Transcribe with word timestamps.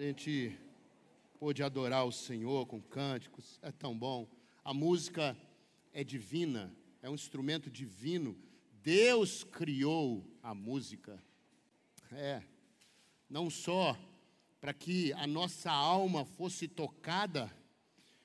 A 0.00 0.02
gente 0.02 0.58
pôde 1.38 1.62
adorar 1.62 2.06
o 2.06 2.10
Senhor 2.10 2.64
com 2.64 2.80
cânticos, 2.80 3.58
é 3.60 3.70
tão 3.70 3.94
bom. 3.94 4.26
A 4.64 4.72
música 4.72 5.36
é 5.92 6.02
divina, 6.02 6.74
é 7.02 7.10
um 7.10 7.14
instrumento 7.14 7.68
divino. 7.68 8.34
Deus 8.82 9.44
criou 9.44 10.24
a 10.42 10.54
música. 10.54 11.22
É, 12.12 12.42
não 13.28 13.50
só 13.50 13.94
para 14.58 14.72
que 14.72 15.12
a 15.12 15.26
nossa 15.26 15.70
alma 15.70 16.24
fosse 16.24 16.66
tocada, 16.66 17.54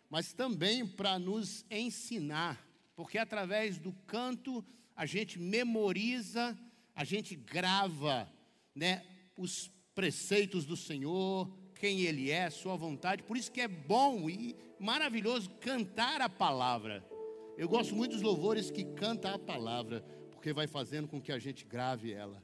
mas 0.10 0.32
também 0.32 0.88
para 0.88 1.20
nos 1.20 1.66
ensinar, 1.70 2.66
porque 2.96 3.18
através 3.18 3.78
do 3.78 3.92
canto 4.08 4.64
a 4.96 5.06
gente 5.06 5.38
memoriza, 5.38 6.58
a 6.96 7.04
gente 7.04 7.36
grava, 7.36 8.32
né, 8.74 9.06
os 9.36 9.70
preceitos 9.94 10.66
do 10.66 10.78
Senhor, 10.78 11.65
quem 11.76 12.02
Ele 12.02 12.32
é, 12.32 12.50
Sua 12.50 12.76
vontade. 12.76 13.24
Por 13.24 13.38
isso 13.38 13.52
que 13.52 13.62
é 13.62 13.68
bom 13.68 14.30
e 14.30 14.56
maravilhoso 14.80 15.50
cantar 15.62 16.22
a 16.22 16.30
palavra. 16.30 17.06
Eu 17.58 17.70
gosto 17.70 17.96
muito 17.96 18.14
dos 18.14 18.22
louvores 18.22 18.70
que 18.70 18.84
canta 18.84 19.34
a 19.34 19.40
palavra, 19.40 20.04
porque 20.32 20.52
vai 20.52 20.68
fazendo 20.68 21.08
com 21.08 21.22
que 21.22 21.32
a 21.32 21.40
gente 21.40 21.66
grave 21.66 22.12
ela. 22.12 22.44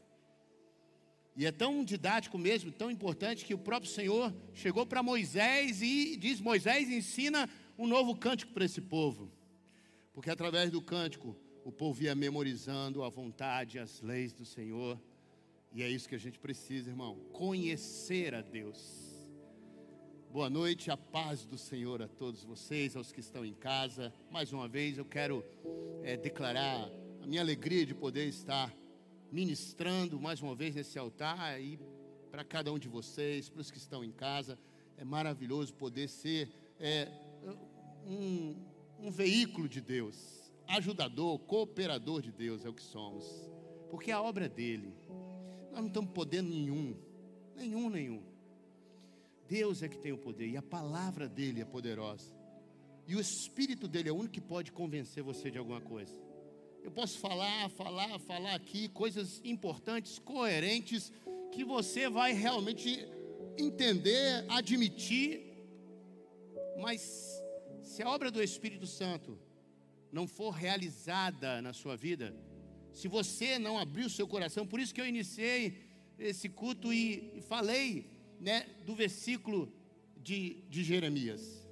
E 1.35 1.45
é 1.45 1.51
tão 1.51 1.83
didático 1.83 2.37
mesmo, 2.37 2.71
tão 2.71 2.91
importante, 2.91 3.45
que 3.45 3.53
o 3.53 3.57
próprio 3.57 3.91
Senhor 3.91 4.33
chegou 4.53 4.85
para 4.85 5.01
Moisés 5.01 5.81
e 5.81 6.15
diz: 6.17 6.41
Moisés 6.41 6.89
ensina 6.89 7.49
um 7.77 7.87
novo 7.87 8.15
cântico 8.15 8.53
para 8.53 8.65
esse 8.65 8.81
povo. 8.81 9.31
Porque 10.13 10.29
através 10.29 10.69
do 10.71 10.81
cântico, 10.81 11.35
o 11.63 11.71
povo 11.71 12.03
ia 12.03 12.13
memorizando 12.13 13.03
a 13.03 13.09
vontade, 13.09 13.79
as 13.79 14.01
leis 14.01 14.33
do 14.33 14.45
Senhor. 14.45 14.99
E 15.73 15.81
é 15.81 15.89
isso 15.89 16.07
que 16.07 16.15
a 16.15 16.19
gente 16.19 16.37
precisa, 16.37 16.89
irmão, 16.89 17.15
conhecer 17.31 18.35
a 18.35 18.41
Deus. 18.41 19.10
Boa 20.31 20.49
noite, 20.49 20.89
a 20.89 20.95
paz 20.95 21.45
do 21.45 21.57
Senhor 21.57 22.01
a 22.01 22.07
todos 22.07 22.41
vocês, 22.45 22.95
aos 22.95 23.11
que 23.11 23.19
estão 23.19 23.43
em 23.43 23.53
casa. 23.53 24.13
Mais 24.31 24.53
uma 24.53 24.65
vez 24.65 24.97
eu 24.97 25.03
quero 25.03 25.43
é, 26.03 26.15
declarar 26.15 26.89
a 27.21 27.27
minha 27.27 27.41
alegria 27.41 27.85
de 27.85 27.93
poder 27.93 28.27
estar 28.27 28.73
ministrando 29.29 30.17
mais 30.21 30.41
uma 30.41 30.55
vez 30.55 30.73
nesse 30.73 30.97
altar 30.97 31.61
e 31.61 31.77
para 32.31 32.45
cada 32.45 32.71
um 32.71 32.79
de 32.79 32.87
vocês, 32.87 33.49
para 33.49 33.59
os 33.59 33.69
que 33.69 33.77
estão 33.77 34.05
em 34.05 34.11
casa. 34.13 34.57
É 34.95 35.03
maravilhoso 35.03 35.73
poder 35.73 36.07
ser 36.07 36.47
é, 36.79 37.09
um, 38.07 38.55
um 38.99 39.11
veículo 39.11 39.67
de 39.67 39.81
Deus, 39.81 40.49
ajudador, 40.65 41.39
cooperador 41.39 42.21
de 42.21 42.31
Deus 42.31 42.63
é 42.63 42.69
o 42.69 42.73
que 42.73 42.83
somos, 42.83 43.25
porque 43.89 44.11
a 44.11 44.21
obra 44.21 44.45
é 44.45 44.49
dele. 44.49 44.95
Nós 45.73 45.81
não 45.81 45.87
estamos 45.87 46.11
podendo 46.11 46.49
nenhum, 46.49 46.95
nenhum, 47.53 47.89
nenhum. 47.89 48.30
Deus 49.51 49.83
é 49.83 49.89
que 49.89 49.97
tem 49.97 50.13
o 50.13 50.17
poder 50.17 50.47
e 50.47 50.55
a 50.55 50.61
palavra 50.61 51.27
dele 51.27 51.59
é 51.59 51.65
poderosa. 51.65 52.33
E 53.05 53.17
o 53.17 53.19
espírito 53.19 53.85
dele 53.85 54.07
é 54.07 54.11
o 54.13 54.15
único 54.15 54.35
que 54.35 54.39
pode 54.39 54.71
convencer 54.71 55.21
você 55.21 55.51
de 55.51 55.57
alguma 55.57 55.81
coisa. 55.81 56.13
Eu 56.81 56.89
posso 56.89 57.19
falar, 57.19 57.69
falar, 57.71 58.17
falar 58.19 58.55
aqui 58.55 58.87
coisas 58.87 59.41
importantes, 59.43 60.17
coerentes, 60.19 61.11
que 61.51 61.65
você 61.65 62.07
vai 62.07 62.31
realmente 62.31 63.05
entender, 63.57 64.45
admitir, 64.47 65.41
mas 66.77 67.01
se 67.83 68.01
a 68.01 68.09
obra 68.09 68.31
do 68.31 68.41
Espírito 68.41 68.87
Santo 68.87 69.37
não 70.13 70.25
for 70.27 70.51
realizada 70.51 71.61
na 71.61 71.73
sua 71.73 71.97
vida, 71.97 72.33
se 72.93 73.09
você 73.09 73.59
não 73.59 73.77
abrir 73.77 74.05
o 74.05 74.09
seu 74.09 74.25
coração, 74.25 74.65
por 74.65 74.79
isso 74.79 74.95
que 74.95 75.01
eu 75.01 75.05
iniciei 75.05 75.75
esse 76.17 76.47
culto 76.47 76.93
e, 76.93 77.41
falei 77.49 78.20
né, 78.41 78.65
do 78.85 78.95
versículo 78.95 79.71
de, 80.17 80.63
de 80.67 80.83
Jeremias. 80.83 81.65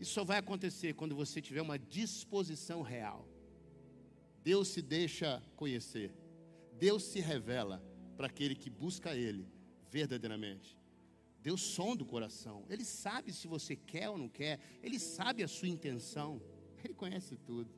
Isso 0.00 0.12
só 0.12 0.24
vai 0.24 0.38
acontecer 0.38 0.94
quando 0.94 1.14
você 1.14 1.40
tiver 1.40 1.60
uma 1.60 1.78
disposição 1.78 2.80
real. 2.82 3.28
Deus 4.42 4.68
se 4.68 4.82
deixa 4.82 5.42
conhecer, 5.54 6.12
Deus 6.78 7.02
se 7.02 7.20
revela 7.20 7.82
para 8.16 8.26
aquele 8.26 8.54
que 8.54 8.70
busca 8.70 9.14
Ele 9.14 9.46
verdadeiramente. 9.90 10.78
Deus 11.40 11.60
sonda 11.60 12.02
o 12.02 12.06
coração, 12.06 12.64
Ele 12.70 12.84
sabe 12.84 13.32
se 13.32 13.46
você 13.46 13.76
quer 13.76 14.08
ou 14.08 14.16
não 14.16 14.28
quer, 14.28 14.58
Ele 14.82 14.98
sabe 14.98 15.42
a 15.42 15.48
sua 15.48 15.68
intenção, 15.68 16.40
Ele 16.82 16.94
conhece 16.94 17.36
tudo. 17.36 17.70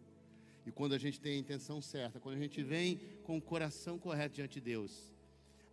E 0.64 0.72
quando 0.72 0.94
a 0.94 0.98
gente 0.98 1.20
tem 1.20 1.34
a 1.34 1.38
intenção 1.38 1.80
certa, 1.80 2.18
quando 2.18 2.36
a 2.36 2.40
gente 2.40 2.62
vem 2.62 3.00
com 3.24 3.36
o 3.36 3.42
coração 3.42 3.98
correto 3.98 4.36
diante 4.36 4.54
de 4.54 4.60
Deus, 4.60 5.12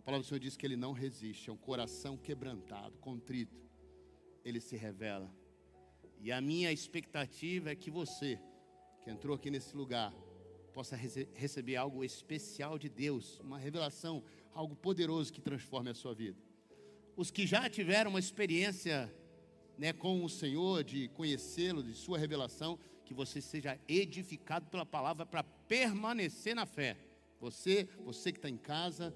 a 0.04 0.06
palavra 0.06 0.26
do 0.26 0.28
Senhor 0.28 0.40
diz 0.42 0.58
que 0.58 0.66
Ele 0.66 0.76
não 0.76 0.92
resiste, 0.92 1.50
é 1.50 1.54
um 1.54 1.56
coração 1.56 2.18
quebrantado, 2.18 2.98
contrito, 2.98 3.56
Ele 4.44 4.60
se 4.60 4.76
revela. 4.76 5.34
E 6.20 6.30
a 6.30 6.42
minha 6.42 6.74
expectativa 6.74 7.72
é 7.72 7.76
que 7.76 7.90
você, 7.90 8.38
que 9.02 9.10
entrou 9.10 9.34
aqui 9.34 9.50
nesse 9.50 9.74
lugar, 9.78 10.14
possa 10.74 10.98
rece 10.98 11.30
receber 11.34 11.78
algo 11.78 12.04
especial 12.04 12.78
de 12.78 12.90
Deus, 12.90 13.40
uma 13.40 13.58
revelação, 13.58 14.22
algo 14.54 14.76
poderoso 14.76 15.32
que 15.32 15.40
transforme 15.40 15.92
a 15.92 15.94
sua 15.94 16.14
vida. 16.14 16.38
Os 17.16 17.32
que 17.32 17.48
já 17.48 17.70
tiveram 17.70 18.10
uma 18.10 18.20
experiência 18.20 19.10
né, 19.78 19.94
com 19.94 20.22
o 20.22 20.30
Senhor, 20.30 20.84
de 20.84 21.08
conhecê-lo, 21.08 21.82
de 21.82 21.94
sua 21.94 22.18
revelação, 22.18 22.78
que 23.06 23.14
você 23.14 23.40
seja 23.40 23.80
edificado 23.88 24.66
pela 24.66 24.86
palavra 24.86 25.26
para 25.26 25.44
permanecer 25.44 26.54
na 26.54 26.66
fé. 26.66 26.98
Você, 27.40 27.88
você 28.04 28.34
que 28.34 28.40
está 28.40 28.50
em 28.50 28.58
casa, 28.58 29.16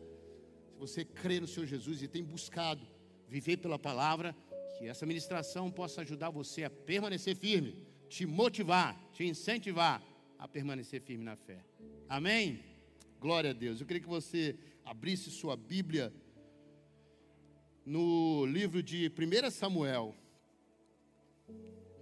você 0.77 1.03
crê 1.03 1.39
no 1.39 1.47
Senhor 1.47 1.65
Jesus 1.65 2.01
e 2.01 2.07
tem 2.07 2.23
buscado 2.23 2.85
viver 3.27 3.57
pela 3.57 3.77
palavra, 3.77 4.35
que 4.77 4.88
essa 4.88 5.05
ministração 5.05 5.71
possa 5.71 6.01
ajudar 6.01 6.29
você 6.29 6.63
a 6.63 6.69
permanecer 6.69 7.35
firme, 7.35 7.88
te 8.07 8.25
motivar, 8.25 8.97
te 9.11 9.25
incentivar 9.25 10.01
a 10.37 10.47
permanecer 10.47 11.01
firme 11.01 11.23
na 11.23 11.35
fé. 11.35 11.66
Amém? 12.07 12.63
Glória 13.19 13.49
a 13.49 13.53
Deus. 13.53 13.81
Eu 13.81 13.87
queria 13.87 14.01
que 14.01 14.07
você 14.07 14.57
abrisse 14.85 15.31
sua 15.31 15.57
Bíblia 15.57 16.13
no 17.85 18.45
livro 18.45 18.83
de 18.83 19.11
1 19.11 19.49
Samuel. 19.49 20.16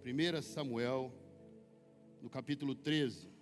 1 0.04 0.42
Samuel 0.42 1.12
no 2.22 2.30
capítulo 2.30 2.76
13. 2.76 3.35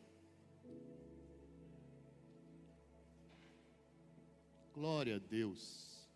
Glória 4.74 5.18
a 5.18 5.20
Deus. 5.20 6.10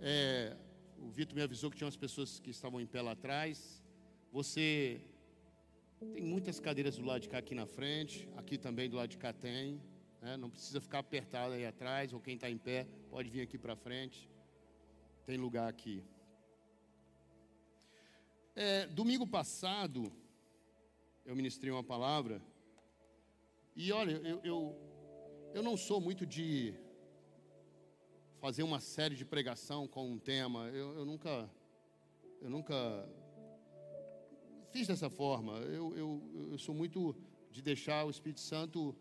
É, 0.00 0.56
o 0.96 1.08
Vitor 1.10 1.34
me 1.34 1.42
avisou 1.42 1.68
que 1.68 1.76
tinha 1.76 1.86
umas 1.86 1.96
pessoas 1.96 2.38
que 2.38 2.50
estavam 2.50 2.80
em 2.80 2.86
pé 2.86 3.02
lá 3.02 3.10
atrás. 3.10 3.82
Você 4.30 5.00
tem 6.12 6.22
muitas 6.22 6.60
cadeiras 6.60 6.96
do 6.96 7.04
lado 7.04 7.22
de 7.22 7.28
cá 7.28 7.38
aqui 7.38 7.52
na 7.52 7.66
frente, 7.66 8.28
aqui 8.36 8.56
também 8.56 8.88
do 8.88 8.94
lado 8.94 9.08
de 9.08 9.18
cá 9.18 9.32
tem. 9.32 9.82
Né? 10.22 10.36
Não 10.36 10.48
precisa 10.48 10.80
ficar 10.80 11.00
apertado 11.00 11.54
aí 11.54 11.66
atrás, 11.66 12.12
ou 12.12 12.20
quem 12.20 12.36
está 12.36 12.48
em 12.48 12.56
pé 12.56 12.86
pode 13.10 13.28
vir 13.28 13.40
aqui 13.40 13.58
para 13.58 13.74
frente. 13.74 14.30
Tem 15.26 15.36
lugar 15.36 15.68
aqui. 15.68 16.04
É, 18.54 18.86
domingo 18.86 19.26
passado, 19.26 20.12
eu 21.26 21.34
ministrei 21.34 21.72
uma 21.72 21.82
palavra. 21.82 22.40
E 23.74 23.90
olha, 23.90 24.12
eu, 24.12 24.40
eu, 24.44 24.78
eu 25.52 25.62
não 25.64 25.76
sou 25.76 26.00
muito 26.00 26.24
de 26.24 26.83
fazer 28.44 28.62
uma 28.62 28.78
série 28.78 29.14
de 29.14 29.24
pregação 29.24 29.88
com 29.88 30.06
um 30.06 30.18
tema. 30.18 30.68
Eu, 30.68 30.98
eu 30.98 31.06
nunca, 31.06 31.50
eu 32.42 32.50
nunca 32.50 33.08
fiz 34.70 34.86
dessa 34.86 35.08
forma. 35.08 35.54
Eu, 35.60 35.96
eu, 35.96 36.48
eu 36.50 36.58
sou 36.58 36.74
muito 36.74 37.16
de 37.50 37.62
deixar 37.62 38.04
o 38.04 38.10
Espírito 38.10 38.42
Santo 38.42 38.94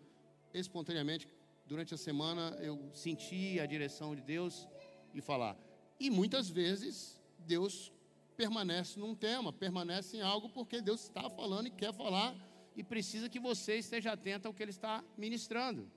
espontaneamente 0.53 1.27
durante 1.65 1.93
a 1.93 1.97
semana 1.97 2.57
eu 2.61 2.89
senti 2.93 3.59
a 3.59 3.65
direção 3.65 4.15
de 4.15 4.21
Deus 4.21 4.65
e 5.13 5.19
falar. 5.19 5.57
E 5.99 6.09
muitas 6.09 6.49
vezes 6.49 7.19
Deus 7.39 7.91
permanece 8.37 8.97
num 8.97 9.13
tema, 9.13 9.51
permanece 9.51 10.16
em 10.16 10.22
algo 10.22 10.47
porque 10.51 10.79
Deus 10.79 11.03
está 11.03 11.29
falando 11.29 11.67
e 11.67 11.72
quer 11.72 11.93
falar 11.93 12.34
e 12.78 12.81
precisa 12.81 13.28
que 13.28 13.41
você 13.41 13.75
esteja 13.75 14.13
atento 14.13 14.47
ao 14.47 14.53
que 14.53 14.63
Ele 14.63 14.72
está 14.72 15.03
ministrando. 15.17 15.91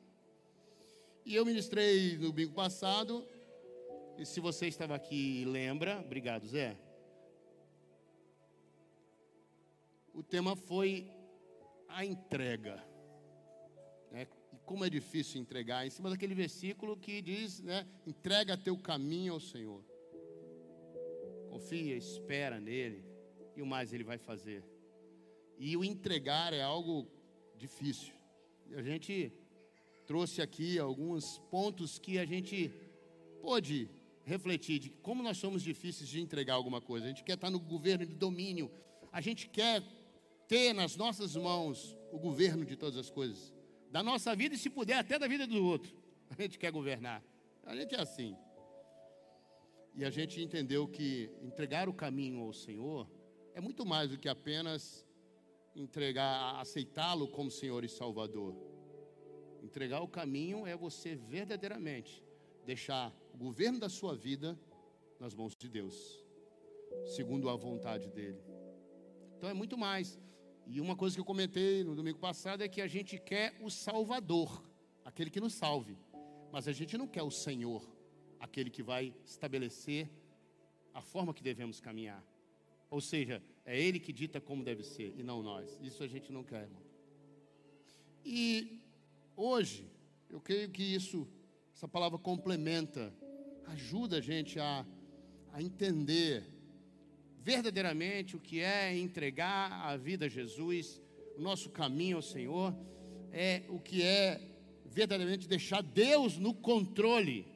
E 1.24 1.34
eu 1.34 1.44
ministrei 1.44 2.16
no 2.18 2.30
domingo 2.30 2.54
passado, 2.54 3.26
e 4.18 4.24
se 4.24 4.40
você 4.40 4.66
estava 4.66 4.94
aqui 4.94 5.42
e 5.42 5.44
lembra, 5.44 6.00
obrigado 6.00 6.46
Zé. 6.46 6.76
O 10.14 10.22
tema 10.22 10.56
foi 10.56 11.10
a 11.88 12.04
entrega. 12.04 12.82
Né? 14.10 14.26
E 14.52 14.58
como 14.64 14.84
é 14.84 14.90
difícil 14.90 15.40
entregar, 15.40 15.86
em 15.86 15.90
cima 15.90 16.08
daquele 16.08 16.34
versículo 16.34 16.96
que 16.96 17.20
diz, 17.20 17.60
né, 17.62 17.86
entrega 18.06 18.56
teu 18.56 18.78
caminho 18.78 19.34
ao 19.34 19.40
Senhor. 19.40 19.84
Confia, 21.50 21.96
espera 21.96 22.58
nele 22.58 23.04
e 23.54 23.60
o 23.60 23.66
mais 23.66 23.92
ele 23.92 24.04
vai 24.04 24.16
fazer. 24.16 24.64
E 25.58 25.76
o 25.76 25.84
entregar 25.84 26.52
é 26.52 26.62
algo 26.62 27.06
difícil. 27.56 28.14
A 28.74 28.82
gente 28.82 29.32
trouxe 30.06 30.40
aqui 30.40 30.78
alguns 30.78 31.38
pontos 31.50 31.98
que 31.98 32.18
a 32.18 32.24
gente 32.24 32.70
pôde 33.40 33.90
refletir 34.26 34.80
de 34.80 34.90
como 34.90 35.22
nós 35.22 35.38
somos 35.38 35.62
difíceis 35.62 36.10
de 36.10 36.20
entregar 36.20 36.54
alguma 36.54 36.80
coisa. 36.80 37.06
A 37.06 37.08
gente 37.08 37.22
quer 37.22 37.34
estar 37.34 37.48
no 37.48 37.60
governo 37.60 38.04
de 38.04 38.14
domínio. 38.14 38.70
A 39.12 39.20
gente 39.20 39.48
quer 39.48 39.82
ter 40.48 40.72
nas 40.72 40.96
nossas 40.96 41.36
mãos 41.36 41.96
o 42.10 42.18
governo 42.18 42.64
de 42.64 42.76
todas 42.76 42.98
as 42.98 43.08
coisas. 43.08 43.54
Da 43.90 44.02
nossa 44.02 44.34
vida 44.34 44.56
e, 44.56 44.58
se 44.58 44.68
puder, 44.68 44.98
até 44.98 45.16
da 45.16 45.28
vida 45.28 45.46
do 45.46 45.64
outro. 45.64 45.96
A 46.36 46.42
gente 46.42 46.58
quer 46.58 46.72
governar. 46.72 47.22
A 47.64 47.74
gente 47.76 47.94
é 47.94 48.00
assim. 48.00 48.36
E 49.94 50.04
a 50.04 50.10
gente 50.10 50.42
entendeu 50.42 50.86
que 50.86 51.30
entregar 51.40 51.88
o 51.88 51.94
caminho 51.94 52.42
ao 52.42 52.52
Senhor 52.52 53.08
é 53.54 53.60
muito 53.60 53.86
mais 53.86 54.10
do 54.10 54.18
que 54.18 54.28
apenas 54.28 55.06
entregar, 55.74 56.60
aceitá-lo 56.60 57.28
como 57.28 57.50
Senhor 57.50 57.82
e 57.84 57.88
Salvador. 57.88 58.54
Entregar 59.62 60.02
o 60.02 60.08
caminho 60.08 60.66
é 60.66 60.76
você 60.76 61.14
verdadeiramente 61.14 62.22
deixar 62.66 63.14
o 63.36 63.38
governo 63.38 63.78
da 63.78 63.90
sua 63.90 64.16
vida 64.16 64.58
nas 65.20 65.34
mãos 65.34 65.54
de 65.54 65.68
Deus, 65.68 66.24
segundo 67.04 67.50
a 67.50 67.54
vontade 67.54 68.10
dele. 68.10 68.40
Então 69.36 69.50
é 69.50 69.52
muito 69.52 69.76
mais. 69.76 70.18
E 70.66 70.80
uma 70.80 70.96
coisa 70.96 71.14
que 71.14 71.20
eu 71.20 71.24
comentei 71.24 71.84
no 71.84 71.94
domingo 71.94 72.18
passado 72.18 72.62
é 72.62 72.68
que 72.68 72.80
a 72.80 72.86
gente 72.86 73.18
quer 73.18 73.54
o 73.60 73.68
Salvador, 73.68 74.64
aquele 75.04 75.28
que 75.28 75.38
nos 75.38 75.52
salve, 75.52 75.98
mas 76.50 76.66
a 76.66 76.72
gente 76.72 76.96
não 76.96 77.06
quer 77.06 77.22
o 77.22 77.30
Senhor, 77.30 77.86
aquele 78.40 78.70
que 78.70 78.82
vai 78.82 79.14
estabelecer 79.22 80.08
a 80.94 81.02
forma 81.02 81.34
que 81.34 81.42
devemos 81.42 81.78
caminhar. 81.78 82.24
Ou 82.88 83.02
seja, 83.02 83.42
é 83.66 83.78
Ele 83.78 84.00
que 84.00 84.14
dita 84.14 84.40
como 84.40 84.64
deve 84.64 84.82
ser 84.82 85.12
e 85.14 85.22
não 85.22 85.42
nós. 85.42 85.78
Isso 85.82 86.02
a 86.02 86.08
gente 86.08 86.32
não 86.32 86.42
quer, 86.42 86.62
irmão. 86.62 86.82
E 88.24 88.80
hoje, 89.36 89.86
eu 90.30 90.40
creio 90.40 90.70
que 90.70 90.82
isso, 90.82 91.28
essa 91.74 91.86
palavra 91.86 92.18
complementa, 92.18 93.14
ajuda 93.66 94.18
a 94.18 94.20
gente 94.20 94.58
a, 94.58 94.84
a 95.52 95.62
entender 95.62 96.44
verdadeiramente 97.42 98.36
o 98.36 98.40
que 98.40 98.60
é 98.60 98.96
entregar 98.96 99.72
a 99.72 99.96
vida 99.96 100.26
a 100.26 100.28
Jesus, 100.28 101.00
o 101.36 101.40
nosso 101.40 101.70
caminho 101.70 102.16
ao 102.16 102.22
Senhor, 102.22 102.74
é 103.32 103.62
o 103.68 103.78
que 103.78 104.02
é 104.02 104.40
verdadeiramente 104.84 105.46
deixar 105.46 105.82
Deus 105.82 106.38
no 106.38 106.54
controle. 106.54 107.46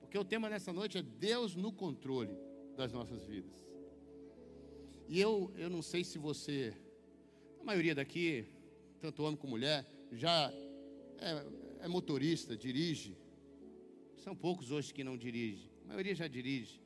Porque 0.00 0.18
o 0.18 0.24
tema 0.24 0.48
nessa 0.48 0.72
noite 0.72 0.98
é 0.98 1.02
Deus 1.02 1.54
no 1.54 1.72
controle 1.72 2.36
das 2.76 2.92
nossas 2.92 3.24
vidas. 3.24 3.66
E 5.08 5.20
eu, 5.20 5.52
eu 5.56 5.70
não 5.70 5.82
sei 5.82 6.02
se 6.02 6.18
você, 6.18 6.74
a 7.60 7.64
maioria 7.64 7.94
daqui, 7.94 8.44
tanto 9.00 9.22
homem 9.22 9.36
como 9.36 9.52
mulher, 9.52 9.86
já 10.12 10.52
é, 11.18 11.46
é 11.80 11.88
motorista, 11.88 12.56
dirige. 12.56 13.16
São 14.26 14.34
poucos 14.34 14.72
hoje 14.72 14.92
que 14.92 15.04
não 15.04 15.16
dirigem, 15.16 15.70
a 15.84 15.86
maioria 15.86 16.12
já 16.12 16.26
dirige. 16.26 16.80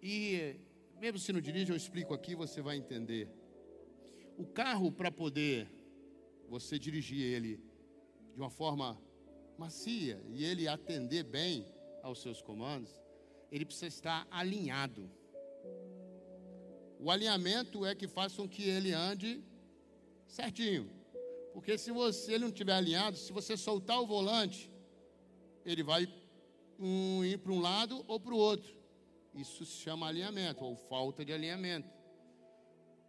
E 0.00 0.54
mesmo 1.00 1.18
se 1.18 1.32
não 1.32 1.40
dirige, 1.40 1.72
eu 1.72 1.76
explico 1.76 2.14
aqui, 2.14 2.36
você 2.36 2.62
vai 2.62 2.76
entender. 2.76 3.28
O 4.38 4.46
carro, 4.46 4.92
para 4.92 5.10
poder 5.10 5.68
você 6.48 6.78
dirigir 6.78 7.20
ele 7.20 7.60
de 8.32 8.40
uma 8.40 8.48
forma 8.48 8.96
macia 9.58 10.22
e 10.28 10.44
ele 10.44 10.68
atender 10.68 11.24
bem 11.24 11.66
aos 12.00 12.22
seus 12.22 12.40
comandos, 12.40 12.92
ele 13.50 13.64
precisa 13.64 13.88
estar 13.88 14.24
alinhado. 14.30 15.10
O 17.00 17.10
alinhamento 17.10 17.84
é 17.84 17.92
que 17.92 18.06
faz 18.06 18.36
com 18.36 18.48
que 18.48 18.62
ele 18.62 18.92
ande 18.92 19.42
certinho. 20.28 20.88
Porque 21.52 21.76
se 21.76 21.90
você 21.90 22.34
ele 22.34 22.44
não 22.44 22.50
estiver 22.50 22.74
alinhado, 22.74 23.16
se 23.16 23.32
você 23.32 23.56
soltar 23.56 24.00
o 24.00 24.06
volante, 24.06 24.70
ele 25.64 25.82
vai 25.82 26.06
um, 26.78 27.24
ir 27.24 27.38
para 27.38 27.52
um 27.52 27.60
lado 27.60 28.04
ou 28.06 28.18
para 28.18 28.34
o 28.34 28.38
outro. 28.38 28.74
Isso 29.34 29.64
se 29.64 29.82
chama 29.82 30.08
alinhamento, 30.08 30.64
ou 30.64 30.76
falta 30.76 31.24
de 31.24 31.32
alinhamento. 31.32 31.88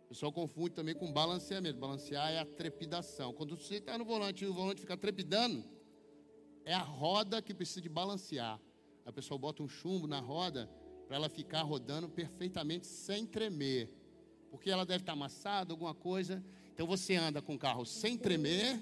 O 0.06 0.10
pessoal 0.10 0.32
confunde 0.32 0.72
também 0.72 0.96
com 0.96 1.12
balanceamento. 1.12 1.80
Balancear 1.80 2.32
é 2.32 2.40
a 2.40 2.46
trepidação. 2.46 3.34
Quando 3.34 3.58
você 3.58 3.76
está 3.76 3.98
no 3.98 4.06
volante 4.06 4.44
e 4.44 4.48
o 4.48 4.54
volante 4.54 4.82
fica 4.82 4.96
trepidando, 4.96 5.64
é 6.64 6.74
a 6.74 6.82
roda 6.82 7.42
que 7.42 7.54
precisa 7.54 7.82
de 7.82 7.90
balancear. 7.90 8.60
A 9.06 9.12
pessoa 9.12 9.38
bota 9.38 9.64
um 9.64 9.68
chumbo 9.68 10.08
na 10.08 10.20
roda 10.20 10.70
para 11.08 11.16
ela 11.16 11.30
ficar 11.30 11.62
rodando 11.62 12.10
perfeitamente 12.10 12.86
sem 12.86 13.26
tremer. 13.26 13.90
Porque 14.50 14.70
ela 14.70 14.86
deve 14.86 15.04
estar 15.04 15.14
amassada, 15.14 15.74
alguma 15.74 15.94
coisa. 15.94 16.44
Então 16.74 16.86
você 16.86 17.16
anda 17.16 17.42
com 17.42 17.56
o 17.56 17.60
carro 17.60 17.86
sem 17.86 18.18
tremer 18.18 18.80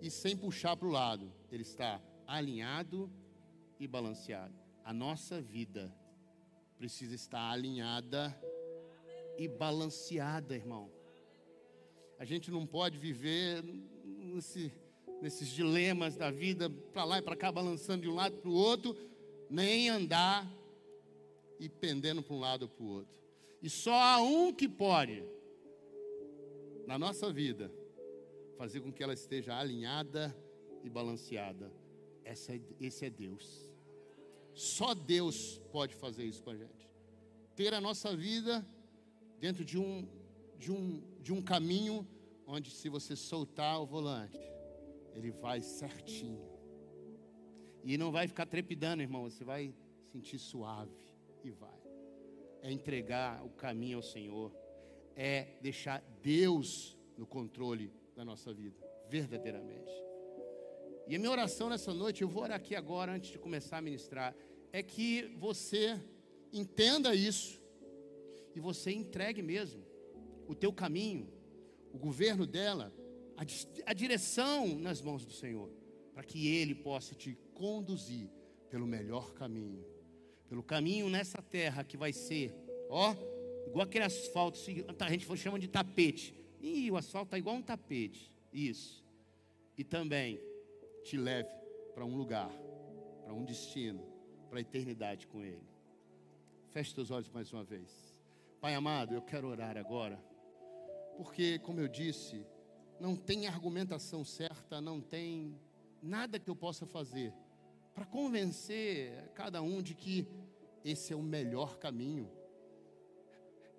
e 0.00 0.10
sem 0.10 0.36
puxar 0.36 0.76
para 0.76 0.88
o 0.88 0.90
lado. 0.90 1.32
Ele 1.50 1.62
está 1.62 2.00
alinhado 2.26 3.10
e 3.82 3.88
balanceado. 3.88 4.54
A 4.84 4.92
nossa 4.92 5.42
vida 5.42 5.92
precisa 6.78 7.16
estar 7.16 7.50
alinhada 7.50 8.32
e 9.36 9.48
balanceada, 9.48 10.54
irmão. 10.54 10.88
A 12.16 12.24
gente 12.24 12.48
não 12.48 12.64
pode 12.64 12.96
viver 12.96 13.60
nesse, 14.04 14.72
nesses 15.20 15.48
dilemas 15.48 16.16
da 16.16 16.30
vida, 16.30 16.70
para 16.70 17.02
lá 17.02 17.18
e 17.18 17.22
para 17.22 17.34
cá, 17.34 17.50
balançando 17.50 18.02
de 18.02 18.08
um 18.08 18.14
lado 18.14 18.36
para 18.36 18.48
o 18.48 18.54
outro, 18.54 18.96
nem 19.50 19.88
andar 19.88 20.48
e 21.58 21.68
pendendo 21.68 22.22
para 22.22 22.34
um 22.36 22.38
lado 22.38 22.62
ou 22.62 22.68
para 22.68 22.84
o 22.84 22.88
outro. 22.88 23.18
E 23.60 23.68
só 23.68 23.94
há 23.94 24.22
um 24.22 24.52
que 24.52 24.68
pode, 24.68 25.24
na 26.86 26.96
nossa 26.96 27.32
vida, 27.32 27.72
fazer 28.56 28.80
com 28.80 28.92
que 28.92 29.02
ela 29.02 29.12
esteja 29.12 29.58
alinhada 29.58 30.32
e 30.84 30.88
balanceada. 30.88 31.72
Essa, 32.24 32.54
é, 32.54 32.60
esse 32.80 33.04
é 33.04 33.10
Deus. 33.10 33.71
Só 34.54 34.94
Deus 34.94 35.58
pode 35.70 35.94
fazer 35.94 36.24
isso 36.24 36.42
com 36.42 36.50
a 36.50 36.56
gente. 36.56 36.90
Ter 37.54 37.74
a 37.74 37.80
nossa 37.80 38.14
vida 38.16 38.66
dentro 39.38 39.64
de 39.64 39.78
um, 39.78 40.08
de 40.58 40.70
um, 40.70 41.02
de 41.20 41.32
um 41.32 41.42
caminho 41.42 42.06
onde, 42.46 42.70
se 42.70 42.88
você 42.88 43.16
soltar 43.16 43.80
o 43.80 43.86
volante, 43.86 44.38
ele 45.14 45.30
vai 45.30 45.60
certinho. 45.60 46.50
E 47.84 47.98
não 47.98 48.12
vai 48.12 48.28
ficar 48.28 48.46
trepidando, 48.46 49.02
irmão. 49.02 49.24
Você 49.24 49.44
vai 49.44 49.74
sentir 50.12 50.38
suave 50.38 50.94
e 51.42 51.50
vai. 51.50 51.80
É 52.62 52.70
entregar 52.70 53.44
o 53.44 53.50
caminho 53.50 53.98
ao 53.98 54.02
Senhor. 54.02 54.52
É 55.16 55.58
deixar 55.60 56.00
Deus 56.22 56.96
no 57.16 57.26
controle 57.26 57.92
da 58.14 58.24
nossa 58.24 58.52
vida, 58.52 58.76
verdadeiramente. 59.08 59.92
E 61.06 61.16
a 61.16 61.18
minha 61.18 61.30
oração 61.30 61.68
nessa 61.68 61.92
noite, 61.92 62.22
eu 62.22 62.28
vou 62.28 62.44
orar 62.44 62.56
aqui 62.56 62.74
agora, 62.74 63.12
antes 63.12 63.30
de 63.30 63.38
começar 63.38 63.78
a 63.78 63.82
ministrar, 63.82 64.34
é 64.72 64.82
que 64.82 65.34
você 65.38 66.00
entenda 66.52 67.14
isso 67.14 67.60
e 68.54 68.60
você 68.60 68.92
entregue 68.92 69.42
mesmo 69.42 69.84
o 70.46 70.54
teu 70.54 70.72
caminho, 70.72 71.28
o 71.92 71.98
governo 71.98 72.46
dela, 72.46 72.92
a, 73.36 73.42
a 73.90 73.92
direção 73.92 74.78
nas 74.78 75.00
mãos 75.00 75.24
do 75.24 75.32
Senhor, 75.32 75.70
para 76.14 76.22
que 76.22 76.48
Ele 76.48 76.74
possa 76.74 77.14
te 77.14 77.36
conduzir 77.54 78.30
pelo 78.70 78.86
melhor 78.86 79.34
caminho, 79.34 79.84
pelo 80.48 80.62
caminho 80.62 81.08
nessa 81.08 81.42
terra 81.42 81.84
que 81.84 81.96
vai 81.96 82.12
ser, 82.12 82.54
ó, 82.88 83.14
igual 83.66 83.84
aquele 83.84 84.04
asfalto, 84.04 84.58
a 84.98 85.10
gente 85.10 85.36
chama 85.36 85.58
de 85.58 85.68
tapete. 85.68 86.34
E 86.60 86.90
o 86.90 86.96
asfalto 86.96 87.26
está 87.26 87.38
igual 87.38 87.56
um 87.56 87.62
tapete, 87.62 88.32
isso. 88.52 89.04
E 89.76 89.82
também 89.82 90.40
te 91.02 91.16
leve 91.16 91.50
para 91.94 92.04
um 92.04 92.16
lugar, 92.16 92.50
para 93.24 93.32
um 93.32 93.44
destino, 93.44 94.02
para 94.48 94.58
a 94.58 94.62
eternidade 94.62 95.26
com 95.26 95.42
Ele. 95.42 95.66
Feche 96.70 96.94
seus 96.94 97.10
olhos 97.10 97.30
mais 97.30 97.52
uma 97.52 97.64
vez. 97.64 98.14
Pai 98.60 98.74
amado, 98.74 99.14
eu 99.14 99.22
quero 99.22 99.48
orar 99.48 99.76
agora, 99.76 100.18
porque, 101.16 101.58
como 101.58 101.80
eu 101.80 101.88
disse, 101.88 102.46
não 103.00 103.16
tem 103.16 103.46
argumentação 103.46 104.24
certa, 104.24 104.80
não 104.80 105.00
tem 105.00 105.58
nada 106.02 106.38
que 106.38 106.48
eu 106.48 106.56
possa 106.56 106.86
fazer 106.86 107.34
para 107.94 108.06
convencer 108.06 109.30
cada 109.34 109.60
um 109.60 109.82
de 109.82 109.94
que 109.94 110.26
esse 110.84 111.12
é 111.12 111.16
o 111.16 111.22
melhor 111.22 111.78
caminho. 111.78 112.30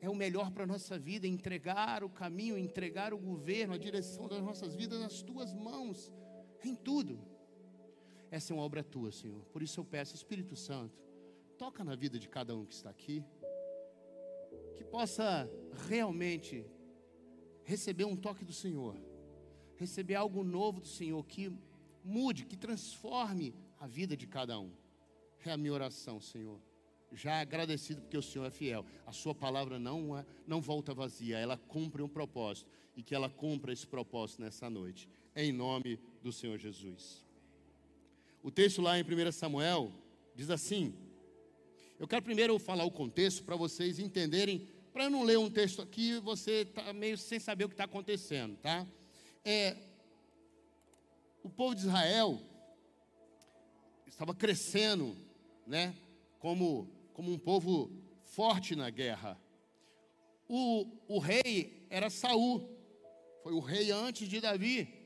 É 0.01 0.09
o 0.09 0.15
melhor 0.15 0.51
para 0.51 0.65
a 0.65 0.67
nossa 0.67 0.99
vida, 0.99 1.25
entregar 1.25 2.03
o 2.03 2.09
caminho, 2.09 2.57
entregar 2.57 3.13
o 3.13 3.17
governo, 3.17 3.73
a 3.73 3.77
direção 3.77 4.27
das 4.27 4.41
nossas 4.41 4.75
vidas 4.75 4.99
nas 4.99 5.21
tuas 5.21 5.53
mãos, 5.53 6.11
em 6.67 6.75
tudo. 6.75 7.19
Essa 8.31 8.51
é 8.51 8.55
uma 8.55 8.63
obra 8.63 8.83
tua, 8.83 9.11
Senhor. 9.11 9.43
Por 9.45 9.61
isso 9.61 9.79
eu 9.79 9.85
peço, 9.85 10.15
Espírito 10.15 10.55
Santo, 10.55 10.97
toca 11.57 11.83
na 11.83 11.95
vida 11.95 12.17
de 12.17 12.27
cada 12.27 12.55
um 12.55 12.65
que 12.65 12.73
está 12.73 12.89
aqui, 12.89 13.23
que 14.75 14.83
possa 14.83 15.49
realmente 15.87 16.65
receber 17.63 18.05
um 18.05 18.15
toque 18.15 18.43
do 18.43 18.53
Senhor, 18.53 18.97
receber 19.77 20.15
algo 20.15 20.43
novo 20.43 20.81
do 20.81 20.87
Senhor, 20.87 21.23
que 21.25 21.51
mude, 22.03 22.45
que 22.45 22.57
transforme 22.57 23.53
a 23.79 23.87
vida 23.87 24.17
de 24.17 24.27
cada 24.27 24.59
um. 24.59 24.71
É 25.45 25.51
a 25.51 25.57
minha 25.57 25.73
oração, 25.73 26.19
Senhor. 26.19 26.59
Já 27.11 27.39
agradecido 27.39 28.01
porque 28.01 28.17
o 28.17 28.21
Senhor 28.21 28.45
é 28.45 28.49
fiel. 28.49 28.85
A 29.05 29.11
sua 29.11 29.35
palavra 29.35 29.77
não, 29.77 30.17
é, 30.17 30.25
não 30.47 30.59
volta 30.59 30.93
vazia, 30.93 31.37
ela 31.37 31.57
cumpre 31.57 32.01
um 32.01 32.09
propósito. 32.09 32.69
E 32.95 33.03
que 33.03 33.13
ela 33.13 33.29
cumpra 33.29 33.73
esse 33.73 33.85
propósito 33.87 34.41
nessa 34.41 34.69
noite. 34.69 35.09
Em 35.35 35.51
nome 35.51 35.99
do 36.23 36.31
Senhor 36.31 36.57
Jesus. 36.57 37.21
O 38.41 38.49
texto 38.49 38.81
lá 38.81 38.97
em 38.97 39.03
1 39.03 39.31
Samuel 39.33 39.91
diz 40.33 40.49
assim: 40.49 40.95
Eu 41.99 42.07
quero 42.07 42.23
primeiro 42.23 42.57
falar 42.57 42.85
o 42.85 42.91
contexto 42.91 43.43
para 43.43 43.57
vocês 43.57 43.99
entenderem, 43.99 44.67
para 44.93 45.09
não 45.09 45.23
ler 45.23 45.37
um 45.37 45.49
texto 45.49 45.81
aqui 45.81 46.19
você 46.19 46.61
está 46.61 46.93
meio 46.93 47.17
sem 47.17 47.39
saber 47.39 47.65
o 47.65 47.67
que 47.69 47.73
está 47.73 47.83
acontecendo, 47.83 48.55
tá? 48.57 48.87
É, 49.43 49.75
o 51.43 51.49
povo 51.49 51.75
de 51.75 51.81
Israel 51.81 52.39
estava 54.07 54.33
crescendo, 54.33 55.17
né? 55.67 55.93
Como, 56.39 56.89
como 57.13 57.33
um 57.33 57.37
povo 57.37 57.91
forte 58.23 58.75
na 58.75 58.89
guerra. 58.89 59.37
O, 60.47 60.85
o 61.07 61.19
rei 61.19 61.85
era 61.89 62.09
Saul, 62.09 62.69
foi 63.43 63.53
o 63.53 63.59
rei 63.59 63.91
antes 63.91 64.29
de 64.29 64.39
Davi. 64.39 65.02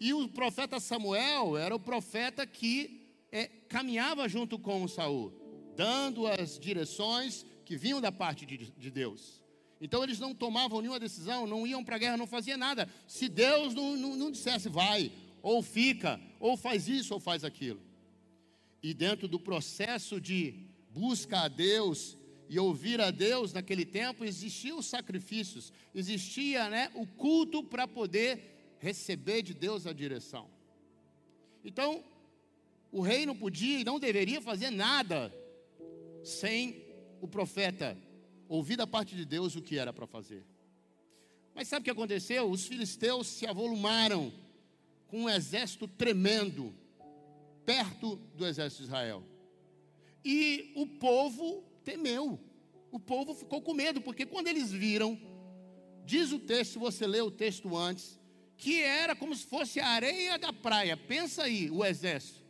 E 0.00 0.12
o 0.12 0.28
profeta 0.28 0.78
Samuel 0.78 1.56
era 1.56 1.74
o 1.74 1.80
profeta 1.80 2.46
que 2.46 3.16
é, 3.32 3.46
caminhava 3.68 4.28
junto 4.28 4.58
com 4.58 4.86
Saul, 4.86 5.32
dando 5.76 6.26
as 6.26 6.58
direções 6.58 7.44
que 7.64 7.76
vinham 7.76 8.00
da 8.00 8.12
parte 8.12 8.46
de, 8.46 8.56
de 8.56 8.90
Deus. 8.90 9.42
Então 9.80 10.02
eles 10.02 10.18
não 10.18 10.34
tomavam 10.34 10.80
nenhuma 10.80 10.98
decisão, 10.98 11.46
não 11.46 11.66
iam 11.66 11.84
para 11.84 11.96
a 11.96 11.98
guerra, 11.98 12.16
não 12.16 12.26
faziam 12.26 12.58
nada. 12.58 12.88
Se 13.06 13.28
Deus 13.28 13.74
não, 13.74 13.96
não, 13.96 14.16
não 14.16 14.30
dissesse 14.30 14.68
vai, 14.68 15.12
ou 15.42 15.62
fica, 15.62 16.20
ou 16.40 16.56
faz 16.56 16.88
isso, 16.88 17.14
ou 17.14 17.20
faz 17.20 17.44
aquilo. 17.44 17.80
E 18.82 18.94
dentro 18.94 19.28
do 19.28 19.38
processo 19.38 20.20
de 20.20 20.66
busca 20.90 21.40
a 21.40 21.48
Deus 21.48 22.16
e 22.48 22.58
ouvir 22.58 23.00
a 23.00 23.10
Deus 23.10 23.52
naquele 23.52 23.84
tempo, 23.84 24.24
existiam 24.24 24.78
os 24.78 24.86
sacrifícios, 24.86 25.72
existia 25.94 26.68
né, 26.70 26.90
o 26.94 27.06
culto 27.06 27.62
para 27.62 27.86
poder 27.86 28.57
receber 28.78 29.42
de 29.42 29.54
Deus 29.54 29.86
a 29.86 29.92
direção. 29.92 30.48
Então, 31.64 32.04
o 32.90 33.00
rei 33.00 33.26
não 33.26 33.36
podia 33.36 33.80
e 33.80 33.84
não 33.84 33.98
deveria 33.98 34.40
fazer 34.40 34.70
nada 34.70 35.32
sem 36.22 36.84
o 37.20 37.28
profeta 37.28 37.96
ouvir 38.48 38.76
da 38.76 38.86
parte 38.86 39.14
de 39.14 39.24
Deus 39.24 39.56
o 39.56 39.62
que 39.62 39.78
era 39.78 39.92
para 39.92 40.06
fazer. 40.06 40.44
Mas 41.54 41.68
sabe 41.68 41.82
o 41.82 41.84
que 41.84 41.90
aconteceu? 41.90 42.50
Os 42.50 42.66
filisteus 42.66 43.26
se 43.26 43.46
avolumaram 43.46 44.32
com 45.08 45.22
um 45.22 45.28
exército 45.28 45.88
tremendo 45.88 46.74
perto 47.66 48.16
do 48.34 48.46
exército 48.46 48.82
de 48.82 48.88
Israel. 48.88 49.22
E 50.24 50.72
o 50.76 50.86
povo 50.86 51.64
temeu. 51.84 52.38
O 52.90 52.98
povo 52.98 53.34
ficou 53.34 53.60
com 53.60 53.74
medo, 53.74 54.00
porque 54.00 54.24
quando 54.24 54.48
eles 54.48 54.72
viram, 54.72 55.18
diz 56.04 56.32
o 56.32 56.38
texto, 56.38 56.72
se 56.72 56.78
você 56.78 57.06
lê 57.06 57.20
o 57.20 57.30
texto 57.30 57.76
antes, 57.76 58.17
que 58.58 58.82
era 58.82 59.14
como 59.14 59.34
se 59.34 59.46
fosse 59.46 59.78
a 59.78 59.86
areia 59.86 60.36
da 60.36 60.52
praia. 60.52 60.96
Pensa 60.96 61.44
aí, 61.44 61.70
o 61.70 61.84
exército. 61.84 62.44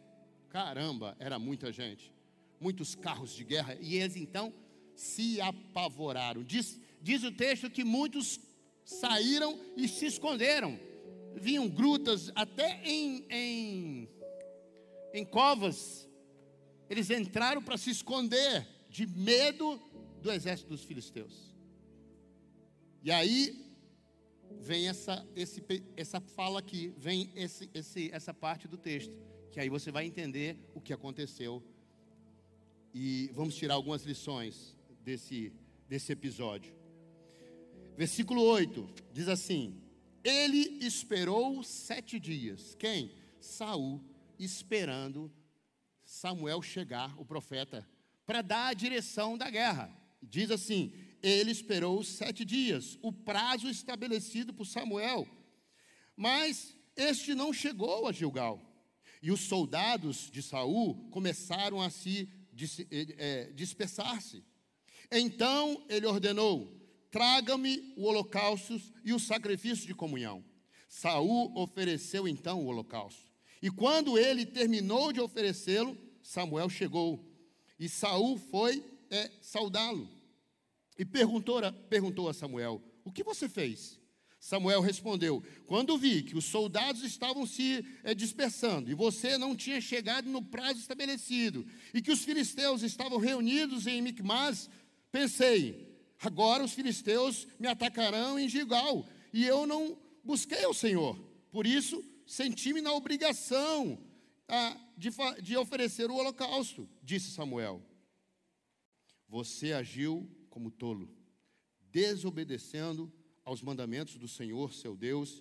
Caramba, 0.49 1.15
era 1.21 1.39
muita 1.39 1.71
gente, 1.71 2.11
muitos 2.59 2.95
carros 2.95 3.35
de 3.35 3.45
guerra, 3.45 3.77
e 3.79 3.97
eles 3.97 4.17
então 4.17 4.53
se 4.95 5.39
apavoraram. 5.41 6.43
Diz, 6.43 6.81
diz 7.03 7.23
o 7.23 7.31
texto 7.31 7.71
que 7.71 7.85
muitos 7.85 8.41
saíram 8.85 9.61
e 9.77 9.87
se 9.87 10.07
esconderam. 10.07 10.81
Vinham 11.35 11.69
grutas, 11.69 12.33
até 12.35 12.81
em, 12.83 13.27
em, 13.29 14.09
em 15.13 15.25
covas, 15.27 16.09
eles 16.89 17.11
entraram 17.11 17.63
para 17.63 17.77
se 17.77 17.91
esconder 17.91 18.67
de 18.89 19.07
medo 19.07 19.81
do 20.23 20.33
exército 20.33 20.71
dos 20.71 20.83
filisteus. 20.83 21.55
E 23.05 23.11
aí 23.11 23.68
vem 24.61 24.89
essa, 24.89 25.27
esse, 25.35 25.63
essa 25.97 26.21
fala 26.21 26.59
aqui, 26.59 26.93
vem 26.97 27.31
esse, 27.35 27.71
esse, 27.75 28.11
essa 28.13 28.33
parte 28.35 28.67
do 28.69 28.77
texto, 28.77 29.15
que 29.51 29.61
aí 29.61 29.69
você 29.69 29.91
vai 29.91 30.07
entender 30.07 30.57
o 30.75 30.81
que 30.81 30.93
aconteceu. 30.93 31.63
E 32.93 33.31
vamos 33.33 33.55
tirar 33.55 33.75
algumas 33.75 34.03
lições 34.05 34.77
desse, 35.01 35.53
desse 35.89 36.13
episódio. 36.13 36.75
Versículo 37.97 38.43
8 38.43 38.89
diz 39.13 39.29
assim: 39.29 39.83
Ele 40.23 40.85
esperou 40.85 41.63
sete 41.63 42.19
dias. 42.19 42.75
Quem? 42.75 43.13
Saul, 43.41 44.03
esperando 44.39 45.33
Samuel 46.05 46.63
chegar, 46.63 47.19
o 47.21 47.25
profeta, 47.25 47.87
para 48.25 48.43
dar 48.43 48.69
a 48.69 48.75
direção 48.75 49.37
da 49.37 49.51
guerra. 49.51 49.91
Diz 50.23 50.51
assim: 50.51 50.93
ele 51.23 51.51
esperou 51.51 52.03
sete 52.03 52.45
dias, 52.45 52.99
o 53.03 53.13
prazo 53.13 53.69
estabelecido 53.69 54.53
por 54.53 54.67
Samuel. 54.67 55.27
Mas 56.17 56.75
este 56.97 57.35
não 57.35 57.53
chegou 57.53 58.07
a 58.07 58.13
Gilgal. 58.13 58.61
E 59.23 59.31
os 59.31 59.41
soldados 59.41 60.31
de 60.31 60.43
Saul 60.43 60.95
começaram 61.11 61.81
a 61.81 61.91
se 61.91 62.29
é, 62.91 63.51
dispersar-se. 63.55 64.45
Então 65.11 65.85
ele 65.89 66.07
ordenou: 66.07 66.73
traga-me 67.11 67.93
o 67.97 68.05
holocausto 68.05 68.81
e 69.05 69.13
o 69.13 69.19
sacrifício 69.19 69.87
de 69.87 69.95
comunhão. 69.95 70.45
Saul 70.89 71.57
ofereceu 71.57 72.27
então 72.27 72.61
o 72.61 72.67
holocausto. 72.67 73.29
E 73.61 73.71
quando 73.71 74.19
ele 74.19 74.47
terminou 74.47 75.13
de 75.13 75.21
oferecê-lo, 75.21 75.97
Samuel 76.23 76.69
chegou. 76.69 77.25
E 77.79 77.89
Saul 77.89 78.39
foi 78.39 78.85
é, 79.11 79.31
saudá-lo. 79.41 80.18
E 80.99 81.05
perguntou 81.05 81.59
a, 81.59 81.73
perguntou 81.73 82.29
a 82.29 82.35
Samuel: 82.35 82.83
O 83.05 83.13
que 83.13 83.23
você 83.23 83.49
fez? 83.49 83.99
Samuel 84.41 84.81
respondeu: 84.81 85.43
Quando 85.67 85.97
vi 85.97 86.23
que 86.23 86.37
os 86.37 86.45
soldados 86.45 87.03
estavam 87.03 87.47
se 87.47 87.85
é, 88.03 88.15
dispersando 88.15 88.91
e 88.91 88.95
você 88.95 89.39
não 89.39 89.55
tinha 89.55 89.81
chegado 89.81 90.29
no 90.29 90.43
prazo 90.43 90.81
estabelecido, 90.81 91.67
e 91.95 92.03
que 92.03 92.11
os 92.11 92.25
filisteus 92.25 92.83
estavam 92.83 93.19
reunidos 93.19 93.87
em 93.87 94.03
Micmas, 94.03 94.69
pensei: 95.11 95.97
agora 96.21 96.65
os 96.65 96.73
filisteus 96.73 97.47
me 97.59 97.69
atacarão 97.69 98.39
em 98.39 98.49
Gigal, 98.49 99.07
e 99.33 99.45
eu 99.45 99.67
não 99.67 99.97
busquei 100.25 100.67
o 100.67 100.75
Senhor. 100.75 101.17
Por 101.51 101.67
isso, 101.67 102.05
senti-me 102.27 102.81
na 102.81 102.93
obrigação 102.93 103.99
ah, 104.49 104.77
de 105.41 105.57
oferecer 105.57 106.11
o 106.11 106.15
holocausto, 106.15 106.89
disse 107.03 107.31
Samuel. 107.31 107.83
Você 109.29 109.73
agiu 109.73 110.29
como 110.59 110.73
tolo, 110.73 111.09
desobedecendo 111.93 113.13
aos 113.45 113.63
mandamentos 113.63 114.17
do 114.17 114.27
Senhor, 114.27 114.75
seu 114.75 114.97
Deus, 114.97 115.41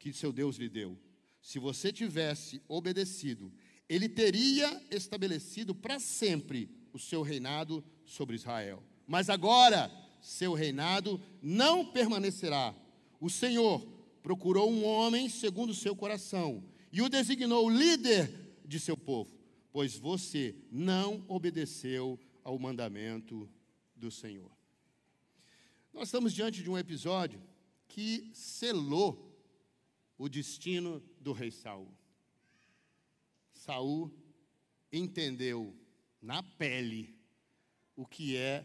que 0.00 0.12
seu 0.12 0.32
Deus 0.32 0.56
lhe 0.56 0.68
deu. 0.68 0.98
Se 1.40 1.60
você 1.60 1.92
tivesse 1.92 2.60
obedecido, 2.66 3.52
ele 3.88 4.08
teria 4.08 4.84
estabelecido 4.90 5.76
para 5.76 6.00
sempre 6.00 6.68
o 6.92 6.98
seu 6.98 7.22
reinado 7.22 7.84
sobre 8.04 8.34
Israel. 8.34 8.82
Mas 9.06 9.30
agora, 9.30 9.88
seu 10.20 10.54
reinado 10.54 11.22
não 11.40 11.86
permanecerá. 11.86 12.74
O 13.20 13.30
Senhor 13.30 13.80
procurou 14.24 14.68
um 14.72 14.84
homem 14.84 15.28
segundo 15.28 15.70
o 15.70 15.74
seu 15.74 15.94
coração 15.94 16.64
e 16.92 17.00
o 17.00 17.08
designou 17.08 17.70
líder 17.70 18.58
de 18.66 18.80
seu 18.80 18.96
povo, 18.96 19.38
pois 19.70 19.96
você 19.96 20.56
não 20.68 21.24
obedeceu 21.28 22.18
ao 22.42 22.58
mandamento 22.58 23.48
do 23.98 24.10
Senhor. 24.10 24.50
Nós 25.92 26.08
estamos 26.08 26.32
diante 26.32 26.62
de 26.62 26.70
um 26.70 26.78
episódio 26.78 27.42
que 27.88 28.30
selou 28.32 29.36
o 30.16 30.28
destino 30.28 31.02
do 31.20 31.32
rei 31.32 31.50
Saul. 31.50 31.88
Saul 33.52 34.12
entendeu 34.92 35.74
na 36.20 36.42
pele 36.42 37.18
o 37.96 38.06
que 38.06 38.36
é 38.36 38.64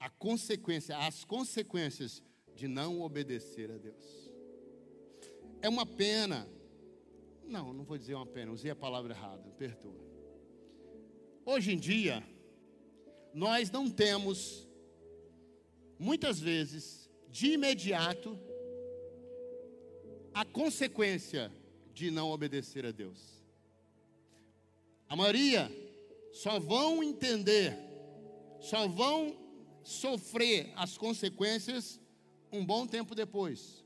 a 0.00 0.08
consequência, 0.08 0.96
as 0.98 1.24
consequências 1.24 2.22
de 2.54 2.68
não 2.68 3.00
obedecer 3.00 3.70
a 3.70 3.78
Deus. 3.78 4.30
É 5.60 5.68
uma 5.68 5.86
pena. 5.86 6.48
Não, 7.42 7.72
não 7.72 7.84
vou 7.84 7.98
dizer 7.98 8.14
uma 8.14 8.26
pena, 8.26 8.52
usei 8.52 8.70
a 8.70 8.76
palavra 8.76 9.12
errada, 9.12 9.50
perdoa. 9.52 10.02
Hoje 11.44 11.72
em 11.72 11.78
dia, 11.78 12.26
nós 13.34 13.68
não 13.68 13.90
temos, 13.90 14.64
muitas 15.98 16.38
vezes, 16.38 17.10
de 17.28 17.54
imediato, 17.54 18.38
a 20.32 20.44
consequência 20.44 21.52
de 21.92 22.12
não 22.12 22.30
obedecer 22.30 22.86
a 22.86 22.92
Deus. 22.92 23.42
A 25.08 25.16
maioria 25.16 25.70
só 26.32 26.60
vão 26.60 27.02
entender, 27.02 27.76
só 28.60 28.86
vão 28.86 29.36
sofrer 29.82 30.72
as 30.76 30.96
consequências 30.96 32.00
um 32.52 32.64
bom 32.64 32.86
tempo 32.86 33.16
depois. 33.16 33.84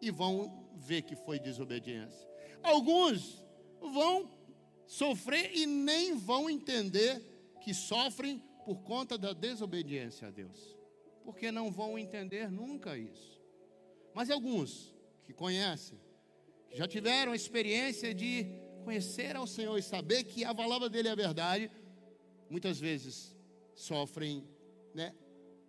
E 0.00 0.10
vão 0.10 0.68
ver 0.76 1.02
que 1.02 1.14
foi 1.14 1.38
desobediência. 1.38 2.28
Alguns 2.62 3.42
vão 3.80 4.28
sofrer 4.86 5.56
e 5.56 5.66
nem 5.66 6.16
vão 6.16 6.50
entender 6.50 7.29
que 7.60 7.74
sofrem 7.74 8.42
por 8.64 8.82
conta 8.82 9.16
da 9.16 9.32
desobediência 9.32 10.28
a 10.28 10.30
Deus. 10.30 10.76
Porque 11.24 11.52
não 11.52 11.70
vão 11.70 11.98
entender 11.98 12.50
nunca 12.50 12.96
isso. 12.96 13.40
Mas 14.14 14.30
alguns 14.30 14.94
que 15.24 15.32
conhecem, 15.32 16.00
que 16.68 16.76
já 16.76 16.88
tiveram 16.88 17.32
a 17.32 17.36
experiência 17.36 18.14
de 18.14 18.46
conhecer 18.84 19.36
ao 19.36 19.46
Senhor 19.46 19.76
e 19.78 19.82
saber 19.82 20.24
que 20.24 20.44
a 20.44 20.54
palavra 20.54 20.88
dele 20.88 21.08
é 21.08 21.16
verdade, 21.16 21.70
muitas 22.48 22.80
vezes 22.80 23.36
sofrem, 23.74 24.44
né, 24.94 25.14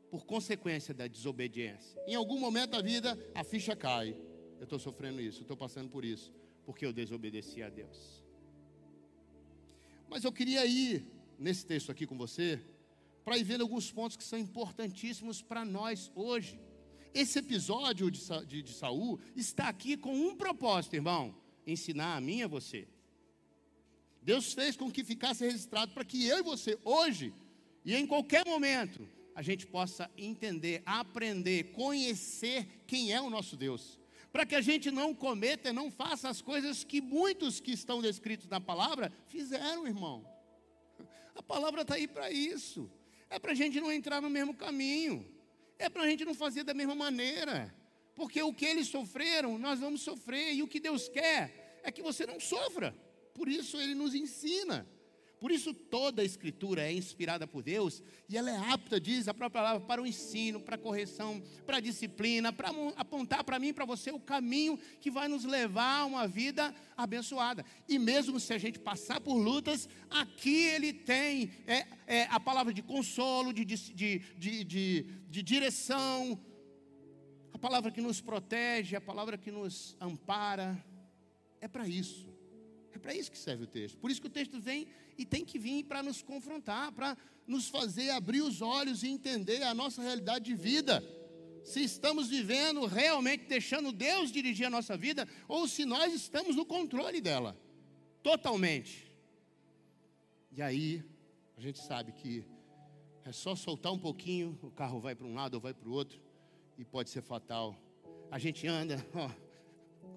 por 0.09 0.25
consequência 0.25 0.93
da 0.93 1.07
desobediência. 1.07 2.01
Em 2.07 2.15
algum 2.15 2.39
momento 2.39 2.71
da 2.71 2.81
vida, 2.81 3.17
a 3.35 3.43
ficha 3.43 3.75
cai. 3.75 4.17
Eu 4.57 4.63
estou 4.63 4.79
sofrendo 4.79 5.21
isso, 5.21 5.41
estou 5.41 5.57
passando 5.57 5.89
por 5.89 6.03
isso, 6.05 6.33
porque 6.65 6.85
eu 6.85 6.93
desobedeci 6.93 7.63
a 7.63 7.69
Deus. 7.69 8.23
Mas 10.09 10.23
eu 10.23 10.31
queria 10.31 10.65
ir 10.65 11.05
nesse 11.41 11.65
texto 11.65 11.91
aqui 11.91 12.05
com 12.05 12.17
você, 12.17 12.61
para 13.25 13.37
ir 13.37 13.43
vendo 13.43 13.61
alguns 13.61 13.91
pontos 13.91 14.15
que 14.15 14.23
são 14.23 14.37
importantíssimos 14.37 15.41
para 15.41 15.65
nós 15.65 16.11
hoje. 16.15 16.59
Esse 17.13 17.39
episódio 17.39 18.09
de, 18.09 18.21
de, 18.45 18.61
de 18.61 18.73
Saul 18.73 19.19
está 19.35 19.67
aqui 19.67 19.97
com 19.97 20.15
um 20.15 20.35
propósito, 20.35 20.95
irmão: 20.95 21.35
ensinar 21.65 22.15
a 22.15 22.21
mim 22.21 22.37
e 22.37 22.43
a 22.43 22.47
você. 22.47 22.87
Deus 24.21 24.53
fez 24.53 24.77
com 24.77 24.91
que 24.91 25.03
ficasse 25.03 25.43
registrado 25.43 25.93
para 25.93 26.05
que 26.05 26.25
eu 26.25 26.39
e 26.39 26.43
você, 26.43 26.77
hoje 26.85 27.33
e 27.83 27.95
em 27.95 28.05
qualquer 28.05 28.45
momento, 28.45 29.07
a 29.33 29.41
gente 29.41 29.65
possa 29.65 30.09
entender, 30.15 30.83
aprender, 30.85 31.71
conhecer 31.71 32.67
quem 32.85 33.11
é 33.11 33.19
o 33.19 33.29
nosso 33.29 33.57
Deus. 33.57 33.99
Para 34.31 34.45
que 34.45 34.55
a 34.55 34.61
gente 34.61 34.91
não 34.91 35.13
cometa 35.13 35.69
e 35.69 35.73
não 35.73 35.91
faça 35.91 36.29
as 36.29 36.41
coisas 36.41 36.83
que 36.83 37.01
muitos 37.01 37.59
que 37.59 37.71
estão 37.71 38.01
descritos 38.01 38.47
na 38.47 38.61
palavra 38.61 39.11
fizeram, 39.27 39.87
irmão. 39.87 40.25
A 41.41 41.43
palavra 41.43 41.81
está 41.81 41.95
aí 41.95 42.07
para 42.07 42.31
isso. 42.31 42.87
É 43.27 43.39
para 43.39 43.51
a 43.51 43.55
gente 43.55 43.81
não 43.81 43.91
entrar 43.91 44.21
no 44.21 44.29
mesmo 44.29 44.53
caminho. 44.53 45.27
É 45.79 45.89
para 45.89 46.03
a 46.03 46.07
gente 46.07 46.23
não 46.23 46.35
fazer 46.35 46.63
da 46.63 46.71
mesma 46.71 46.93
maneira. 46.93 47.75
Porque 48.13 48.39
o 48.43 48.53
que 48.53 48.63
eles 48.63 48.87
sofreram, 48.87 49.57
nós 49.57 49.79
vamos 49.79 50.01
sofrer. 50.01 50.53
E 50.53 50.61
o 50.61 50.67
que 50.67 50.79
Deus 50.79 51.09
quer 51.09 51.79
é 51.83 51.91
que 51.91 52.03
você 52.03 52.27
não 52.27 52.39
sofra. 52.39 52.95
Por 53.33 53.47
isso 53.49 53.75
ele 53.81 53.95
nos 53.95 54.13
ensina. 54.13 54.87
Por 55.41 55.49
isso 55.49 55.73
toda 55.73 56.21
a 56.21 56.25
escritura 56.25 56.83
é 56.83 56.93
inspirada 56.93 57.47
por 57.47 57.63
Deus 57.63 58.03
e 58.29 58.37
ela 58.37 58.51
é 58.51 58.71
apta, 58.71 59.01
diz 59.01 59.27
a 59.27 59.33
própria 59.33 59.59
palavra, 59.63 59.87
para 59.87 59.99
o 59.99 60.05
ensino, 60.05 60.59
para 60.59 60.75
a 60.75 60.77
correção, 60.77 61.41
para 61.65 61.77
a 61.77 61.79
disciplina, 61.79 62.53
para 62.53 62.69
apontar 62.95 63.43
para 63.43 63.57
mim 63.57 63.69
e 63.69 63.73
para 63.73 63.83
você 63.83 64.11
o 64.11 64.19
caminho 64.19 64.77
que 64.99 65.09
vai 65.09 65.27
nos 65.27 65.43
levar 65.43 66.01
a 66.01 66.05
uma 66.05 66.27
vida 66.27 66.71
abençoada. 66.95 67.65
E 67.89 67.97
mesmo 67.97 68.39
se 68.39 68.53
a 68.53 68.59
gente 68.59 68.77
passar 68.77 69.19
por 69.19 69.33
lutas, 69.33 69.89
aqui 70.11 70.67
ele 70.67 70.93
tem 70.93 71.51
é, 71.65 71.87
é, 72.05 72.23
a 72.29 72.39
palavra 72.39 72.71
de 72.71 72.83
consolo, 72.83 73.51
de, 73.51 73.65
de, 73.65 73.77
de, 73.95 74.63
de, 74.63 75.03
de 75.27 75.41
direção, 75.41 76.39
a 77.51 77.57
palavra 77.57 77.89
que 77.89 77.99
nos 77.99 78.21
protege, 78.21 78.95
a 78.95 79.01
palavra 79.01 79.39
que 79.39 79.49
nos 79.49 79.97
ampara. 79.99 80.85
É 81.59 81.67
para 81.67 81.87
isso. 81.87 82.30
É 82.93 82.99
para 82.99 83.13
isso 83.13 83.31
que 83.31 83.37
serve 83.37 83.63
o 83.63 83.67
texto. 83.67 83.97
Por 83.97 84.11
isso 84.11 84.21
que 84.21 84.27
o 84.27 84.31
texto 84.31 84.59
vem 84.59 84.87
e 85.17 85.25
tem 85.25 85.45
que 85.45 85.57
vir 85.57 85.83
para 85.85 86.03
nos 86.03 86.21
confrontar, 86.21 86.91
para 86.91 87.17
nos 87.47 87.67
fazer 87.67 88.09
abrir 88.09 88.41
os 88.41 88.61
olhos 88.61 89.03
e 89.03 89.07
entender 89.07 89.63
a 89.63 89.73
nossa 89.73 90.01
realidade 90.01 90.45
de 90.45 90.55
vida. 90.55 91.03
Se 91.63 91.83
estamos 91.83 92.29
vivendo 92.29 92.85
realmente 92.85 93.45
deixando 93.45 93.91
Deus 93.91 94.31
dirigir 94.31 94.65
a 94.65 94.69
nossa 94.69 94.97
vida, 94.97 95.27
ou 95.47 95.67
se 95.67 95.85
nós 95.85 96.13
estamos 96.13 96.55
no 96.55 96.65
controle 96.65 97.21
dela, 97.21 97.55
totalmente. 98.23 99.11
E 100.51 100.61
aí, 100.61 101.03
a 101.55 101.61
gente 101.61 101.79
sabe 101.79 102.11
que 102.11 102.43
é 103.23 103.31
só 103.31 103.55
soltar 103.55 103.93
um 103.93 103.99
pouquinho, 103.99 104.57
o 104.61 104.71
carro 104.71 104.99
vai 104.99 105.15
para 105.15 105.27
um 105.27 105.35
lado 105.35 105.55
ou 105.55 105.61
vai 105.61 105.73
para 105.73 105.87
o 105.87 105.91
outro, 105.91 106.19
e 106.77 106.83
pode 106.83 107.09
ser 107.09 107.21
fatal. 107.21 107.79
A 108.31 108.39
gente 108.39 108.67
anda, 108.67 109.05
ó, 109.13 109.29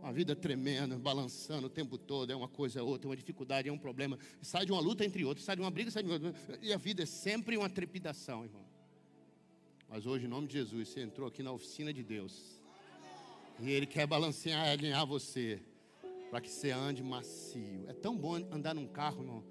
uma 0.04 0.12
vida 0.12 0.36
tremenda, 0.36 0.98
balançando 0.98 1.66
o 1.66 1.70
tempo 1.70 1.96
todo, 1.96 2.30
é 2.30 2.36
uma 2.36 2.46
coisa, 2.46 2.78
é 2.78 2.82
outra, 2.82 3.06
é 3.06 3.08
uma 3.08 3.16
dificuldade, 3.16 3.70
é 3.70 3.72
um 3.72 3.78
problema. 3.78 4.18
Sai 4.42 4.66
de 4.66 4.70
uma 4.70 4.80
luta 4.80 5.02
entre 5.02 5.24
outros, 5.24 5.46
sai 5.46 5.56
de 5.56 5.62
uma 5.62 5.70
briga, 5.70 5.90
sai 5.90 6.02
de 6.02 6.10
uma. 6.10 6.34
E 6.60 6.74
a 6.74 6.76
vida 6.76 7.04
é 7.04 7.06
sempre 7.06 7.56
uma 7.56 7.70
trepidação, 7.70 8.44
irmão. 8.44 8.66
Mas 9.88 10.04
hoje, 10.04 10.26
em 10.26 10.28
nome 10.28 10.46
de 10.46 10.52
Jesus, 10.52 10.88
você 10.88 11.00
entrou 11.00 11.26
aqui 11.26 11.42
na 11.42 11.52
oficina 11.52 11.90
de 11.90 12.02
Deus. 12.02 12.60
E 13.58 13.70
Ele 13.70 13.86
quer 13.86 14.06
balancear, 14.06 14.68
alinhar 14.68 15.06
você. 15.06 15.62
Para 16.30 16.42
que 16.42 16.50
você 16.50 16.70
ande 16.70 17.02
macio. 17.02 17.88
É 17.88 17.94
tão 17.94 18.14
bom 18.14 18.34
andar 18.52 18.74
num 18.74 18.86
carro, 18.86 19.22
irmão, 19.22 19.42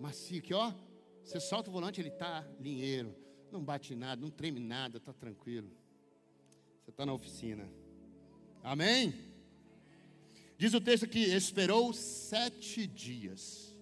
macio, 0.00 0.42
que 0.42 0.52
ó, 0.52 0.72
você 1.22 1.38
solta 1.38 1.70
o 1.70 1.72
volante, 1.72 2.00
ele 2.00 2.08
está 2.08 2.44
linheiro. 2.58 3.14
Não 3.52 3.62
bate 3.62 3.94
nada, 3.94 4.20
não 4.20 4.30
treme 4.30 4.58
nada, 4.58 4.98
está 4.98 5.12
tranquilo. 5.12 5.70
Você 6.82 6.90
está 6.90 7.06
na 7.06 7.12
oficina. 7.12 7.70
Amém? 8.64 9.31
Diz 10.62 10.74
o 10.74 10.80
texto 10.80 11.08
que 11.08 11.18
esperou 11.18 11.92
sete 11.92 12.86
dias. 12.86 13.76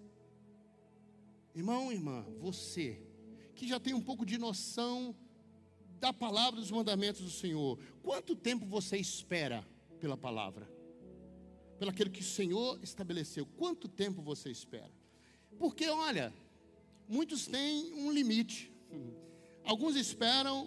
Irmão, 1.55 1.93
irmã, 1.93 2.25
você 2.39 2.99
que 3.55 3.69
já 3.69 3.79
tem 3.79 3.93
um 3.93 4.01
pouco 4.01 4.25
de 4.25 4.39
noção 4.39 5.15
da 6.01 6.11
palavra 6.11 6.59
dos 6.59 6.71
mandamentos 6.71 7.21
do 7.21 7.31
Senhor, 7.31 7.79
quanto 8.03 8.35
tempo 8.35 8.65
você 8.65 8.97
espera 8.97 9.63
pela 10.01 10.17
palavra? 10.17 10.67
Pelo 11.79 11.91
aquilo 11.91 12.09
que 12.09 12.23
o 12.23 12.25
Senhor 12.25 12.83
estabeleceu, 12.83 13.45
quanto 13.59 13.87
tempo 13.87 14.23
você 14.23 14.51
espera? 14.51 14.91
Porque, 15.59 15.87
olha, 15.87 16.33
muitos 17.07 17.47
têm 17.47 17.93
um 17.93 18.11
limite. 18.11 18.73
Alguns 19.65 19.97
esperam 19.97 20.67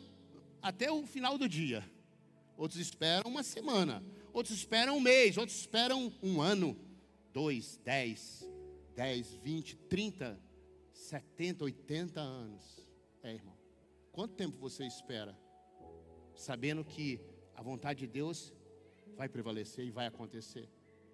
até 0.62 0.92
o 0.92 1.08
final 1.08 1.40
do 1.40 1.50
dia, 1.50 1.84
outros 2.56 2.80
esperam 2.80 3.32
uma 3.32 3.42
semana, 3.42 4.04
outros 4.34 4.58
esperam 4.58 4.98
um 4.98 5.00
mês, 5.00 5.38
outros 5.38 5.60
esperam 5.60 6.12
um 6.22 6.42
ano, 6.42 6.78
dois, 7.32 7.80
dez, 7.86 8.46
dez, 8.96 9.34
vinte, 9.36 9.76
trinta, 9.76 10.42
setenta, 10.92 11.64
oitenta 11.64 12.20
anos. 12.20 12.82
É, 13.22 13.34
irmão. 13.34 13.58
Quanto 14.12 14.36
tempo 14.36 14.58
você 14.58 14.86
espera? 14.86 15.38
Sabendo 16.36 16.84
que 16.84 17.20
a 17.56 17.62
vontade 17.62 18.02
de 18.02 18.08
Deus 18.08 18.52
vai 19.16 19.30
prevalecer 19.30 19.86
e 19.86 19.92
vai 19.92 20.08
acontecer. 20.08 20.68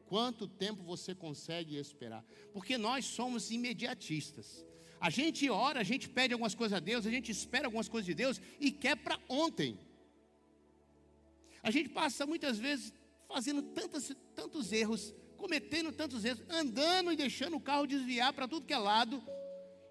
Quanto 0.06 0.48
tempo 0.48 0.82
você 0.84 1.14
consegue 1.14 1.76
esperar? 1.76 2.26
Porque 2.52 2.78
nós 2.78 3.06
somos 3.06 3.52
imediatistas. 3.52 4.66
A 5.00 5.10
gente 5.10 5.50
ora, 5.50 5.80
a 5.80 5.84
gente 5.84 6.10
pede 6.10 6.34
algumas 6.34 6.56
coisas 6.56 6.76
a 6.76 6.80
Deus, 6.80 7.06
a 7.06 7.12
gente 7.12 7.32
espera 7.32 7.68
algumas 7.68 7.88
coisas 7.88 8.06
de 8.06 8.14
Deus 8.14 8.42
e 8.60 8.72
quer 8.72 8.98
para 8.98 9.20
ontem. 9.30 9.78
A 11.62 11.72
gente 11.72 11.90
passa 11.90 12.26
muitas 12.26 12.58
vezes 12.58 12.94
fazendo 13.30 13.62
tantos, 13.62 14.12
tantos 14.36 14.74
erros, 14.74 15.14
cometendo 15.38 15.92
tantos 15.92 16.26
erros, 16.26 16.44
andando 16.50 17.14
e 17.14 17.16
deixando 17.16 17.56
o 17.56 17.62
carro 17.62 17.86
desviar 17.86 18.34
para 18.34 18.48
tudo 18.48 18.66
que 18.66 18.74
é 18.74 18.78
lado. 18.78 19.24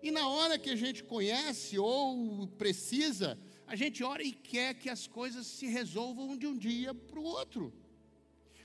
E 0.03 0.11
na 0.11 0.29
hora 0.29 0.59
que 0.59 0.71
a 0.71 0.77
gente 0.77 1.05
conhece 1.05 1.79
ou 1.79 2.49
precisa, 2.59 3.39
a 3.67 3.77
gente 3.77 4.03
ora 4.03 4.23
e 4.23 4.33
quer 4.33 4.75
que 4.75 4.91
as 4.91 5.07
coisas 5.07 5.47
se 5.47 5.67
resolvam 5.67 6.37
de 6.37 6.47
um 6.47 6.57
dia 6.57 6.93
para 6.93 7.21
o 7.21 7.25
outro. 7.25 7.73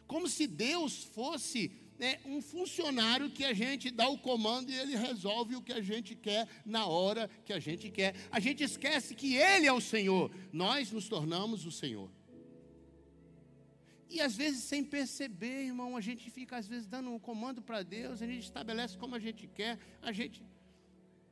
Como 0.07 0.27
se 0.27 0.47
Deus 0.47 1.03
fosse 1.03 1.71
né, 1.99 2.19
um 2.25 2.41
funcionário 2.41 3.29
que 3.29 3.45
a 3.45 3.53
gente 3.53 3.91
dá 3.91 4.07
o 4.09 4.17
comando 4.17 4.71
e 4.71 4.77
ele 4.77 4.95
resolve 4.95 5.55
o 5.55 5.61
que 5.61 5.71
a 5.71 5.81
gente 5.81 6.15
quer 6.15 6.47
na 6.65 6.87
hora 6.87 7.29
que 7.45 7.53
a 7.53 7.59
gente 7.59 7.91
quer. 7.91 8.15
A 8.31 8.39
gente 8.39 8.63
esquece 8.63 9.13
que 9.13 9.35
Ele 9.35 9.67
é 9.67 9.73
o 9.73 9.81
Senhor, 9.81 10.31
nós 10.51 10.91
nos 10.91 11.07
tornamos 11.07 11.65
o 11.65 11.71
Senhor. 11.71 12.09
E 14.13 14.21
às 14.21 14.35
vezes, 14.35 14.63
sem 14.65 14.83
perceber, 14.83 15.65
irmão, 15.65 15.97
a 15.97 16.01
gente 16.01 16.29
fica 16.29 16.55
às 16.55 16.67
vezes 16.67 16.85
dando 16.85 17.09
um 17.09 17.17
comando 17.17 17.63
para 17.63 17.81
Deus, 17.81 18.21
a 18.21 18.27
gente 18.27 18.43
estabelece 18.43 18.95
como 18.95 19.15
a 19.15 19.19
gente 19.19 19.47
quer, 19.47 19.79
a 20.03 20.11
gente. 20.11 20.45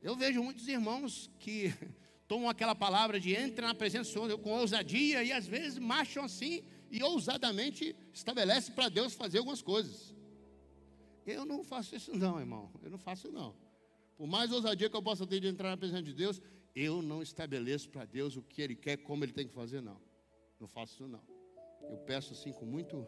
Eu 0.02 0.16
vejo 0.16 0.42
muitos 0.42 0.66
irmãos 0.66 1.30
que 1.38 1.72
tomam 2.26 2.48
aquela 2.50 2.74
palavra 2.74 3.20
de 3.20 3.36
entra 3.36 3.68
na 3.68 3.74
presença 3.74 4.10
do 4.10 4.12
Senhor 4.12 4.36
com 4.38 4.50
ousadia 4.50 5.22
e 5.22 5.30
às 5.30 5.46
vezes 5.46 5.78
marcham 5.78 6.24
assim 6.24 6.64
e 6.90 7.00
ousadamente 7.04 7.94
estabelece 8.12 8.72
para 8.72 8.88
Deus 8.88 9.14
fazer 9.14 9.38
algumas 9.38 9.62
coisas. 9.62 10.12
Eu 11.24 11.44
não 11.44 11.62
faço 11.62 11.94
isso 11.94 12.12
não, 12.16 12.40
irmão. 12.40 12.68
Eu 12.82 12.90
não 12.90 12.98
faço 12.98 13.30
não. 13.30 13.54
Por 14.16 14.26
mais 14.26 14.50
ousadia 14.50 14.90
que 14.90 14.96
eu 14.96 15.02
possa 15.02 15.24
ter 15.24 15.38
de 15.38 15.46
entrar 15.46 15.70
na 15.70 15.76
presença 15.76 16.02
de 16.02 16.12
Deus, 16.12 16.42
eu 16.74 17.00
não 17.00 17.22
estabeleço 17.22 17.88
para 17.90 18.04
Deus 18.04 18.36
o 18.36 18.42
que 18.42 18.60
Ele 18.60 18.74
quer, 18.74 18.96
como 18.96 19.24
Ele 19.24 19.32
tem 19.32 19.46
que 19.46 19.54
fazer, 19.54 19.80
não. 19.80 20.00
Não 20.58 20.66
faço 20.66 20.94
isso 20.94 21.06
não. 21.06 21.22
Eu 21.90 21.98
peço 21.98 22.32
assim 22.32 22.52
com 22.52 22.64
muito 22.64 23.06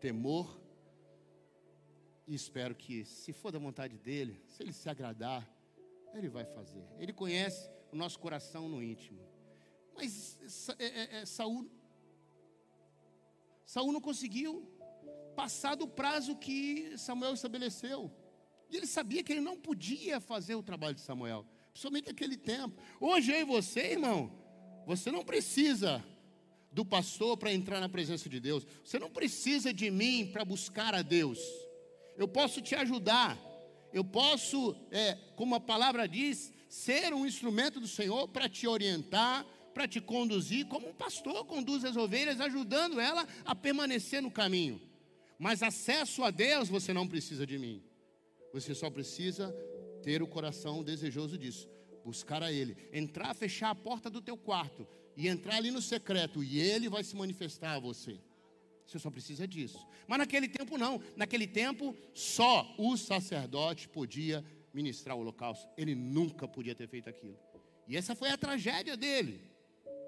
temor 0.00 0.60
e 2.26 2.34
espero 2.34 2.74
que, 2.74 3.04
se 3.04 3.32
for 3.32 3.52
da 3.52 3.58
vontade 3.58 3.98
dele, 3.98 4.42
se 4.48 4.62
ele 4.62 4.72
se 4.72 4.88
agradar, 4.88 5.48
ele 6.14 6.28
vai 6.28 6.44
fazer. 6.44 6.84
Ele 6.98 7.12
conhece 7.12 7.70
o 7.92 7.96
nosso 7.96 8.18
coração 8.18 8.68
no 8.68 8.82
íntimo. 8.82 9.20
Mas 9.94 10.38
é, 10.78 10.84
é, 10.84 11.16
é, 11.20 11.26
Saul, 11.26 11.70
Saul 13.64 13.92
não 13.92 14.00
conseguiu 14.00 14.68
passar 15.36 15.74
do 15.74 15.86
prazo 15.86 16.36
que 16.36 16.96
Samuel 16.96 17.34
estabeleceu. 17.34 18.10
E 18.70 18.76
ele 18.76 18.86
sabia 18.86 19.22
que 19.22 19.32
ele 19.32 19.40
não 19.40 19.56
podia 19.58 20.20
fazer 20.20 20.54
o 20.54 20.62
trabalho 20.62 20.94
de 20.94 21.00
Samuel, 21.00 21.46
principalmente 21.72 22.08
naquele 22.08 22.36
tempo. 22.36 22.80
Hoje 23.00 23.32
eu 23.32 23.40
e 23.40 23.44
você, 23.44 23.92
irmão, 23.92 24.32
você 24.86 25.10
não 25.10 25.24
precisa 25.24 26.04
do 26.74 26.84
pastor 26.84 27.36
para 27.36 27.52
entrar 27.52 27.80
na 27.80 27.88
presença 27.88 28.28
de 28.28 28.40
Deus. 28.40 28.66
Você 28.84 28.98
não 28.98 29.08
precisa 29.08 29.72
de 29.72 29.90
mim 29.90 30.28
para 30.32 30.44
buscar 30.44 30.92
a 30.92 31.02
Deus. 31.02 31.38
Eu 32.16 32.26
posso 32.26 32.60
te 32.60 32.74
ajudar. 32.74 33.38
Eu 33.92 34.04
posso, 34.04 34.74
é, 34.90 35.16
como 35.36 35.54
a 35.54 35.60
palavra 35.60 36.08
diz, 36.08 36.52
ser 36.68 37.14
um 37.14 37.24
instrumento 37.24 37.78
do 37.78 37.86
Senhor 37.86 38.26
para 38.26 38.48
te 38.48 38.66
orientar, 38.66 39.46
para 39.72 39.86
te 39.86 40.00
conduzir, 40.00 40.66
como 40.66 40.88
um 40.88 40.92
pastor 40.92 41.44
conduz 41.46 41.84
as 41.84 41.96
ovelhas, 41.96 42.40
ajudando 42.40 42.98
ela 42.98 43.26
a 43.44 43.54
permanecer 43.54 44.20
no 44.20 44.30
caminho. 44.30 44.82
Mas 45.38 45.62
acesso 45.62 46.24
a 46.24 46.30
Deus 46.30 46.68
você 46.68 46.92
não 46.92 47.06
precisa 47.06 47.46
de 47.46 47.56
mim. 47.56 47.84
Você 48.52 48.74
só 48.74 48.90
precisa 48.90 49.54
ter 50.02 50.22
o 50.22 50.26
coração 50.26 50.82
desejoso 50.82 51.38
disso, 51.38 51.68
buscar 52.04 52.42
a 52.42 52.52
Ele, 52.52 52.76
entrar, 52.92 53.32
fechar 53.32 53.70
a 53.70 53.74
porta 53.76 54.10
do 54.10 54.20
teu 54.20 54.36
quarto 54.36 54.86
e 55.16 55.28
entrar 55.28 55.56
ali 55.56 55.70
no 55.70 55.80
secreto 55.80 56.42
e 56.42 56.60
Ele 56.60 56.88
vai 56.88 57.04
se 57.04 57.14
manifestar 57.16 57.74
a 57.74 57.78
você. 57.78 58.18
Você 58.86 58.98
só 58.98 59.10
precisa 59.10 59.46
disso. 59.46 59.86
Mas 60.06 60.18
naquele 60.18 60.48
tempo 60.48 60.76
não. 60.76 61.00
Naquele 61.16 61.46
tempo 61.46 61.96
só 62.12 62.74
o 62.78 62.96
sacerdote 62.96 63.88
podia 63.88 64.44
ministrar 64.72 65.16
o 65.16 65.20
holocausto. 65.20 65.68
Ele 65.76 65.94
nunca 65.94 66.46
podia 66.46 66.74
ter 66.74 66.88
feito 66.88 67.08
aquilo. 67.08 67.38
E 67.88 67.96
essa 67.96 68.14
foi 68.14 68.30
a 68.30 68.36
tragédia 68.36 68.96
dele. 68.96 69.40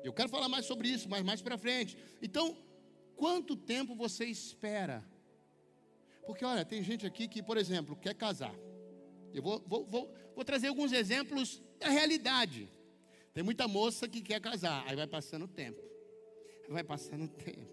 Eu 0.02 0.12
quero 0.12 0.28
falar 0.28 0.48
mais 0.48 0.66
sobre 0.66 0.88
isso, 0.88 1.08
mas 1.08 1.24
mais 1.24 1.40
para 1.40 1.58
frente. 1.58 1.96
Então, 2.20 2.56
quanto 3.16 3.56
tempo 3.56 3.94
você 3.94 4.24
espera? 4.24 5.04
Porque 6.26 6.44
olha, 6.44 6.64
tem 6.64 6.82
gente 6.82 7.06
aqui 7.06 7.28
que, 7.28 7.42
por 7.42 7.56
exemplo, 7.56 7.96
quer 7.96 8.14
casar. 8.14 8.54
Eu 9.32 9.42
vou, 9.42 9.62
vou, 9.66 9.86
vou, 9.86 10.14
vou 10.34 10.44
trazer 10.44 10.68
alguns 10.68 10.92
exemplos 10.92 11.62
da 11.78 11.88
realidade. 11.88 12.68
Tem 13.36 13.44
muita 13.44 13.68
moça 13.68 14.08
que 14.08 14.22
quer 14.22 14.40
casar, 14.40 14.82
aí 14.86 14.96
vai 14.96 15.06
passando 15.06 15.44
o 15.44 15.46
tempo. 15.46 15.78
Vai 16.70 16.82
passando 16.82 17.26
o 17.26 17.28
tempo. 17.28 17.68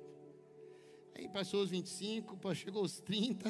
Aí 1.15 1.29
passou 1.29 1.63
os 1.63 1.69
25, 1.69 2.37
chegou 2.53 2.83
os 2.83 2.99
30, 2.99 3.49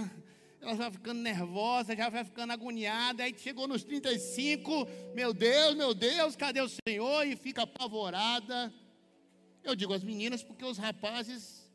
ela 0.62 0.76
vai 0.76 0.92
ficando 0.92 1.20
nervosa, 1.20 1.96
já 1.96 2.10
vai 2.10 2.24
ficando 2.24 2.54
agoniada. 2.54 3.24
Aí 3.24 3.34
chegou 3.36 3.68
nos 3.68 3.84
35, 3.84 4.88
meu 5.16 5.34
Deus, 5.34 5.74
meu 5.74 5.96
Deus, 5.96 6.36
cadê 6.36 6.62
o 6.62 6.70
Senhor? 6.88 7.26
E 7.26 7.36
fica 7.36 7.64
apavorada. 7.64 8.72
Eu 9.64 9.76
digo 9.76 9.92
as 9.92 10.04
meninas 10.04 10.44
porque 10.44 10.64
os 10.64 10.78
rapazes 10.78 11.68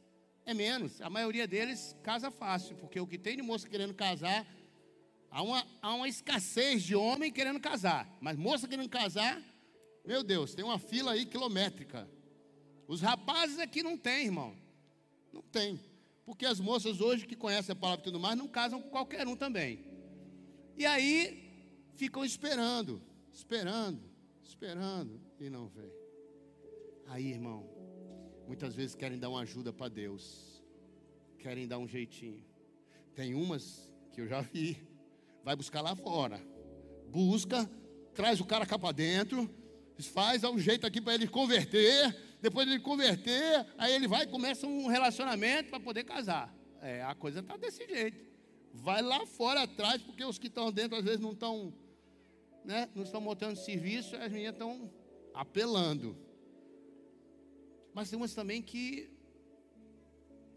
é 0.46 0.54
menos. 0.54 1.02
A 1.02 1.10
maioria 1.10 1.48
deles 1.48 1.96
casa 2.04 2.30
fácil, 2.30 2.76
porque 2.76 3.00
o 3.00 3.08
que 3.08 3.18
tem 3.18 3.34
de 3.34 3.42
moça 3.42 3.68
querendo 3.68 3.92
casar, 3.92 4.46
há 5.32 5.42
uma, 5.42 5.66
há 5.82 5.94
uma 5.94 6.08
escassez 6.08 6.84
de 6.84 6.94
homem 6.94 7.32
querendo 7.32 7.58
casar. 7.58 8.08
Mas 8.20 8.36
moça 8.36 8.68
querendo 8.68 8.88
casar, 8.88 9.42
meu 10.08 10.22
Deus, 10.24 10.54
tem 10.54 10.64
uma 10.64 10.78
fila 10.78 11.12
aí 11.12 11.26
quilométrica. 11.26 12.08
Os 12.86 13.02
rapazes 13.02 13.58
aqui 13.58 13.82
não 13.82 13.94
tem, 13.94 14.24
irmão. 14.24 14.56
Não 15.30 15.42
tem. 15.42 15.78
Porque 16.24 16.46
as 16.46 16.58
moças 16.58 17.02
hoje 17.02 17.26
que 17.26 17.36
conhecem 17.36 17.74
a 17.74 17.76
palavra 17.76 18.00
e 18.00 18.04
tudo 18.04 18.18
mais, 18.18 18.34
não 18.34 18.48
casam 18.48 18.80
com 18.80 18.88
qualquer 18.88 19.28
um 19.28 19.36
também. 19.36 19.84
E 20.78 20.86
aí 20.86 21.84
ficam 21.94 22.24
esperando, 22.24 23.02
esperando, 23.30 24.00
esperando 24.42 25.20
e 25.38 25.50
não 25.50 25.68
vem. 25.68 25.92
Aí, 27.08 27.26
irmão, 27.26 27.68
muitas 28.46 28.74
vezes 28.74 28.96
querem 28.96 29.18
dar 29.18 29.28
uma 29.28 29.40
ajuda 29.40 29.74
para 29.74 29.90
Deus, 29.90 30.64
querem 31.38 31.68
dar 31.68 31.76
um 31.76 31.86
jeitinho. 31.86 32.42
Tem 33.14 33.34
umas 33.34 33.92
que 34.10 34.22
eu 34.22 34.26
já 34.26 34.40
vi, 34.40 34.82
vai 35.44 35.54
buscar 35.54 35.82
lá 35.82 35.94
fora, 35.94 36.42
busca, 37.10 37.70
traz 38.14 38.40
o 38.40 38.46
cara 38.46 38.64
cá 38.64 38.78
para 38.78 38.92
dentro, 38.92 39.57
faz, 40.06 40.44
um 40.44 40.58
jeito 40.58 40.86
aqui 40.86 41.00
para 41.00 41.14
ele 41.14 41.26
converter, 41.26 42.16
depois 42.40 42.66
de 42.66 42.74
ele 42.74 42.82
converter, 42.82 43.66
aí 43.76 43.92
ele 43.92 44.06
vai 44.06 44.24
e 44.24 44.26
começa 44.26 44.66
um 44.66 44.86
relacionamento 44.86 45.70
para 45.70 45.80
poder 45.80 46.04
casar. 46.04 46.54
É, 46.80 47.02
a 47.02 47.14
coisa 47.14 47.40
está 47.40 47.56
desse 47.56 47.86
jeito. 47.86 48.26
Vai 48.72 49.02
lá 49.02 49.26
fora 49.26 49.62
atrás, 49.62 50.00
porque 50.02 50.24
os 50.24 50.38
que 50.38 50.46
estão 50.46 50.70
dentro 50.70 50.96
às 50.96 51.04
vezes 51.04 51.20
não 51.20 51.32
estão, 51.32 51.74
né, 52.64 52.88
não 52.94 53.02
estão 53.02 53.20
montando 53.20 53.56
serviço, 53.56 54.14
as 54.16 54.30
meninas 54.30 54.54
estão 54.54 54.90
apelando. 55.34 56.16
Mas 57.92 58.10
tem 58.10 58.16
umas 58.16 58.34
também 58.34 58.62
que 58.62 59.10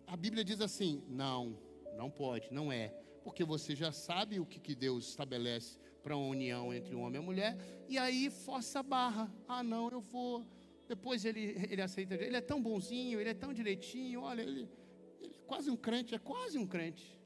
a 0.05 0.15
Bíblia 0.15 0.43
diz 0.43 0.61
assim: 0.61 1.03
não, 1.07 1.57
não 1.95 2.11
pode, 2.11 2.53
não 2.53 2.71
é. 2.71 2.89
Porque 3.23 3.43
você 3.43 3.75
já 3.75 3.91
sabe 3.91 4.39
o 4.39 4.45
que, 4.45 4.59
que 4.59 4.75
Deus 4.75 5.09
estabelece 5.09 5.79
para 6.01 6.15
uma 6.15 6.27
união 6.27 6.73
entre 6.73 6.95
um 6.95 7.01
homem 7.01 7.21
e 7.21 7.23
a 7.23 7.25
mulher, 7.25 7.57
e 7.87 7.97
aí 7.97 8.29
força 8.29 8.79
a 8.79 8.83
barra. 8.83 9.31
Ah, 9.47 9.63
não, 9.63 9.89
eu 9.89 10.01
vou 10.01 10.45
depois 10.91 11.23
ele, 11.23 11.55
ele 11.69 11.81
aceita, 11.81 12.15
ele 12.15 12.35
é 12.35 12.41
tão 12.41 12.61
bonzinho, 12.61 13.17
ele 13.17 13.29
é 13.29 13.33
tão 13.33 13.53
direitinho, 13.53 14.23
olha, 14.23 14.41
ele, 14.41 14.67
ele 15.21 15.33
é 15.33 15.47
quase 15.47 15.69
um 15.71 15.77
crente, 15.77 16.13
é 16.13 16.19
quase 16.19 16.57
um 16.57 16.67
crente. 16.67 17.17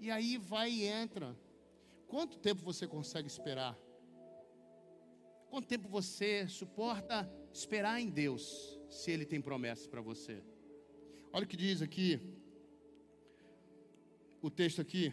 E 0.00 0.10
aí 0.10 0.36
vai 0.36 0.72
e 0.72 0.82
entra. 0.82 1.38
Quanto 2.08 2.36
tempo 2.36 2.62
você 2.62 2.84
consegue 2.84 3.28
esperar? 3.28 3.78
Quanto 5.48 5.68
tempo 5.68 5.88
você 5.88 6.48
suporta 6.48 7.32
esperar 7.52 8.00
em 8.00 8.10
Deus, 8.10 8.80
se 8.90 9.12
Ele 9.12 9.24
tem 9.24 9.40
promessas 9.40 9.86
para 9.86 10.00
você? 10.00 10.42
Olha 11.32 11.44
o 11.44 11.48
que 11.48 11.56
diz 11.56 11.80
aqui, 11.80 12.20
o 14.42 14.50
texto 14.50 14.80
aqui, 14.80 15.12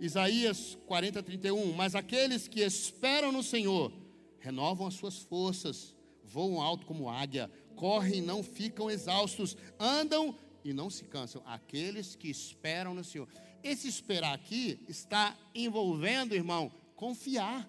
Isaías 0.00 0.78
40, 0.86 1.22
31. 1.22 1.72
Mas 1.72 1.94
aqueles 1.94 2.48
que 2.48 2.60
esperam 2.60 3.32
no 3.32 3.42
Senhor 3.42 3.92
renovam 4.38 4.86
as 4.86 4.94
suas 4.94 5.18
forças 5.18 5.94
voam 6.28 6.60
alto 6.60 6.86
como 6.86 7.08
águia, 7.08 7.50
correm 7.74 8.18
e 8.18 8.22
não 8.22 8.42
ficam 8.42 8.90
exaustos, 8.90 9.56
andam 9.78 10.36
e 10.64 10.72
não 10.72 10.90
se 10.90 11.04
cansam. 11.04 11.42
Aqueles 11.46 12.14
que 12.14 12.28
esperam 12.28 12.94
no 12.94 13.02
Senhor. 13.02 13.28
Esse 13.62 13.88
esperar 13.88 14.34
aqui 14.34 14.78
está 14.88 15.36
envolvendo, 15.54 16.34
irmão, 16.34 16.70
confiar, 16.94 17.68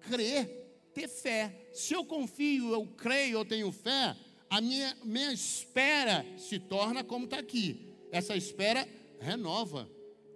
crer, 0.00 0.46
ter 0.92 1.08
fé. 1.08 1.68
Se 1.72 1.94
eu 1.94 2.04
confio, 2.04 2.72
eu 2.72 2.86
creio, 2.86 3.38
eu 3.38 3.44
tenho 3.44 3.72
fé, 3.72 4.16
a 4.48 4.60
minha, 4.60 4.96
minha 5.02 5.32
espera 5.32 6.24
se 6.38 6.58
torna 6.58 7.02
como 7.02 7.24
está 7.24 7.38
aqui. 7.38 7.92
Essa 8.12 8.36
espera 8.36 8.86
renova. 9.18 9.88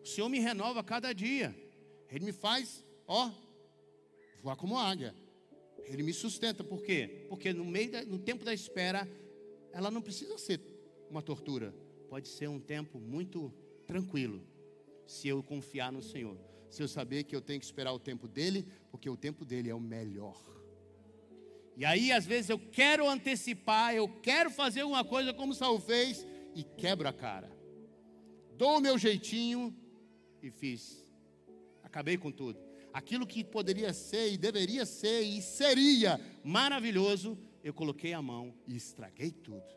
O 0.08 0.10
Senhor 0.10 0.30
me 0.30 0.38
renova 0.38 0.82
cada 0.82 1.12
dia. 1.12 1.54
Ele 2.10 2.24
me 2.24 2.32
faz, 2.32 2.82
ó, 3.06 3.30
voar 4.42 4.56
como 4.56 4.78
águia. 4.78 5.14
Ele 5.84 6.02
me 6.02 6.14
sustenta, 6.14 6.64
por 6.64 6.82
quê? 6.82 7.26
Porque 7.28 7.52
no 7.52 7.62
meio 7.62 7.92
da, 7.92 8.02
no 8.06 8.18
tempo 8.18 8.42
da 8.42 8.54
espera, 8.54 9.06
ela 9.70 9.90
não 9.90 10.00
precisa 10.00 10.38
ser 10.38 10.62
uma 11.10 11.20
tortura. 11.20 11.74
Pode 12.08 12.26
ser 12.26 12.48
um 12.48 12.58
tempo 12.58 12.98
muito 12.98 13.52
tranquilo, 13.86 14.42
se 15.06 15.28
eu 15.28 15.42
confiar 15.42 15.92
no 15.92 16.00
Senhor. 16.00 16.38
Se 16.70 16.82
eu 16.82 16.88
saber 16.88 17.24
que 17.24 17.36
eu 17.36 17.42
tenho 17.42 17.60
que 17.60 17.66
esperar 17.66 17.92
o 17.92 17.98
tempo 17.98 18.26
dele, 18.26 18.66
porque 18.90 19.10
o 19.10 19.16
tempo 19.16 19.44
dele 19.44 19.68
é 19.68 19.74
o 19.74 19.80
melhor. 19.80 20.40
E 21.76 21.84
aí, 21.84 22.12
às 22.12 22.24
vezes, 22.24 22.48
eu 22.48 22.58
quero 22.58 23.06
antecipar, 23.06 23.94
eu 23.94 24.08
quero 24.22 24.50
fazer 24.50 24.84
uma 24.84 25.04
coisa 25.04 25.34
como 25.34 25.52
Saul 25.52 25.78
fez 25.78 26.26
e 26.54 26.64
quebro 26.64 27.06
a 27.06 27.12
cara. 27.12 27.54
Dou 28.56 28.78
o 28.78 28.80
meu 28.80 28.96
jeitinho 28.96 29.76
e 30.42 30.50
fiz. 30.50 31.06
Acabei 31.82 32.16
com 32.16 32.30
tudo 32.30 32.68
aquilo 32.92 33.26
que 33.26 33.44
poderia 33.44 33.92
ser 33.92 34.32
e 34.32 34.36
deveria 34.36 34.84
ser 34.84 35.22
e 35.22 35.40
seria 35.40 36.20
maravilhoso, 36.42 37.38
eu 37.62 37.72
coloquei 37.72 38.12
a 38.12 38.22
mão 38.22 38.54
e 38.66 38.76
estraguei 38.76 39.30
tudo. 39.30 39.76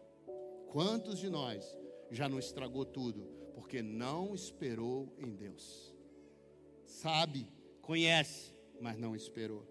Quantos 0.68 1.20
de 1.20 1.30
nós 1.30 1.66
já 2.10 2.30
não 2.30 2.40
estragou 2.40 2.86
tudo 2.86 3.22
porque 3.54 3.82
não 3.82 4.34
esperou 4.34 5.14
em 5.20 5.36
Deus? 5.36 5.94
Sabe, 6.86 7.48
conhece, 7.82 8.54
mas 8.80 8.98
não 8.98 9.16
esperou. 9.16 9.68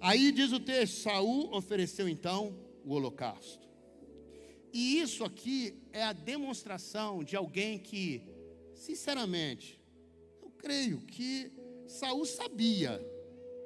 Aí 0.00 0.32
diz 0.32 0.52
o 0.52 0.60
texto: 0.60 1.02
Saul 1.02 1.54
ofereceu 1.54 2.08
então 2.08 2.58
o 2.84 2.94
holocausto. 2.94 3.68
E 4.72 5.00
isso 5.00 5.24
aqui 5.24 5.74
é 5.92 6.02
a 6.02 6.12
demonstração 6.12 7.24
de 7.24 7.36
alguém 7.36 7.78
que, 7.78 8.22
sinceramente, 8.80 9.80
creio 10.60 11.00
que 11.02 11.50
Saul 11.86 12.24
sabia. 12.24 13.00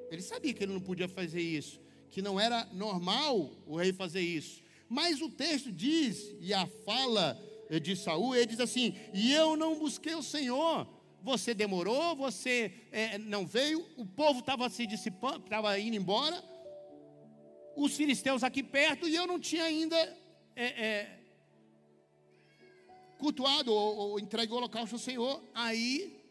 Ele 0.09 0.21
sabia 0.21 0.53
que 0.53 0.63
ele 0.63 0.73
não 0.73 0.81
podia 0.81 1.07
fazer 1.07 1.41
isso, 1.41 1.79
que 2.09 2.21
não 2.21 2.39
era 2.39 2.65
normal 2.71 3.51
o 3.65 3.77
rei 3.77 3.91
fazer 3.91 4.21
isso. 4.21 4.63
Mas 4.87 5.21
o 5.21 5.29
texto 5.29 5.71
diz, 5.71 6.35
e 6.39 6.53
a 6.53 6.65
fala 6.85 7.39
de 7.81 7.95
Saul, 7.95 8.35
ele 8.35 8.45
diz 8.45 8.59
assim: 8.59 8.95
E 9.13 9.33
eu 9.33 9.55
não 9.55 9.77
busquei 9.77 10.13
o 10.13 10.23
Senhor. 10.23 10.87
Você 11.23 11.55
demorou, 11.55 12.15
você 12.15 12.71
é, 12.91 13.17
não 13.17 13.47
veio, 13.47 13.83
o 13.97 14.05
povo 14.05 14.39
estava 14.39 14.69
se 14.69 14.85
dissipando, 14.85 15.43
estava 15.43 15.77
indo 15.79 15.95
embora, 15.95 16.43
os 17.75 17.95
filisteus 17.95 18.43
aqui 18.43 18.61
perto, 18.61 19.07
e 19.07 19.15
eu 19.15 19.25
não 19.25 19.39
tinha 19.39 19.63
ainda 19.63 19.97
é, 20.55 20.65
é, 20.65 21.19
cultuado 23.25 23.73
ou, 23.73 23.97
ou 23.97 24.19
entregue 24.19 24.53
o 24.53 24.57
holocausto 24.57 24.95
ao 24.95 24.99
Senhor. 24.99 25.43
Aí 25.53 26.23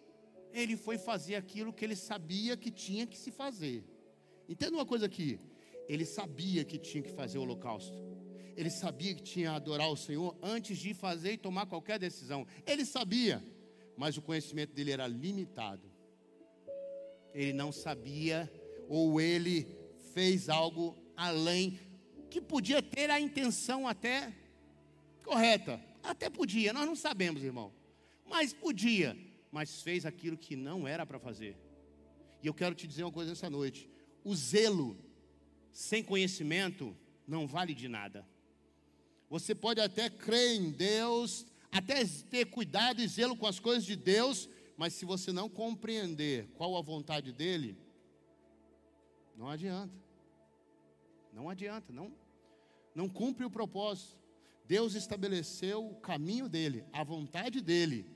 ele 0.52 0.76
foi 0.76 0.96
fazer 0.96 1.34
aquilo 1.34 1.72
que 1.72 1.84
ele 1.84 1.96
sabia 1.96 2.56
que 2.56 2.70
tinha 2.70 3.04
que 3.06 3.18
se 3.18 3.32
fazer. 3.32 3.82
Entenda 4.48 4.76
uma 4.76 4.86
coisa 4.86 5.06
aqui: 5.06 5.40
ele 5.88 6.04
sabia 6.04 6.64
que 6.64 6.78
tinha 6.78 7.02
que 7.02 7.10
fazer 7.10 7.38
o 7.38 7.42
holocausto. 7.42 7.96
Ele 8.56 8.70
sabia 8.70 9.12
que 9.12 9.22
tinha 9.22 9.50
que 9.50 9.56
adorar 9.56 9.90
o 9.90 9.96
Senhor 9.96 10.36
antes 10.40 10.78
de 10.78 10.94
fazer 10.94 11.32
e 11.32 11.36
tomar 11.36 11.66
qualquer 11.66 11.98
decisão. 11.98 12.46
Ele 12.64 12.84
sabia, 12.84 13.44
mas 13.96 14.16
o 14.16 14.22
conhecimento 14.22 14.72
dele 14.72 14.92
era 14.92 15.08
limitado. 15.08 15.90
Ele 17.34 17.52
não 17.52 17.72
sabia 17.72 18.48
ou 18.88 19.20
ele 19.20 19.66
fez 20.12 20.48
algo 20.48 20.96
além, 21.16 21.80
que 22.30 22.40
podia 22.40 22.80
ter 22.80 23.10
a 23.10 23.18
intenção 23.18 23.88
até 23.88 24.32
correta, 25.24 25.80
até 26.04 26.28
podia, 26.30 26.72
nós 26.72 26.86
não 26.86 26.94
sabemos, 26.94 27.42
irmão, 27.42 27.72
mas 28.26 28.52
podia, 28.52 29.16
mas 29.50 29.82
fez 29.82 30.04
aquilo 30.04 30.36
que 30.36 30.54
não 30.54 30.86
era 30.86 31.04
para 31.04 31.18
fazer. 31.18 31.56
E 32.42 32.46
eu 32.46 32.54
quero 32.54 32.74
te 32.74 32.86
dizer 32.86 33.04
uma 33.04 33.12
coisa 33.12 33.30
nessa 33.30 33.48
noite: 33.48 33.88
o 34.22 34.34
zelo 34.34 34.96
sem 35.72 36.02
conhecimento 36.02 36.96
não 37.26 37.46
vale 37.46 37.74
de 37.74 37.88
nada. 37.88 38.26
Você 39.30 39.54
pode 39.54 39.80
até 39.80 40.08
crer 40.10 40.60
em 40.60 40.70
Deus, 40.70 41.46
até 41.72 42.04
ter 42.30 42.44
cuidado 42.46 43.00
e 43.00 43.08
zelo 43.08 43.36
com 43.36 43.46
as 43.46 43.58
coisas 43.58 43.84
de 43.84 43.96
Deus, 43.96 44.48
mas 44.76 44.92
se 44.92 45.04
você 45.04 45.32
não 45.32 45.48
compreender 45.48 46.48
qual 46.54 46.76
a 46.76 46.82
vontade 46.82 47.32
dele, 47.32 47.76
não 49.36 49.48
adianta. 49.48 49.94
Não 51.32 51.48
adianta, 51.48 51.92
não 51.92 52.12
não 52.94 53.08
cumpre 53.08 53.44
o 53.44 53.50
propósito. 53.50 54.16
Deus 54.66 54.94
estabeleceu 54.94 55.86
o 55.86 55.96
caminho 55.96 56.48
dele, 56.48 56.84
a 56.92 57.04
vontade 57.04 57.60
dele, 57.60 58.06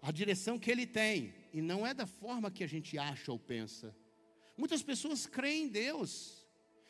a 0.00 0.10
direção 0.10 0.58
que 0.58 0.70
ele 0.70 0.86
tem, 0.86 1.34
e 1.52 1.60
não 1.60 1.86
é 1.86 1.92
da 1.92 2.06
forma 2.06 2.50
que 2.50 2.64
a 2.64 2.66
gente 2.66 2.96
acha 2.96 3.30
ou 3.30 3.38
pensa. 3.38 3.94
Muitas 4.56 4.82
pessoas 4.82 5.26
creem 5.26 5.64
em 5.64 5.68
Deus, 5.68 6.46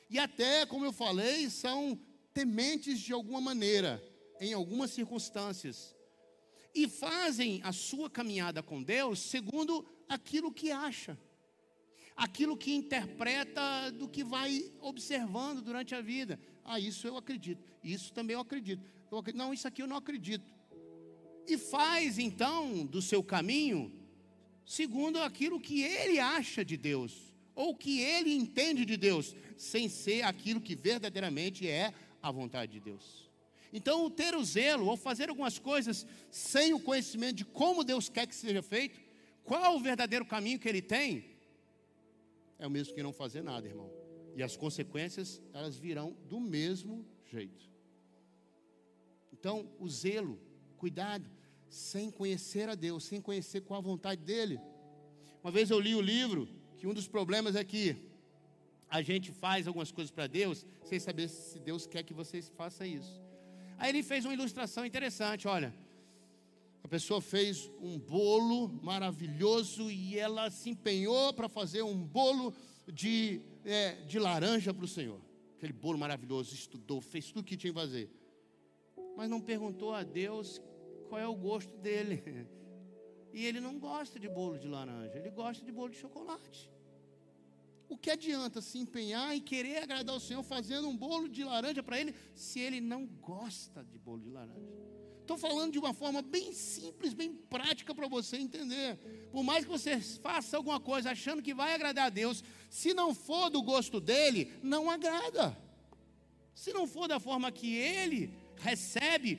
e 0.08 0.18
até, 0.18 0.64
como 0.66 0.84
eu 0.84 0.92
falei, 0.92 1.50
são 1.50 1.98
tementes 2.32 3.00
de 3.00 3.12
alguma 3.12 3.40
maneira, 3.40 4.02
em 4.40 4.52
algumas 4.52 4.90
circunstâncias, 4.90 5.96
e 6.74 6.88
fazem 6.88 7.60
a 7.64 7.72
sua 7.72 8.08
caminhada 8.08 8.62
com 8.62 8.82
Deus 8.82 9.18
segundo 9.18 9.84
aquilo 10.08 10.52
que 10.52 10.70
acha, 10.70 11.18
aquilo 12.16 12.56
que 12.56 12.72
interpreta 12.72 13.90
do 13.90 14.08
que 14.08 14.22
vai 14.22 14.72
observando 14.80 15.60
durante 15.60 15.94
a 15.94 16.00
vida. 16.00 16.38
Ah, 16.64 16.78
isso 16.78 17.06
eu 17.06 17.16
acredito, 17.16 17.62
isso 17.82 18.12
também 18.12 18.34
eu 18.34 18.40
acredito. 18.40 18.82
eu 19.10 19.18
acredito. 19.18 19.38
Não, 19.38 19.52
isso 19.52 19.66
aqui 19.66 19.82
eu 19.82 19.86
não 19.86 19.96
acredito. 19.96 20.52
E 21.46 21.56
faz 21.58 22.18
então 22.18 22.86
do 22.86 23.02
seu 23.02 23.22
caminho 23.22 23.92
segundo 24.64 25.20
aquilo 25.20 25.58
que 25.58 25.82
ele 25.82 26.20
acha 26.20 26.64
de 26.64 26.76
Deus, 26.76 27.34
ou 27.56 27.74
que 27.74 28.00
ele 28.00 28.32
entende 28.32 28.84
de 28.84 28.96
Deus, 28.96 29.34
sem 29.56 29.88
ser 29.88 30.22
aquilo 30.22 30.60
que 30.60 30.76
verdadeiramente 30.76 31.66
é 31.66 31.92
a 32.22 32.30
vontade 32.30 32.72
de 32.72 32.80
Deus. 32.80 33.28
Então, 33.72 34.08
ter 34.08 34.34
o 34.36 34.44
zelo, 34.44 34.86
ou 34.86 34.96
fazer 34.96 35.28
algumas 35.28 35.58
coisas 35.58 36.06
sem 36.30 36.72
o 36.72 36.78
conhecimento 36.78 37.36
de 37.36 37.44
como 37.44 37.82
Deus 37.82 38.08
quer 38.08 38.26
que 38.28 38.34
seja 38.34 38.62
feito, 38.62 39.00
qual 39.42 39.76
o 39.76 39.80
verdadeiro 39.80 40.24
caminho 40.24 40.58
que 40.58 40.68
ele 40.68 40.82
tem, 40.82 41.24
é 42.56 42.66
o 42.66 42.70
mesmo 42.70 42.94
que 42.94 43.02
não 43.02 43.12
fazer 43.12 43.42
nada, 43.42 43.66
irmão. 43.66 43.99
E 44.34 44.42
as 44.42 44.56
consequências, 44.56 45.40
elas 45.52 45.76
virão 45.76 46.16
do 46.28 46.40
mesmo 46.40 47.04
jeito. 47.26 47.68
Então, 49.32 49.68
o 49.78 49.88
zelo, 49.88 50.38
cuidado, 50.76 51.28
sem 51.68 52.10
conhecer 52.10 52.68
a 52.68 52.74
Deus, 52.74 53.04
sem 53.04 53.20
conhecer 53.20 53.62
qual 53.62 53.78
a 53.78 53.82
vontade 53.82 54.22
dEle. 54.22 54.60
Uma 55.42 55.50
vez 55.50 55.70
eu 55.70 55.80
li 55.80 55.94
o 55.94 56.00
livro 56.00 56.48
que 56.76 56.86
um 56.86 56.94
dos 56.94 57.08
problemas 57.08 57.56
é 57.56 57.64
que 57.64 57.96
a 58.88 59.00
gente 59.02 59.30
faz 59.30 59.66
algumas 59.66 59.92
coisas 59.92 60.10
para 60.10 60.26
Deus 60.26 60.66
sem 60.84 60.98
saber 60.98 61.28
se 61.28 61.58
Deus 61.58 61.86
quer 61.86 62.02
que 62.02 62.12
você 62.12 62.42
faça 62.42 62.86
isso. 62.86 63.20
Aí 63.78 63.90
ele 63.90 64.02
fez 64.02 64.24
uma 64.24 64.34
ilustração 64.34 64.84
interessante, 64.84 65.46
olha. 65.46 65.74
A 66.82 66.88
pessoa 66.88 67.20
fez 67.20 67.70
um 67.80 67.98
bolo 67.98 68.68
maravilhoso 68.82 69.90
e 69.90 70.18
ela 70.18 70.50
se 70.50 70.70
empenhou 70.70 71.32
para 71.32 71.48
fazer 71.48 71.82
um 71.82 72.02
bolo 72.02 72.52
de, 72.92 73.40
é, 73.64 73.92
de 74.02 74.18
laranja 74.18 74.72
para 74.72 74.84
o 74.84 74.88
Senhor. 74.88 75.20
Aquele 75.56 75.72
bolo 75.72 75.98
maravilhoso, 75.98 76.54
estudou, 76.54 77.00
fez 77.00 77.26
tudo 77.26 77.40
o 77.40 77.44
que 77.44 77.56
tinha 77.56 77.72
que 77.72 77.78
fazer. 77.78 78.10
Mas 79.16 79.28
não 79.28 79.40
perguntou 79.40 79.92
a 79.92 80.02
Deus 80.02 80.60
qual 81.08 81.20
é 81.20 81.26
o 81.26 81.34
gosto 81.34 81.76
dele. 81.76 82.22
E 83.32 83.46
ele 83.46 83.60
não 83.60 83.78
gosta 83.78 84.18
de 84.18 84.28
bolo 84.28 84.58
de 84.58 84.66
laranja, 84.66 85.16
ele 85.16 85.30
gosta 85.30 85.64
de 85.64 85.70
bolo 85.70 85.90
de 85.90 85.96
chocolate. 85.96 86.68
O 87.88 87.96
que 87.96 88.10
adianta 88.10 88.60
se 88.60 88.78
empenhar 88.78 89.36
e 89.36 89.40
querer 89.40 89.84
agradar 89.84 90.16
o 90.16 90.20
Senhor 90.20 90.42
fazendo 90.42 90.88
um 90.88 90.96
bolo 90.96 91.28
de 91.28 91.44
laranja 91.44 91.82
para 91.82 92.00
ele, 92.00 92.14
se 92.34 92.58
ele 92.58 92.80
não 92.80 93.06
gosta 93.06 93.84
de 93.84 93.98
bolo 93.98 94.20
de 94.20 94.30
laranja? 94.30 94.90
Estou 95.20 95.38
falando 95.38 95.70
de 95.70 95.78
uma 95.78 95.94
forma 95.94 96.22
bem 96.22 96.52
simples, 96.52 97.14
bem 97.14 97.32
prática 97.32 97.94
para 97.94 98.08
você 98.08 98.36
entender. 98.36 98.96
Por 99.30 99.44
mais 99.44 99.64
que 99.64 99.70
você 99.70 100.00
faça 100.00 100.56
alguma 100.56 100.80
coisa 100.80 101.12
achando 101.12 101.40
que 101.40 101.54
vai 101.54 101.72
agradar 101.72 102.06
a 102.06 102.10
Deus, 102.10 102.42
se 102.70 102.94
não 102.94 103.14
for 103.14 103.50
do 103.50 103.62
gosto 103.62 104.00
dele, 104.00 104.50
não 104.62 104.88
agrada. 104.88 105.54
Se 106.54 106.72
não 106.72 106.86
for 106.86 107.06
da 107.06 107.20
forma 107.20 107.52
que 107.52 107.74
ele 107.74 108.32
recebe 108.56 109.38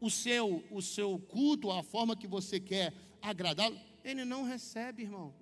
o 0.00 0.10
seu, 0.10 0.64
o 0.72 0.82
seu 0.82 1.16
culto, 1.20 1.70
a 1.70 1.84
forma 1.84 2.16
que 2.16 2.26
você 2.26 2.58
quer 2.58 2.92
agradá-lo, 3.20 3.78
ele 4.02 4.24
não 4.24 4.42
recebe, 4.42 5.02
irmão. 5.02 5.32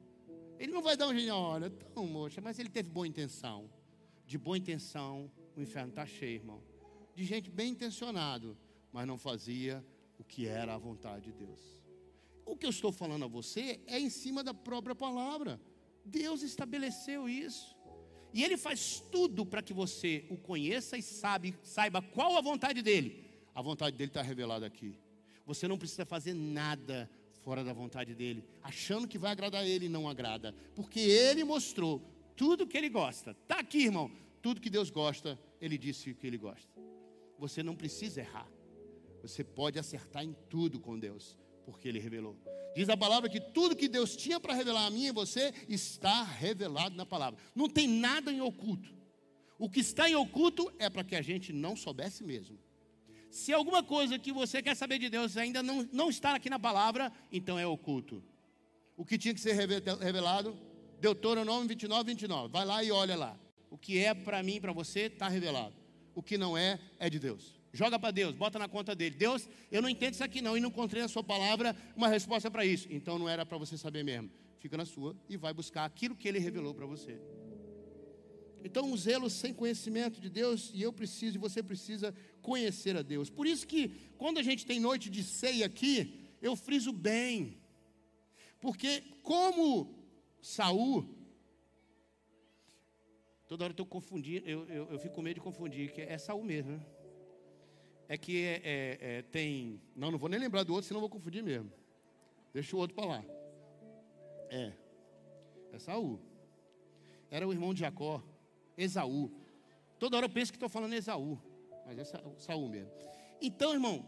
Ele 0.59 0.71
não 0.71 0.83
vai 0.83 0.95
dar 0.95 1.09
um 1.09 1.15
jeito, 1.15 1.33
olha, 1.33 1.73
então, 1.91 2.07
moça, 2.07 2.43
mas 2.43 2.59
ele 2.59 2.69
teve 2.69 2.91
boa 2.91 3.09
intenção. 3.09 3.71
De 4.27 4.37
boa 4.37 4.59
intenção, 4.59 5.31
o 5.57 5.63
inferno 5.63 5.89
está 5.89 6.05
cheio, 6.05 6.35
irmão. 6.35 6.63
De 7.15 7.25
gente 7.25 7.51
bem 7.51 7.71
intencionado 7.71 8.55
mas 8.93 9.07
não 9.07 9.17
fazia 9.17 9.85
o 10.19 10.25
que 10.25 10.47
era 10.47 10.75
a 10.75 10.79
vontade 10.79 11.27
de 11.27 11.33
Deus. 11.33 11.61
O 12.45 12.57
que 12.57 12.67
eu 12.67 12.71
estou 12.71 12.91
falando 12.91 13.25
a 13.25 13.29
você 13.29 13.81
é 13.87 13.99
em 13.99 14.11
cima 14.11 14.43
da 14.43 14.53
própria 14.53 14.95
palavra. 14.95 15.61
Deus 16.05 16.43
estabeleceu 16.43 17.29
isso. 17.29 17.77
E 18.33 18.45
Ele 18.45 18.57
faz 18.57 19.03
tudo 19.11 19.45
para 19.45 19.63
que 19.63 19.73
você 19.73 20.25
o 20.31 20.37
conheça 20.37 20.97
e 20.97 21.03
sabe, 21.03 21.55
saiba 21.63 22.01
qual 22.01 22.37
a 22.37 22.41
vontade 22.41 22.83
dEle. 22.83 23.25
A 23.55 23.61
vontade 23.61 23.97
dEle 23.97 24.11
está 24.11 24.23
revelada 24.23 24.67
aqui. 24.67 24.99
Você 25.45 25.67
não 25.67 25.79
precisa 25.79 26.05
fazer 26.05 26.35
nada 26.35 27.11
fora 27.43 27.65
da 27.65 27.73
vontade 27.73 28.15
dEle, 28.15 28.45
achando 28.63 29.09
que 29.09 29.19
vai 29.19 29.33
agradar 29.33 29.67
Ele 29.67 29.87
e 29.87 29.89
não 29.89 30.09
agrada. 30.09 30.55
Porque 30.75 31.01
Ele 31.01 31.43
mostrou 31.43 32.01
tudo 32.37 32.67
que 32.67 32.77
Ele 32.77 32.89
gosta. 32.89 33.33
Está 33.33 33.59
aqui, 33.59 33.85
irmão. 33.85 34.11
Tudo 34.41 34.61
que 34.61 34.71
Deus 34.71 34.91
gosta, 34.91 35.39
Ele 35.61 35.77
disse 35.77 36.15
que 36.15 36.27
Ele 36.27 36.39
gosta. 36.39 36.71
Você 37.39 37.63
não 37.63 37.75
precisa 37.75 38.21
errar. 38.21 38.49
Você 39.23 39.43
pode 39.43 39.79
acertar 39.79 40.25
em 40.25 40.35
tudo 40.49 40.81
com 40.81 40.99
Deus, 40.99 41.37
porque 41.71 41.89
Ele 41.89 41.99
revelou. 41.99 42.37
Diz 42.75 42.89
a 42.89 42.97
palavra 42.97 43.29
que 43.29 43.41
tudo 43.41 43.77
que 43.77 43.89
Deus 43.89 44.17
tinha 44.17 44.39
para 44.39 44.55
revelar 44.55 44.87
a 44.87 44.91
mim 44.91 45.07
e 45.07 45.13
você 45.13 45.53
está 45.69 46.23
revelado 46.23 46.97
na 46.97 47.05
palavra. 47.05 47.39
Não 47.55 47.69
tem 47.69 47.89
nada 47.89 48.33
em 48.33 48.41
oculto. 48.41 48.95
O 49.59 49.69
que 49.69 49.81
está 49.81 50.09
em 50.09 50.15
oculto 50.15 50.73
é 50.79 50.89
para 50.89 51.05
que 51.05 51.15
a 51.15 51.21
gente 51.23 51.53
não 51.53 51.77
soubesse 51.77 52.25
mesmo. 52.25 52.59
Se 53.31 53.53
alguma 53.53 53.83
coisa 53.83 54.19
que 54.19 54.33
você 54.33 54.63
quer 54.63 54.75
saber 54.75 54.99
de 54.99 55.11
Deus 55.11 55.37
ainda 55.37 55.63
não, 55.63 55.89
não 55.93 56.09
está 56.09 56.35
aqui 56.35 56.49
na 56.49 56.59
palavra, 56.59 57.13
então 57.31 57.59
é 57.59 57.67
oculto. 57.67 58.23
O 58.97 59.05
que 59.05 59.19
tinha 59.19 59.35
que 59.35 59.41
ser 59.41 59.53
revelado, 59.53 60.59
Deuteronômio 61.01 61.69
29, 61.69 62.05
29. 62.05 62.49
Vai 62.49 62.65
lá 62.65 62.83
e 62.83 62.91
olha 62.91 63.17
lá. 63.17 63.39
O 63.71 63.77
que 63.77 63.99
é 63.99 64.15
para 64.15 64.43
mim 64.43 64.57
e 64.57 64.61
para 64.61 64.73
você 64.73 65.01
está 65.03 65.29
revelado. 65.29 65.75
O 66.15 66.23
que 66.23 66.39
não 66.39 66.57
é, 66.57 66.79
é 66.99 67.11
de 67.11 67.19
Deus. 67.19 67.60
Joga 67.73 67.99
para 67.99 68.11
Deus, 68.11 68.35
bota 68.35 68.59
na 68.59 68.69
conta 68.69 68.95
dele. 68.95 69.15
Deus, 69.15 69.49
eu 69.71 69.81
não 69.81 69.89
entendo 69.89 70.15
isso 70.15 70.25
aqui 70.25 70.43
não, 70.43 70.57
e 70.57 70.61
não 70.61 70.71
encontrei 70.71 71.03
na 71.03 71.09
sua 71.09 71.23
palavra 71.23 71.77
uma 71.97 72.09
resposta 72.09 72.51
para 72.51 72.65
isso. 72.65 72.89
Então 72.91 73.19
não 73.19 73.29
era 73.29 73.47
para 73.47 73.57
você 73.59 73.79
saber 73.79 74.03
mesmo. 74.03 74.31
Fica 74.59 74.77
na 74.77 74.85
sua 74.85 75.17
e 75.29 75.37
vai 75.37 75.55
buscar 75.55 75.85
aquilo 75.85 76.17
que 76.17 76.29
ele 76.29 76.39
revelou 76.39 76.75
para 76.75 76.87
você. 76.87 77.19
Então, 78.63 78.93
o 78.93 78.97
zelo 78.97 79.31
sem 79.31 79.55
conhecimento 79.55 80.21
de 80.21 80.29
Deus, 80.29 80.71
e 80.75 80.83
eu 80.83 80.93
preciso, 80.93 81.37
e 81.37 81.39
você 81.39 81.63
precisa 81.63 82.15
conhecer 82.43 82.95
a 82.97 83.03
Deus. 83.03 83.31
Por 83.31 83.47
isso 83.47 83.67
que, 83.67 83.89
quando 84.19 84.39
a 84.39 84.43
gente 84.43 84.67
tem 84.67 84.79
noite 84.79 85.09
de 85.09 85.23
ceia 85.23 85.65
aqui, 85.65 86.29
eu 86.43 86.55
friso 86.55 86.93
bem. 86.93 87.59
Porque, 88.61 89.03
como 89.23 89.99
Saul, 90.43 91.09
toda 93.49 93.65
hora 93.65 93.71
eu 93.71 93.75
estou 93.75 93.87
confundindo, 93.87 94.47
eu, 94.47 94.67
eu, 94.69 94.91
eu 94.91 94.99
fico 94.99 95.15
com 95.15 95.23
medo 95.23 95.37
de 95.37 95.41
confundir, 95.41 95.93
que 95.93 96.03
é 96.03 96.19
Saul 96.19 96.45
mesmo, 96.45 96.73
né? 96.73 96.81
É 98.11 98.19
que 98.19 98.45
é, 98.45 98.61
é, 98.65 98.99
é, 99.01 99.23
tem. 99.23 99.81
Não, 99.95 100.11
não 100.11 100.19
vou 100.19 100.29
nem 100.29 100.41
lembrar 100.41 100.65
do 100.65 100.73
outro, 100.73 100.89
senão 100.89 101.01
vou 101.01 101.09
confundir 101.09 101.45
mesmo. 101.45 101.71
Deixa 102.53 102.75
o 102.75 102.81
outro 102.81 102.97
para 102.97 103.07
lá. 103.07 103.25
É. 104.49 104.73
É 105.73 105.79
Saul. 105.79 106.19
Era 107.31 107.47
o 107.47 107.53
irmão 107.53 107.73
de 107.73 107.79
Jacó, 107.79 108.21
Esaú. 108.77 109.31
Toda 109.97 110.17
hora 110.17 110.27
eu 110.27 110.31
penso 110.31 110.51
que 110.51 110.57
estou 110.57 110.69
falando 110.69 110.93
Esaú, 110.95 111.41
mas 111.87 112.01
é 112.01 112.05
Saul 112.37 112.69
mesmo. 112.69 112.91
Então, 113.41 113.75
irmão, 113.75 114.05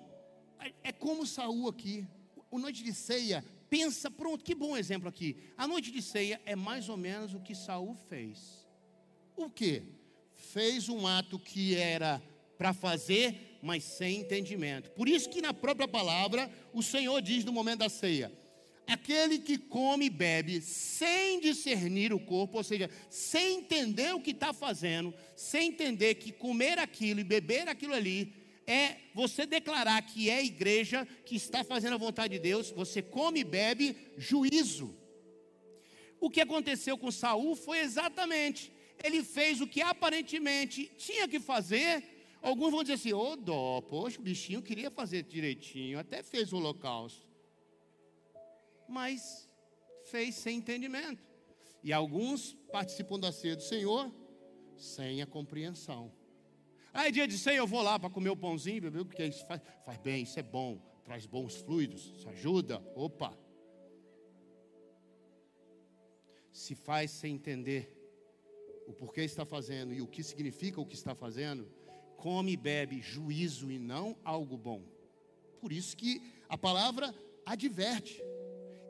é, 0.59 0.73
é 0.89 0.93
como 0.93 1.25
Saul 1.25 1.69
aqui. 1.69 2.05
O 2.51 2.59
noite 2.59 2.83
de 2.83 2.93
ceia, 2.93 3.45
pensa, 3.71 4.11
pronto, 4.11 4.45
que 4.45 4.53
bom 4.53 4.77
exemplo 4.77 5.09
aqui. 5.09 5.37
A 5.57 5.69
noite 5.69 5.93
de 5.93 6.03
ceia 6.03 6.43
é 6.45 6.57
mais 6.57 6.89
ou 6.89 6.97
menos 6.97 7.35
o 7.35 7.41
que 7.41 7.55
Saul 7.55 7.95
fez. 7.95 8.67
O 9.37 9.49
que? 9.49 9.85
Fez 10.33 10.89
um 10.89 11.07
ato 11.07 11.39
que 11.39 11.77
era 11.77 12.21
para 12.59 12.73
fazer 12.73 13.52
mas 13.63 13.85
sem 13.85 14.21
entendimento. 14.21 14.91
Por 14.91 15.09
isso 15.09 15.31
que 15.31 15.41
na 15.41 15.55
própria 15.55 15.87
palavra 15.87 16.51
o 16.75 16.83
Senhor 16.83 17.23
diz 17.23 17.45
no 17.45 17.53
momento 17.53 17.79
da 17.79 17.89
ceia: 17.89 18.33
Aquele 18.87 19.39
que 19.39 19.57
come 19.57 20.07
e 20.07 20.11
bebe 20.11 20.61
sem 20.61 21.41
discernir 21.41 22.13
o 22.13 22.19
corpo, 22.19 22.59
ou 22.59 22.65
seja, 22.65 22.91
sem 23.09 23.59
entender 23.59 24.13
o 24.13 24.21
que 24.21 24.33
está 24.33 24.53
fazendo, 24.53 25.15
sem 25.37 25.69
entender 25.69 26.17
que 26.17 26.33
comer 26.33 26.79
aquilo 26.79 27.21
e 27.21 27.25
beber 27.25 27.69
aquilo 27.69 27.95
ali 27.95 28.35
é 28.67 28.97
você 29.15 29.47
declarar 29.47 30.03
que 30.03 30.29
é 30.29 30.45
igreja, 30.45 31.07
que 31.25 31.37
está 31.37 31.63
fazendo 31.63 31.95
a 31.95 31.99
vontade 31.99 32.35
de 32.35 32.41
Deus, 32.41 32.71
você 32.71 33.01
come 33.01 33.41
e 33.41 33.45
bebe 33.45 33.97
juízo. 34.17 34.97
O 36.21 36.31
que 36.31 36.41
aconteceu 36.41 36.97
com 36.97 37.11
Saul 37.11 37.57
foi 37.57 37.81
exatamente, 37.81 38.73
ele 39.03 39.25
fez 39.25 39.61
o 39.61 39.67
que 39.67 39.81
aparentemente 39.81 40.91
tinha 40.97 41.27
que 41.27 41.41
fazer. 41.41 42.12
Alguns 42.43 42.73
vão 42.73 42.83
dizer 42.83 42.95
assim: 42.95 43.13
ô 43.13 43.33
oh, 43.33 43.37
dó, 43.37 43.81
poxa, 43.81 44.19
o 44.19 44.23
bichinho 44.23 44.61
queria 44.61 44.91
fazer 44.91 45.23
direitinho, 45.23 45.99
até 45.99 46.23
fez 46.23 46.53
o 46.53 46.57
holocausto 46.57 47.33
mas 48.93 49.49
fez 50.05 50.35
sem 50.35 50.59
entendimento. 50.59 51.25
E 51.83 51.93
alguns 51.93 52.53
participam 52.71 53.19
da 53.19 53.33
ceia 53.33 53.57
do 53.57 53.63
Senhor 53.63 54.13
sem 54.77 55.23
a 55.23 55.27
compreensão. 55.27 56.13
Aí, 56.93 57.11
dia 57.11 57.27
de 57.27 57.39
ceia, 57.39 57.57
eu 57.57 57.67
vou 57.67 57.81
lá 57.81 57.99
para 57.99 58.11
comer 58.11 58.29
o 58.29 58.37
pãozinho, 58.37 58.83
beber, 58.83 59.07
porque 59.07 59.25
isso 59.25 59.47
faz, 59.47 59.63
faz 59.83 59.99
bem, 59.99 60.25
isso 60.25 60.39
é 60.39 60.43
bom, 60.43 60.79
traz 61.03 61.25
bons 61.25 61.57
fluidos, 61.57 62.13
isso 62.15 62.29
ajuda. 62.29 62.83
Opa! 62.95 63.37
Se 66.53 66.75
faz 66.75 67.11
sem 67.13 67.35
entender 67.37 67.99
o 68.87 68.93
porquê 68.93 69.23
está 69.23 69.47
fazendo 69.47 69.95
e 69.95 70.03
o 70.03 70.07
que 70.07 70.23
significa 70.23 70.79
o 70.83 70.87
que 70.87 70.95
está 70.95 71.15
fazendo, 71.15 71.67
come 72.23 72.53
e 72.53 72.57
bebe 72.57 73.03
juízo 73.03 73.69
e 73.73 73.81
não 73.81 74.17
algo 74.25 74.57
bom. 74.57 74.81
Por 75.61 75.73
isso 75.73 75.97
que 75.97 76.23
a 76.49 76.57
palavra 76.57 77.13
adverte. 77.45 78.23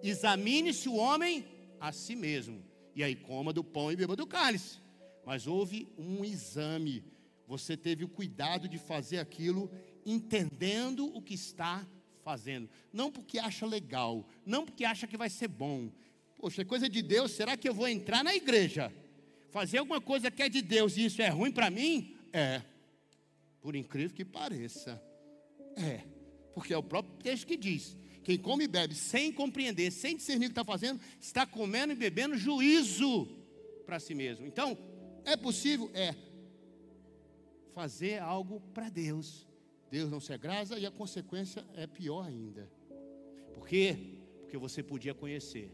Examine-se 0.02 0.86
o 0.86 0.96
homem 0.96 1.42
a 1.80 1.92
si 1.92 2.14
mesmo, 2.14 2.62
e 2.94 3.02
aí 3.02 3.16
coma 3.16 3.50
do 3.50 3.64
pão 3.64 3.90
e 3.90 3.96
beba 3.96 4.14
do 4.14 4.26
cálice. 4.26 4.80
Mas 5.24 5.46
houve 5.46 5.88
um 5.96 6.22
exame, 6.22 7.02
você 7.46 7.74
teve 7.74 8.04
o 8.04 8.08
cuidado 8.08 8.68
de 8.68 8.76
fazer 8.76 9.18
aquilo 9.18 9.70
entendendo 10.04 11.06
o 11.16 11.22
que 11.22 11.32
está 11.32 11.86
fazendo, 12.22 12.68
não 12.92 13.10
porque 13.10 13.38
acha 13.38 13.64
legal, 13.64 14.28
não 14.44 14.66
porque 14.66 14.84
acha 14.84 15.06
que 15.06 15.16
vai 15.16 15.30
ser 15.30 15.48
bom. 15.48 15.90
Poxa, 16.36 16.60
é 16.60 16.64
coisa 16.66 16.86
de 16.86 17.00
Deus, 17.00 17.30
será 17.30 17.56
que 17.56 17.66
eu 17.66 17.72
vou 17.72 17.88
entrar 17.88 18.22
na 18.22 18.34
igreja, 18.34 18.92
fazer 19.50 19.78
alguma 19.78 20.02
coisa 20.02 20.30
que 20.30 20.42
é 20.42 20.50
de 20.50 20.60
Deus 20.60 20.98
e 20.98 21.06
isso 21.06 21.22
é 21.22 21.28
ruim 21.30 21.50
para 21.50 21.70
mim? 21.70 22.14
É, 22.30 22.60
por 23.62 23.76
incrível 23.76 24.14
que 24.14 24.24
pareça, 24.24 25.00
é, 25.76 26.02
porque 26.52 26.74
é 26.74 26.76
o 26.76 26.82
próprio 26.82 27.16
texto 27.22 27.46
que 27.46 27.56
diz: 27.56 27.96
quem 28.24 28.36
come 28.36 28.64
e 28.64 28.68
bebe 28.68 28.94
sem 28.94 29.32
compreender, 29.32 29.90
sem 29.90 30.16
discernir 30.16 30.46
o 30.46 30.48
que 30.48 30.52
está 30.52 30.64
fazendo, 30.64 31.00
está 31.20 31.46
comendo 31.46 31.92
e 31.92 31.96
bebendo 31.96 32.36
juízo 32.36 33.28
para 33.86 34.00
si 34.00 34.14
mesmo. 34.14 34.46
Então, 34.46 34.76
é 35.24 35.36
possível? 35.36 35.90
É. 35.94 36.14
Fazer 37.72 38.20
algo 38.20 38.60
para 38.74 38.90
Deus. 38.90 39.46
Deus 39.90 40.10
não 40.10 40.20
se 40.20 40.32
agrada 40.32 40.78
e 40.78 40.84
a 40.84 40.90
consequência 40.90 41.64
é 41.74 41.86
pior 41.86 42.26
ainda. 42.26 42.70
Por 43.54 43.66
quê? 43.66 43.96
Porque 44.40 44.56
você 44.58 44.82
podia 44.82 45.14
conhecer. 45.14 45.70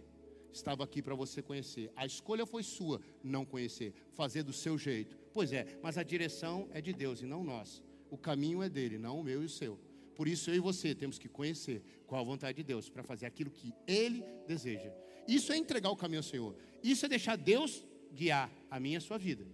Estava 0.53 0.85
aqui 0.85 1.03
para 1.03 1.15
você 1.15 1.43
conhecer. 1.43 1.91
A 1.95 2.07
escolha 2.07 2.47
foi 2.47 2.63
sua, 2.63 3.01
não 3.23 3.45
conhecer. 3.45 3.93
Fazer 4.13 4.43
do 4.43 4.53
seu 4.53 4.79
jeito. 4.79 5.17
Pois 5.33 5.53
é, 5.53 5.79
mas 5.83 5.99
a 5.99 6.03
direção 6.03 6.69
é 6.73 6.81
de 6.81 6.93
Deus 6.93 7.21
e 7.23 7.27
não 7.27 7.45
nós. 7.45 7.83
O 8.11 8.17
caminho 8.17 8.63
é 8.63 8.69
dele, 8.69 8.99
não 8.99 9.21
o 9.21 9.25
meu 9.25 9.43
e 9.43 9.47
o 9.47 9.49
seu. 9.49 9.79
Por 10.15 10.27
isso 10.27 10.51
eu 10.51 10.57
e 10.57 10.61
você 10.61 10.95
temos 10.95 11.19
que 11.19 11.29
conhecer 11.29 11.83
qual 12.07 12.21
a 12.21 12.25
vontade 12.25 12.57
de 12.57 12.65
Deus 12.65 12.89
para 12.89 13.05
fazer 13.05 13.27
aquilo 13.27 13.51
que 13.51 13.73
Ele 13.87 14.25
deseja. 14.47 14.93
Isso 15.29 15.53
é 15.53 15.57
entregar 15.57 15.91
o 15.91 15.97
caminho 15.97 16.21
ao 16.21 16.25
Senhor. 16.25 16.57
Isso 16.83 17.07
é 17.07 17.09
deixar 17.09 17.37
Deus 17.37 17.85
guiar 18.13 18.51
a 18.71 18.81
minha 18.81 18.95
e 18.95 18.97
a 18.97 19.01
sua 19.01 19.19
vida. 19.19 19.47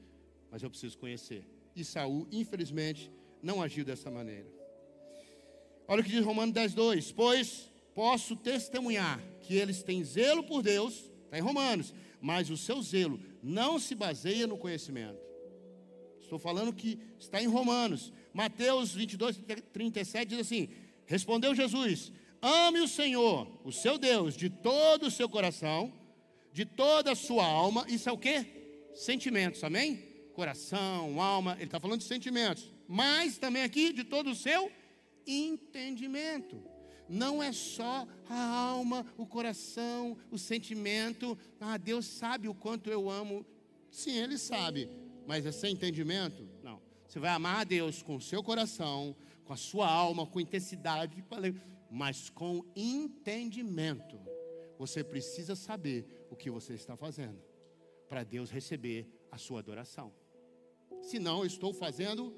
Mas 0.51 0.63
eu 0.63 0.71
preciso 0.71 0.97
conhecer. 0.97 1.45
E 1.75 1.85
Saul, 1.85 2.27
infelizmente, 2.31 3.11
não 3.43 3.61
agiu 3.61 3.85
dessa 3.85 4.11
maneira. 4.11 4.47
Olha 5.87 6.01
o 6.01 6.05
que 6.05 6.11
diz 6.11 6.25
Romanos 6.25 6.55
10, 6.55 6.73
2: 6.73 7.13
Pois 7.13 7.71
posso 7.95 8.37
testemunhar 8.37 9.21
que 9.45 9.55
eles 9.55 9.83
têm 9.83 10.03
zelo 10.03 10.43
por 10.43 10.63
Deus, 10.63 11.11
está 11.25 11.39
em 11.39 11.43
Romanos, 11.43 11.95
mas 12.21 12.51
o 12.51 12.57
seu 12.57 12.81
zelo 12.83 13.21
não 13.43 13.79
se 13.79 13.95
baseia 13.95 14.47
no 14.47 14.57
conhecimento. 14.57 15.19
Estou 16.21 16.39
falando 16.39 16.73
que 16.73 16.99
está 17.19 17.43
em 17.43 17.47
Romanos. 17.47 18.13
Mateus 18.33 18.95
22, 18.95 19.41
37 19.73 20.29
diz 20.29 20.39
assim: 20.41 20.69
Respondeu 21.07 21.55
Jesus: 21.55 22.11
Ame 22.41 22.81
o 22.81 22.89
Senhor, 22.89 23.47
o 23.63 23.71
seu 23.71 23.99
Deus, 23.99 24.37
de 24.37 24.49
todo 24.49 25.07
o 25.07 25.11
seu 25.11 25.29
coração, 25.29 25.93
de 26.53 26.65
toda 26.65 27.13
a 27.13 27.15
sua 27.15 27.45
alma. 27.45 27.85
Isso 27.89 28.09
é 28.09 28.13
o 28.13 28.19
que? 28.19 28.47
Sentimentos, 28.95 29.63
amém? 29.63 29.97
Coração, 30.33 31.21
alma, 31.21 31.53
ele 31.55 31.65
está 31.65 31.79
falando 31.79 32.01
de 32.01 32.07
sentimentos. 32.07 32.73
Mas 32.89 33.39
também 33.39 33.63
aqui 33.63 33.93
de 33.93 34.05
todo 34.05 34.31
o 34.31 34.35
seu 34.35 34.73
entendimento. 35.27 36.74
Não 37.09 37.43
é 37.43 37.53
só 37.53 38.07
a 38.29 38.45
alma, 38.45 39.05
o 39.17 39.27
coração, 39.27 40.17
o 40.31 40.39
sentimento. 40.39 41.39
Ah, 41.61 41.77
Deus 41.77 42.07
sabe 42.07 42.49
o 42.49 42.55
quanto 42.55 42.91
eu 42.91 43.11
amo. 43.11 43.45
Sim, 43.91 44.17
Ele 44.19 44.39
sabe. 44.39 44.89
Mas 45.27 45.47
é 45.47 45.53
sem 45.53 45.73
entendimento? 45.73 46.49
Não. 46.63 46.81
Você 47.07 47.19
vai 47.19 47.31
amar 47.31 47.61
a 47.61 47.65
Deus 47.65 48.03
com 48.03 48.17
o 48.17 48.21
seu 48.21 48.43
coração, 48.43 49.15
com 49.45 49.53
a 49.53 49.57
sua 49.57 49.89
alma, 49.89 50.27
com 50.27 50.41
intensidade, 50.41 51.23
mas 51.91 52.31
com 52.31 52.65
entendimento. 52.75 54.19
Você 54.79 55.05
precisa 55.05 55.55
saber 55.55 56.27
o 56.31 56.37
que 56.37 56.51
você 56.51 56.75
está 56.75 56.97
fazendo 56.97 57.41
para 58.09 58.25
Deus 58.25 58.51
receber 58.51 59.09
a 59.31 59.39
sua 59.39 59.61
adoração. 59.61 60.13
Senão, 61.03 61.41
eu 61.41 61.47
estou 61.47 61.73
fazendo. 61.73 62.35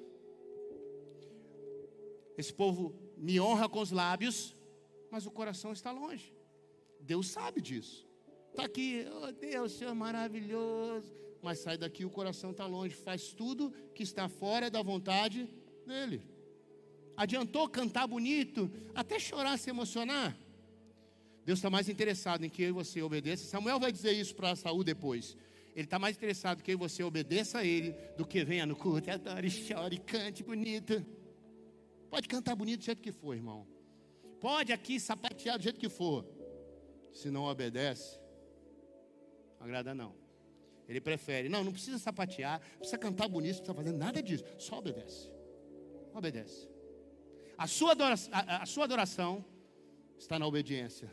Esse 2.37 2.53
povo 2.53 2.95
me 3.17 3.41
honra 3.41 3.69
com 3.69 3.81
os 3.81 3.91
lábios, 3.91 4.56
mas 5.17 5.25
o 5.25 5.31
coração 5.31 5.73
está 5.73 5.91
longe. 5.91 6.35
Deus 7.01 7.29
sabe 7.29 7.63
disso. 7.63 8.07
Está 8.51 8.65
aqui, 8.65 9.07
oh 9.23 9.33
Deus, 9.33 9.73
Senhor 9.73 9.95
maravilhoso 9.95 11.11
mas 11.43 11.61
sai 11.61 11.79
daqui 11.79 12.05
o 12.05 12.11
coração 12.11 12.51
está 12.51 12.67
longe, 12.67 12.93
faz 12.97 13.33
tudo 13.33 13.73
que 13.95 14.03
está 14.03 14.29
fora 14.29 14.69
da 14.69 14.83
vontade 14.83 15.49
dele. 15.87 16.21
Adiantou 17.17 17.69
cantar 17.69 18.09
bonito, 18.09 18.69
até 18.93 19.17
chorar, 19.21 19.57
se 19.57 19.71
emocionar. 19.71 20.37
Deus 21.45 21.61
está 21.61 21.71
mais 21.71 21.89
interessado 21.89 22.45
em 22.45 22.51
que 22.51 22.63
eu 22.63 22.71
e 22.71 22.73
você 22.73 23.01
obedeça. 23.01 23.45
Samuel 23.45 23.79
vai 23.79 23.93
dizer 23.93 24.11
isso 24.11 24.35
para 24.35 24.57
Saul 24.57 24.83
depois. 24.83 25.37
Ele 25.77 25.85
está 25.85 26.01
mais 26.01 26.17
interessado 26.17 26.59
em 26.59 26.65
que 26.65 26.75
você 26.75 27.05
obedeça 27.05 27.59
a 27.59 27.65
ele 27.65 27.93
do 28.17 28.27
que 28.27 28.45
venha 28.45 28.67
no 28.67 28.75
culto, 28.75 29.09
adore, 29.09 29.49
chore, 29.49 29.99
cante 29.99 30.43
bonito. 30.43 31.07
Pode 32.11 32.27
cantar 32.27 32.57
bonito 32.57 32.81
do 32.81 32.87
jeito 32.87 33.01
que 33.01 33.13
for, 33.13 33.35
irmão. 33.35 33.76
Pode 34.41 34.73
aqui 34.73 34.99
sapatear 35.01 35.59
do 35.59 35.65
jeito 35.65 35.81
que 35.81 35.89
for. 35.89 36.25
Se 37.13 37.31
não 37.31 37.45
obedece, 37.45 38.19
agrada 39.59 39.95
não. 39.95 40.15
Ele 40.89 41.01
prefere. 41.01 41.49
Não, 41.49 41.65
não 41.65 41.73
precisa 41.73 41.99
sapatear, 41.99 42.61
não 42.61 42.79
precisa 42.79 42.99
cantar 42.99 43.29
bonito, 43.29 43.57
não 43.57 43.65
precisa 43.65 43.75
fazer 43.75 43.93
nada 43.93 44.23
disso. 44.23 44.45
Só 44.59 44.79
obedece. 44.79 45.31
Obedece. 46.15 46.69
A 47.59 47.67
sua, 47.67 47.93
adoração, 47.93 48.31
a, 48.33 48.63
a 48.63 48.67
sua 48.67 48.85
adoração 48.85 49.45
está 50.19 50.39
na 50.39 50.47
obediência. 50.47 51.13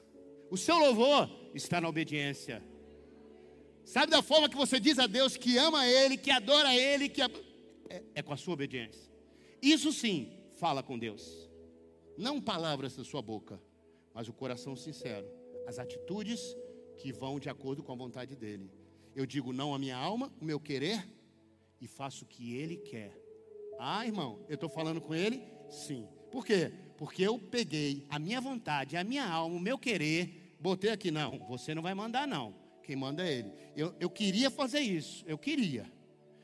O 0.52 0.58
seu 0.58 0.78
louvor 0.78 1.30
está 1.56 1.80
na 1.82 1.88
obediência. 1.88 2.64
Sabe 3.86 4.12
da 4.12 4.22
forma 4.22 4.48
que 4.48 4.56
você 4.56 4.80
diz 4.80 5.00
a 5.00 5.08
Deus 5.08 5.36
que 5.36 5.58
ama 5.58 5.88
Ele, 5.88 6.18
que 6.18 6.32
adora 6.32 6.74
Ele, 6.76 7.10
que 7.10 7.22
é, 7.22 7.30
é 8.16 8.22
com 8.22 8.34
a 8.34 8.38
sua 8.38 8.54
obediência. 8.54 9.12
Isso 9.62 9.92
sim, 9.92 10.32
fala 10.56 10.84
com 10.84 10.98
Deus. 10.98 11.50
Não 12.18 12.40
palavras 12.40 12.96
da 12.96 13.04
sua 13.04 13.22
boca, 13.22 13.62
mas 14.14 14.28
o 14.28 14.34
coração 14.34 14.76
sincero. 14.76 15.28
As 15.68 15.80
atitudes 15.80 16.56
que 16.98 17.12
vão 17.12 17.40
de 17.40 17.50
acordo 17.50 17.82
com 17.84 17.92
a 17.92 17.96
vontade 17.96 18.36
dEle. 18.36 18.72
Eu 19.16 19.26
digo 19.26 19.54
não 19.54 19.74
à 19.74 19.80
minha 19.80 19.98
alma, 19.98 20.32
o 20.40 20.46
meu 20.46 20.60
querer, 20.60 21.08
e 21.80 21.88
faço 21.88 22.24
o 22.24 22.28
que 22.28 22.56
ele 22.56 22.78
quer. 22.78 23.20
Ah, 23.80 24.06
irmão, 24.06 24.46
eu 24.48 24.56
estou 24.56 24.70
falando 24.70 25.02
com 25.02 25.14
ele? 25.14 25.44
Sim. 25.70 26.08
Por 26.32 26.46
quê? 26.46 26.72
Porque 26.98 27.22
eu 27.22 27.38
peguei 27.38 28.06
a 28.10 28.18
minha 28.18 28.40
vontade, 28.40 28.96
a 28.96 29.04
minha 29.04 29.26
alma, 29.28 29.56
o 29.56 29.60
meu 29.60 29.78
querer, 29.78 30.56
botei 30.60 30.90
aqui. 30.90 31.12
Não, 31.12 31.40
você 31.48 31.76
não 31.76 31.82
vai 31.82 31.94
mandar, 31.94 32.28
não. 32.28 32.56
Quem 32.84 32.96
manda 32.96 33.28
é 33.28 33.34
ele. 33.34 33.52
Eu, 33.76 33.96
eu 34.00 34.10
queria 34.10 34.50
fazer 34.52 34.80
isso, 34.80 35.24
eu 35.28 35.38
queria. 35.38 35.92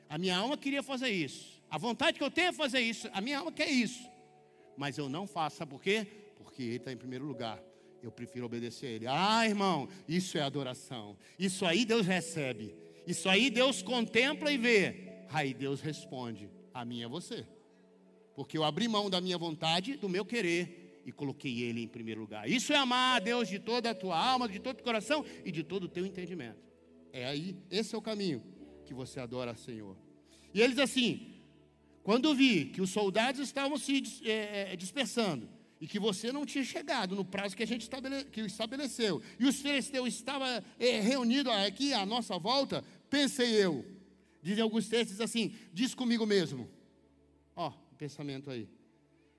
A 0.07 0.17
minha 0.17 0.35
alma 0.35 0.57
queria 0.57 0.81
fazer 0.81 1.09
isso. 1.09 1.61
A 1.69 1.77
vontade 1.77 2.17
que 2.17 2.23
eu 2.23 2.31
tenho 2.31 2.47
é 2.47 2.53
fazer 2.53 2.79
isso, 2.79 3.07
a 3.13 3.21
minha 3.21 3.39
alma 3.39 3.51
quer 3.51 3.69
isso. 3.69 4.08
Mas 4.79 4.97
eu 4.97 5.09
não 5.09 5.27
faço, 5.27 5.57
sabe 5.57 5.71
por 5.71 5.81
quê? 5.81 6.07
Porque 6.37 6.63
ele 6.63 6.77
está 6.77 6.91
em 6.91 6.97
primeiro 6.97 7.25
lugar 7.25 7.61
eu 8.01 8.11
prefiro 8.11 8.45
obedecer 8.45 8.87
a 8.87 8.89
Ele. 8.91 9.07
Ah, 9.07 9.45
irmão, 9.45 9.87
isso 10.07 10.37
é 10.37 10.41
adoração. 10.41 11.17
Isso 11.37 11.65
aí 11.65 11.83
Deus 11.85 12.05
recebe. 12.05 12.73
Isso 13.05 13.27
aí 13.27 13.49
Deus 13.49 13.81
contempla 13.81 14.51
e 14.51 14.57
vê. 14.57 15.25
Aí 15.29 15.53
Deus 15.53 15.81
responde: 15.81 16.49
a 16.73 16.85
mim 16.85 17.01
é 17.01 17.07
você. 17.07 17.45
Porque 18.35 18.57
eu 18.57 18.63
abri 18.63 18.87
mão 18.87 19.09
da 19.09 19.19
minha 19.19 19.37
vontade, 19.37 19.97
do 19.97 20.07
meu 20.07 20.23
querer, 20.23 21.01
e 21.05 21.11
coloquei 21.11 21.61
Ele 21.61 21.83
em 21.83 21.87
primeiro 21.87 22.21
lugar. 22.21 22.49
Isso 22.49 22.71
é 22.71 22.77
amar 22.77 23.17
a 23.17 23.19
Deus 23.19 23.47
de 23.49 23.59
toda 23.59 23.89
a 23.89 23.95
tua 23.95 24.17
alma, 24.17 24.47
de 24.47 24.59
todo 24.59 24.79
o 24.79 24.83
coração 24.83 25.25
e 25.43 25.51
de 25.51 25.63
todo 25.63 25.83
o 25.83 25.89
teu 25.89 26.05
entendimento. 26.05 26.63
É 27.11 27.25
aí, 27.25 27.57
esse 27.69 27.93
é 27.93 27.97
o 27.97 28.01
caminho 28.01 28.41
que 28.85 28.93
você 28.93 29.19
adora, 29.19 29.55
Senhor. 29.55 29.97
E 30.53 30.61
ele 30.61 30.73
diz 30.73 30.83
assim: 30.83 31.38
quando 32.09 32.33
vi 32.33 32.65
que 32.65 32.81
os 32.81 32.89
soldados 32.89 33.39
estavam 33.39 33.77
se 33.77 34.01
é, 34.25 34.71
é, 34.71 34.75
dispersando 34.75 35.47
e 35.79 35.85
que 35.85 35.99
você 35.99 36.31
não 36.31 36.43
tinha 36.43 36.63
chegado 36.63 37.15
no 37.15 37.23
prazo 37.23 37.55
que 37.55 37.61
a 37.61 37.67
gente 37.67 37.87
estabeleceu, 38.47 39.21
e 39.39 39.45
os 39.45 39.61
filisteus 39.61 40.07
estavam 40.07 40.47
é, 40.79 40.99
reunidos 41.01 41.53
aqui 41.53 41.93
à 41.93 42.07
nossa 42.07 42.39
volta, 42.39 42.83
pensei 43.11 43.63
eu, 43.63 43.85
dizem 44.41 44.63
alguns 44.63 44.89
textos 44.89 45.21
assim: 45.21 45.53
diz 45.71 45.93
comigo 45.93 46.25
mesmo, 46.25 46.67
ó, 47.55 47.69
pensamento 47.95 48.49
aí. 48.49 48.67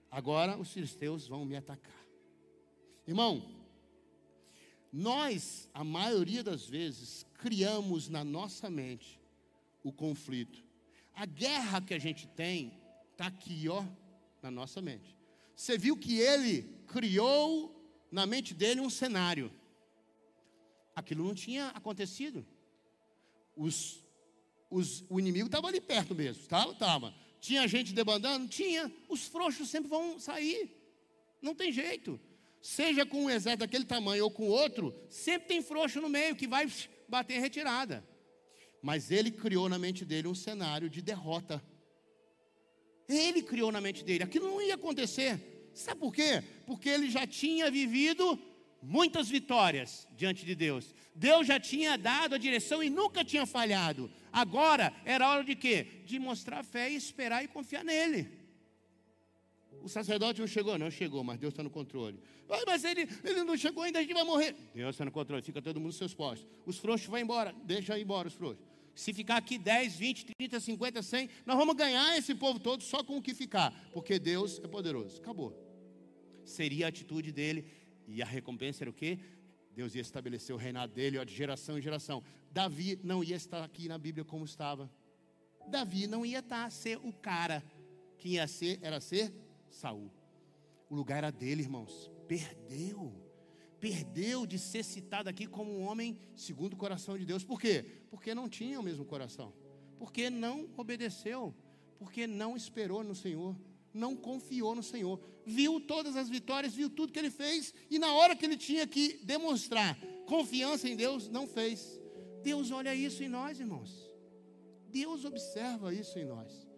Agora 0.08 0.56
os 0.56 0.70
filisteus 0.72 1.26
vão 1.26 1.44
me 1.44 1.56
atacar. 1.56 2.06
Irmão, 3.04 3.50
nós, 4.92 5.68
a 5.74 5.82
maioria 5.82 6.44
das 6.44 6.66
vezes, 6.66 7.26
criamos 7.34 8.08
na 8.08 8.22
nossa 8.22 8.70
mente 8.70 9.20
o 9.82 9.92
conflito. 9.92 10.69
A 11.14 11.26
guerra 11.26 11.80
que 11.80 11.94
a 11.94 11.98
gente 11.98 12.26
tem 12.28 12.72
está 13.12 13.26
aqui, 13.26 13.68
ó, 13.68 13.84
na 14.42 14.50
nossa 14.50 14.80
mente. 14.80 15.16
Você 15.54 15.76
viu 15.76 15.96
que 15.96 16.18
ele 16.18 16.62
criou 16.86 17.76
na 18.10 18.26
mente 18.26 18.54
dele 18.54 18.80
um 18.80 18.90
cenário. 18.90 19.52
Aquilo 20.94 21.24
não 21.24 21.34
tinha 21.34 21.68
acontecido. 21.68 22.46
Os, 23.56 24.02
os, 24.70 25.04
o 25.08 25.20
inimigo 25.20 25.46
estava 25.46 25.68
ali 25.68 25.80
perto 25.80 26.14
mesmo, 26.14 26.42
estava, 26.42 26.72
estava. 26.72 27.14
Tinha 27.40 27.66
gente 27.68 27.92
debandando? 27.92 28.48
Tinha. 28.48 28.92
Os 29.08 29.26
frouxos 29.26 29.68
sempre 29.68 29.88
vão 29.88 30.18
sair. 30.18 30.76
Não 31.40 31.54
tem 31.54 31.72
jeito. 31.72 32.20
Seja 32.60 33.06
com 33.06 33.24
um 33.24 33.30
exército 33.30 33.60
daquele 33.60 33.84
tamanho 33.84 34.24
ou 34.24 34.30
com 34.30 34.46
outro, 34.46 34.94
sempre 35.08 35.48
tem 35.48 35.62
frouxo 35.62 36.00
no 36.00 36.08
meio 36.08 36.36
que 36.36 36.46
vai 36.46 36.70
bater 37.08 37.40
retirada. 37.40 38.06
Mas 38.82 39.10
ele 39.10 39.30
criou 39.30 39.68
na 39.68 39.78
mente 39.78 40.04
dele 40.04 40.28
um 40.28 40.34
cenário 40.34 40.88
de 40.88 41.02
derrota. 41.02 41.62
Ele 43.08 43.42
criou 43.42 43.70
na 43.72 43.80
mente 43.80 44.04
dele. 44.04 44.24
Aquilo 44.24 44.48
não 44.48 44.62
ia 44.62 44.74
acontecer. 44.74 45.70
Sabe 45.74 46.00
por 46.00 46.12
quê? 46.12 46.42
Porque 46.66 46.88
ele 46.88 47.10
já 47.10 47.26
tinha 47.26 47.70
vivido 47.70 48.38
muitas 48.82 49.28
vitórias 49.28 50.06
diante 50.16 50.44
de 50.44 50.54
Deus. 50.54 50.94
Deus 51.14 51.46
já 51.46 51.60
tinha 51.60 51.98
dado 51.98 52.34
a 52.34 52.38
direção 52.38 52.82
e 52.82 52.90
nunca 52.90 53.24
tinha 53.24 53.44
falhado. 53.46 54.10
Agora 54.32 54.92
era 55.04 55.28
hora 55.28 55.44
de 55.44 55.54
quê? 55.54 56.02
De 56.06 56.18
mostrar 56.18 56.64
fé 56.64 56.90
e 56.90 56.96
esperar 56.96 57.44
e 57.44 57.48
confiar 57.48 57.84
nele. 57.84 58.40
O 59.82 59.88
sacerdote 59.88 60.40
não 60.40 60.46
chegou, 60.46 60.78
não 60.78 60.90
chegou, 60.90 61.24
mas 61.24 61.38
Deus 61.38 61.52
está 61.52 61.62
no 61.62 61.70
controle. 61.70 62.18
mas 62.66 62.84
ele, 62.84 63.08
ele 63.24 63.44
não 63.44 63.56
chegou 63.56 63.82
ainda, 63.82 63.98
a 63.98 64.02
gente 64.02 64.12
vai 64.12 64.24
morrer. 64.24 64.54
Deus 64.74 64.90
está 64.90 65.04
no 65.04 65.12
controle, 65.12 65.42
fica 65.42 65.62
todo 65.62 65.76
mundo 65.76 65.86
nos 65.86 65.96
seus 65.96 66.12
postos. 66.12 66.46
Os 66.66 66.78
frouxos 66.78 67.08
vão 67.08 67.18
embora, 67.18 67.54
deixa 67.64 67.98
embora 67.98 68.28
os 68.28 68.34
frouxos. 68.34 68.69
Se 69.00 69.14
ficar 69.14 69.38
aqui 69.38 69.56
10, 69.56 69.96
20, 69.96 70.26
30, 70.38 70.60
50, 70.60 71.02
100, 71.02 71.30
nós 71.46 71.56
vamos 71.56 71.74
ganhar 71.74 72.18
esse 72.18 72.34
povo 72.34 72.60
todo 72.60 72.82
só 72.82 73.02
com 73.02 73.16
o 73.16 73.22
que 73.22 73.32
ficar, 73.32 73.72
porque 73.94 74.18
Deus 74.18 74.60
é 74.62 74.68
poderoso. 74.68 75.22
Acabou. 75.22 75.56
Seria 76.44 76.84
a 76.84 76.90
atitude 76.90 77.32
dele, 77.32 77.64
e 78.06 78.20
a 78.20 78.26
recompensa 78.26 78.84
era 78.84 78.90
o 78.90 78.92
quê? 78.92 79.18
Deus 79.74 79.94
ia 79.94 80.02
estabelecer 80.02 80.54
o 80.54 80.58
reinado 80.58 80.92
dele 80.92 81.16
ó, 81.16 81.24
de 81.24 81.34
geração 81.34 81.78
em 81.78 81.80
geração. 81.80 82.22
Davi 82.52 83.00
não 83.02 83.24
ia 83.24 83.36
estar 83.36 83.64
aqui 83.64 83.88
na 83.88 83.96
Bíblia 83.96 84.22
como 84.22 84.44
estava. 84.44 84.90
Davi 85.66 86.06
não 86.06 86.26
ia 86.26 86.40
estar, 86.40 86.70
ser 86.70 86.98
o 86.98 87.10
cara. 87.10 87.64
Quem 88.18 88.32
ia 88.32 88.46
ser 88.46 88.80
era 88.82 89.00
ser 89.00 89.32
Saul. 89.70 90.12
O 90.90 90.94
lugar 90.94 91.18
era 91.18 91.30
dele, 91.30 91.62
irmãos. 91.62 92.10
Perdeu. 92.28 93.14
Perdeu 93.80 94.46
de 94.46 94.58
ser 94.58 94.84
citado 94.84 95.28
aqui 95.28 95.46
como 95.46 95.72
um 95.72 95.82
homem 95.82 96.18
segundo 96.36 96.74
o 96.74 96.76
coração 96.76 97.18
de 97.18 97.24
Deus. 97.24 97.42
Por 97.42 97.60
quê? 97.60 97.84
Porque 98.10 98.34
não 98.34 98.48
tinha 98.48 98.78
o 98.78 98.82
mesmo 98.82 99.04
coração. 99.04 99.52
Porque 99.98 100.28
não 100.28 100.68
obedeceu. 100.76 101.54
Porque 101.98 102.26
não 102.26 102.56
esperou 102.56 103.02
no 103.02 103.14
Senhor 103.14 103.56
não 103.92 104.16
confiou 104.16 104.74
no 104.74 104.82
Senhor. 104.82 105.20
Viu 105.44 105.80
todas 105.80 106.16
as 106.16 106.28
vitórias, 106.28 106.74
viu 106.74 106.88
tudo 106.88 107.12
que 107.12 107.18
ele 107.18 107.30
fez, 107.30 107.74
e 107.90 107.98
na 107.98 108.12
hora 108.14 108.36
que 108.36 108.44
ele 108.44 108.56
tinha 108.56 108.86
que 108.86 109.18
demonstrar 109.24 109.98
confiança 110.26 110.88
em 110.88 110.96
Deus, 110.96 111.28
não 111.28 111.46
fez. 111.46 112.00
Deus 112.42 112.70
olha 112.70 112.94
isso 112.94 113.22
em 113.22 113.28
nós, 113.28 113.58
irmãos. 113.58 114.08
Deus 114.88 115.24
observa 115.24 115.94
isso 115.94 116.18
em 116.18 116.24
nós. 116.24 116.68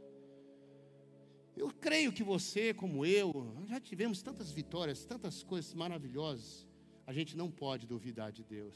Eu 1.57 1.71
creio 1.71 2.13
que 2.13 2.23
você, 2.23 2.73
como 2.73 3.05
eu, 3.05 3.55
já 3.67 3.79
tivemos 3.79 4.23
tantas 4.23 4.51
vitórias, 4.51 5.05
tantas 5.05 5.43
coisas 5.43 5.75
maravilhosas. 5.75 6.67
A 7.07 7.13
gente 7.13 7.37
não 7.37 7.51
pode 7.51 7.87
duvidar 7.87 8.31
de 8.33 8.45
Deus. 8.45 8.75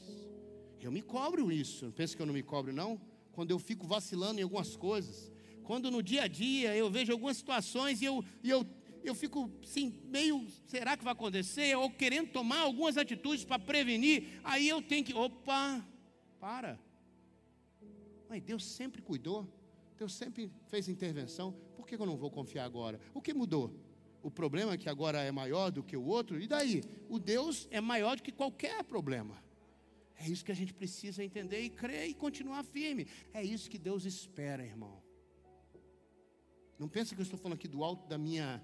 Eu 0.81 0.91
me 0.91 1.01
cobro 1.01 1.51
isso. 1.51 1.85
Não 1.85 1.91
pensa 1.91 2.15
que 2.15 2.21
eu 2.21 2.25
não 2.25 2.33
me 2.33 2.43
cobro, 2.43 2.73
não? 2.73 2.99
Quando 3.31 3.51
eu 3.51 3.59
fico 3.59 3.87
vacilando 3.87 4.39
em 4.39 4.43
algumas 4.43 4.75
coisas, 4.75 5.31
quando 5.63 5.91
no 5.91 6.01
dia 6.01 6.23
a 6.23 6.27
dia 6.27 6.75
eu 6.75 6.89
vejo 6.89 7.11
algumas 7.11 7.37
situações 7.37 8.01
e 8.01 8.05
eu, 8.05 8.23
e 8.43 8.49
eu, 8.49 8.65
eu 9.03 9.13
fico 9.13 9.51
assim, 9.63 9.99
meio, 10.05 10.45
será 10.65 10.97
que 10.97 11.03
vai 11.03 11.13
acontecer? 11.13 11.75
Ou 11.75 11.89
querendo 11.89 12.31
tomar 12.31 12.59
algumas 12.61 12.97
atitudes 12.97 13.45
para 13.45 13.59
prevenir, 13.59 14.39
aí 14.43 14.67
eu 14.67 14.81
tenho 14.81 15.03
que, 15.03 15.13
opa, 15.13 15.85
para. 16.39 16.79
Mas 18.29 18.41
Deus 18.41 18.65
sempre 18.65 19.01
cuidou, 19.01 19.47
Deus 19.97 20.13
sempre 20.13 20.51
fez 20.67 20.87
intervenção, 20.87 21.53
por 21.75 21.87
que 21.87 21.95
eu 21.95 22.05
não 22.05 22.17
vou 22.17 22.29
confiar 22.29 22.65
agora? 22.65 22.99
O 23.13 23.21
que 23.21 23.33
mudou? 23.33 23.73
O 24.27 24.31
problema 24.39 24.77
que 24.77 24.89
agora 24.89 25.21
é 25.21 25.31
maior 25.31 25.71
do 25.71 25.81
que 25.81 25.95
o 25.95 26.03
outro, 26.03 26.37
e 26.37 26.47
daí? 26.47 26.83
O 27.07 27.17
Deus 27.17 27.65
é 27.71 27.79
maior 27.79 28.17
do 28.17 28.23
que 28.23 28.29
qualquer 28.29 28.83
problema. 28.83 29.41
É 30.19 30.27
isso 30.27 30.43
que 30.43 30.51
a 30.51 30.55
gente 30.61 30.73
precisa 30.73 31.23
entender 31.23 31.61
e 31.61 31.69
crer 31.69 32.09
e 32.09 32.13
continuar 32.13 32.61
firme. 32.65 33.07
É 33.33 33.41
isso 33.41 33.69
que 33.69 33.77
Deus 33.77 34.03
espera, 34.03 34.65
irmão. 34.65 35.01
Não 36.77 36.89
pensa 36.89 37.15
que 37.15 37.21
eu 37.21 37.23
estou 37.23 37.39
falando 37.39 37.57
aqui 37.57 37.69
do 37.69 37.81
alto 37.85 38.05
da 38.05 38.17
minha. 38.17 38.61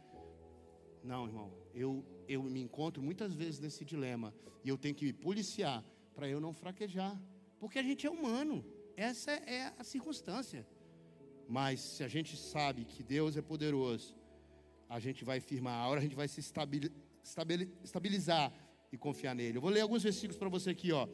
Não, 1.01 1.27
irmão. 1.27 1.53
Eu, 1.73 2.05
eu 2.27 2.43
me 2.43 2.59
encontro 2.59 3.01
muitas 3.01 3.33
vezes 3.33 3.61
nesse 3.61 3.85
dilema. 3.85 4.35
E 4.65 4.67
eu 4.67 4.77
tenho 4.77 4.93
que 4.93 5.05
me 5.05 5.13
policiar 5.13 5.81
para 6.13 6.27
eu 6.27 6.41
não 6.41 6.51
fraquejar. 6.51 7.17
Porque 7.57 7.79
a 7.79 7.83
gente 7.83 8.05
é 8.05 8.11
humano. 8.11 8.65
Essa 8.97 9.31
é 9.31 9.73
a 9.79 9.83
circunstância. 9.85 10.67
Mas 11.47 11.79
se 11.79 12.03
a 12.03 12.09
gente 12.09 12.35
sabe 12.35 12.83
que 12.83 13.01
Deus 13.01 13.37
é 13.37 13.41
poderoso, 13.41 14.13
a 14.93 14.99
gente 14.99 15.25
vai 15.25 15.39
firmar, 15.39 15.81
a 15.81 15.87
hora 15.87 15.99
a 15.99 16.03
gente 16.03 16.15
vai 16.15 16.27
se 16.27 16.39
estabilizar 16.39 18.53
e 18.91 18.97
confiar 18.97 19.33
nele. 19.33 19.57
Eu 19.57 19.61
vou 19.61 19.71
ler 19.71 19.81
alguns 19.81 20.03
versículos 20.03 20.37
para 20.37 20.47
você 20.47 20.69
aqui, 20.69 20.91
ó. 20.91 21.07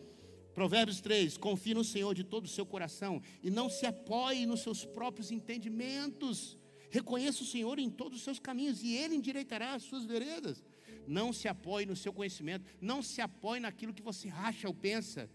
Provérbios 0.53 0.99
3: 0.99 1.37
Confie 1.37 1.73
no 1.73 1.85
Senhor 1.85 2.13
de 2.13 2.25
todo 2.25 2.43
o 2.43 2.49
seu 2.49 2.65
coração 2.65 3.21
e 3.41 3.49
não 3.49 3.69
se 3.69 3.85
apoie 3.85 4.45
nos 4.45 4.63
seus 4.63 4.83
próprios 4.83 5.31
entendimentos. 5.31 6.57
Reconheça 6.91 7.41
o 7.41 7.45
Senhor 7.45 7.79
em 7.79 7.89
todos 7.89 8.17
os 8.17 8.23
seus 8.25 8.37
caminhos 8.37 8.83
e 8.83 8.95
Ele 8.95 9.15
endireitará 9.15 9.75
as 9.75 9.83
suas 9.83 10.03
veredas. 10.03 10.61
Não 11.07 11.31
se 11.31 11.47
apoie 11.47 11.85
no 11.85 11.95
seu 11.95 12.11
conhecimento, 12.11 12.65
não 12.81 13.01
se 13.01 13.21
apoie 13.21 13.61
naquilo 13.61 13.93
que 13.93 14.01
você 14.01 14.27
acha 14.27 14.67
ou 14.67 14.73
pensa. 14.73 15.29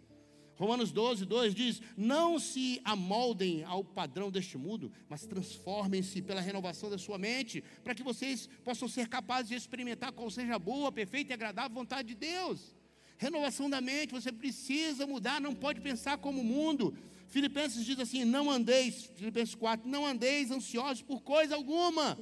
Romanos 0.57 0.93
12, 0.93 1.25
2 1.25 1.55
diz: 1.55 1.83
Não 1.97 2.39
se 2.39 2.81
amoldem 2.85 3.65
ao 3.65 3.83
padrão 3.83 4.31
deste 4.31 4.57
mundo, 4.57 4.93
mas 5.09 5.27
transformem-se 5.27 6.23
pela 6.23 6.41
renovação 6.41 6.89
da 6.89 6.99
sua 6.99 7.19
mente, 7.19 7.63
para 7.83 7.95
que 7.95 8.03
vocês 8.03 8.49
possam 8.63 8.89
ser 8.89 9.09
capazes 9.09 9.49
de 9.49 9.55
experimentar 9.55 10.13
qual 10.13 10.31
seja 10.31 10.55
a 10.55 10.59
boa, 10.59 10.93
perfeita 10.93 11.33
e 11.33 11.35
agradável 11.35 11.75
vontade 11.75 12.09
de 12.09 12.15
Deus. 12.15 12.75
Renovação 13.17 13.69
da 13.71 13.81
mente, 13.81 14.13
você 14.13 14.33
precisa 14.33 15.07
mudar, 15.07 15.41
não 15.41 15.55
pode 15.55 15.81
pensar 15.81 16.19
como 16.19 16.41
o 16.41 16.45
mundo. 16.45 16.97
Filipenses 17.29 17.85
diz 17.85 17.99
assim: 17.99 18.25
não 18.25 18.51
andeis, 18.51 19.11
Filipenses 19.17 19.55
4, 19.55 19.89
não 19.89 20.07
andeis 20.07 20.51
ansiosos 20.51 21.03
por 21.03 21.23
coisa 21.23 21.55
alguma, 21.55 22.19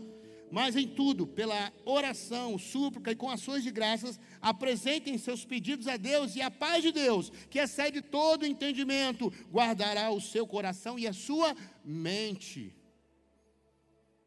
mas 0.53 0.77
em 0.77 0.87
tudo, 0.87 1.27
pela 1.27 1.73
oração, 1.83 2.59
súplica 2.59 3.11
e 3.11 3.17
com 3.17 3.31
ações 3.31 3.63
de 3.63 3.71
graças, 3.71 4.21
apresentem 4.39 5.17
seus 5.17 5.47
pedidos 5.47 5.89
a 5.89 5.97
Deus 5.97 6.37
e 6.37 6.43
a 6.43 6.51
paz 6.51 6.83
de 6.83 6.93
Deus, 6.93 7.31
que 7.49 7.59
excede 7.59 8.03
todo 8.03 8.45
entendimento, 8.45 9.33
guardará 9.51 10.11
o 10.11 10.21
seu 10.21 10.47
coração 10.47 10.99
e 10.99 11.07
a 11.09 11.13
sua 11.15 11.57
mente, 11.83 12.77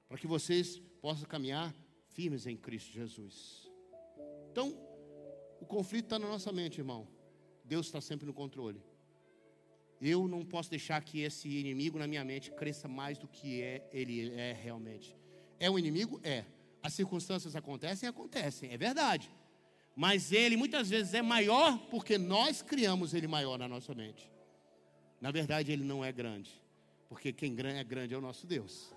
para 0.09 0.17
que 0.17 0.26
vocês 0.26 0.82
possam 0.99 1.28
caminhar 1.28 1.71
firmes 2.07 2.47
em 2.47 2.57
Cristo 2.57 2.91
Jesus. 2.91 3.69
Então, 4.51 4.76
o 5.61 5.65
conflito 5.67 6.05
está 6.05 6.17
na 6.17 6.28
nossa 6.28 6.51
mente, 6.51 6.80
irmão. 6.80 7.07
Deus 7.63 7.86
está 7.86 8.01
sempre 8.01 8.26
no 8.26 8.34
controle. 8.34 8.82
Eu 10.01 10.28
não 10.28 10.43
posso 10.43 10.71
deixar 10.71 10.99
que 11.03 11.21
esse 11.21 11.47
inimigo 11.47 11.99
na 11.99 12.07
minha 12.07 12.23
mente 12.26 12.49
cresça 12.49 12.88
mais 12.88 13.19
do 13.19 13.28
que 13.28 13.61
é, 13.61 13.88
ele 13.93 14.32
é 14.32 14.53
realmente. 14.53 15.14
É 15.60 15.70
um 15.70 15.78
inimigo? 15.78 16.20
É. 16.24 16.45
As 16.82 16.93
circunstâncias 16.93 17.56
acontecem? 17.56 18.08
Acontecem, 18.08 18.72
é 18.72 18.78
verdade. 18.78 19.32
Mas 19.95 20.32
ele 20.32 20.58
muitas 20.58 20.89
vezes 20.89 21.14
é 21.14 21.22
maior 21.22 21.78
porque 21.89 22.18
nós 22.18 22.62
criamos 22.62 23.14
ele 23.14 23.28
maior 23.28 23.58
na 23.58 23.68
nossa 23.68 23.93
mente. 23.95 24.30
Na 25.22 25.32
verdade, 25.32 25.72
ele 25.72 25.84
não 25.84 26.03
é 26.03 26.12
grande, 26.12 26.51
porque 27.08 27.32
quem 27.32 27.56
é 27.60 27.84
grande 27.84 28.14
é 28.14 28.18
o 28.18 28.22
nosso 28.22 28.45
Deus. 28.45 28.93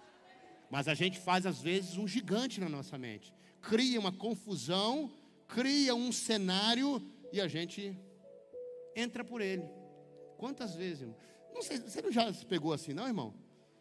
Mas 0.71 0.89
a 0.89 0.95
gente 0.95 1.19
faz 1.19 1.47
às 1.47 1.63
vezes 1.63 1.97
um 1.97 2.07
gigante 2.07 2.61
na 2.61 2.69
nossa 2.69 2.99
mente, 2.99 3.33
cria 3.63 3.99
uma 3.99 4.13
confusão 4.13 5.11
cria 5.49 5.95
um 5.95 6.13
cenário 6.13 7.03
e 7.33 7.41
a 7.41 7.49
gente 7.49 7.99
entra 8.95 9.25
por 9.25 9.41
ele. 9.41 9.65
Quantas 10.37 10.77
vezes, 10.77 11.01
irmão? 11.01 11.17
Não 11.53 11.63
sei, 11.63 11.79
você 11.79 12.03
não 12.03 12.13
já 12.13 12.33
se 12.33 12.45
pegou 12.47 12.73
assim, 12.73 12.93
não, 12.93 13.07
irmão? 13.07 13.35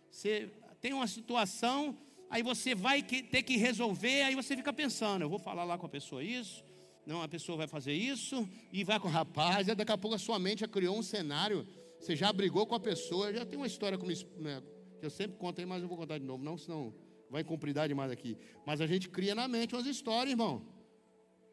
Você 0.10 0.50
tem 0.80 0.94
uma 0.94 1.06
situação, 1.06 1.96
aí 2.30 2.44
você 2.44 2.76
vai 2.76 3.02
ter 3.04 3.44
que 3.44 3.58
resolver, 3.58 4.24
aí 4.24 4.36
você 4.36 4.56
fica 4.56 4.74
pensando, 4.74 5.22
eu 5.22 5.30
vou 5.30 5.40
falar 5.40 5.64
lá 5.64 5.78
com 5.78 5.86
a 5.86 5.90
pessoa 5.90 6.24
isso, 6.24 6.64
não, 7.06 7.22
a 7.22 7.28
pessoa 7.28 7.58
vai 7.58 7.68
fazer 7.68 7.94
isso, 7.94 8.48
e 8.72 8.84
vai 8.84 9.00
com 9.00 9.08
o 9.08 9.12
rapaz, 9.12 9.68
e 9.68 9.76
daqui 9.76 9.92
a 9.92 9.98
pouco 9.98 10.16
a 10.16 10.20
sua 10.20 10.38
mente 10.38 10.60
já 10.60 10.68
criou 10.68 10.98
um 10.98 11.04
cenário, 11.04 11.66
você 12.00 12.16
já 12.16 12.32
brigou 12.34 12.66
com 12.68 12.76
a 12.76 12.80
pessoa, 12.80 13.34
já 13.34 13.46
tem 13.46 13.58
uma 13.58 13.68
história 13.68 13.98
como, 13.98 14.12
né, 14.38 14.62
que 15.00 15.06
eu 15.06 15.10
sempre 15.10 15.38
conto 15.38 15.60
aí, 15.60 15.66
mas 15.66 15.82
eu 15.82 15.88
vou 15.88 15.98
contar 15.98 16.18
de 16.18 16.26
novo, 16.26 16.44
não, 16.44 16.58
senão 16.58 16.94
vai 17.30 17.44
cumpridade 17.44 17.90
demais 17.90 18.12
aqui. 18.12 18.38
Mas 18.66 18.82
a 18.82 18.88
gente 18.88 19.10
cria 19.10 19.36
na 19.36 19.48
mente 19.48 19.76
umas 19.76 19.86
histórias, 19.86 20.32
irmão. 20.32 20.66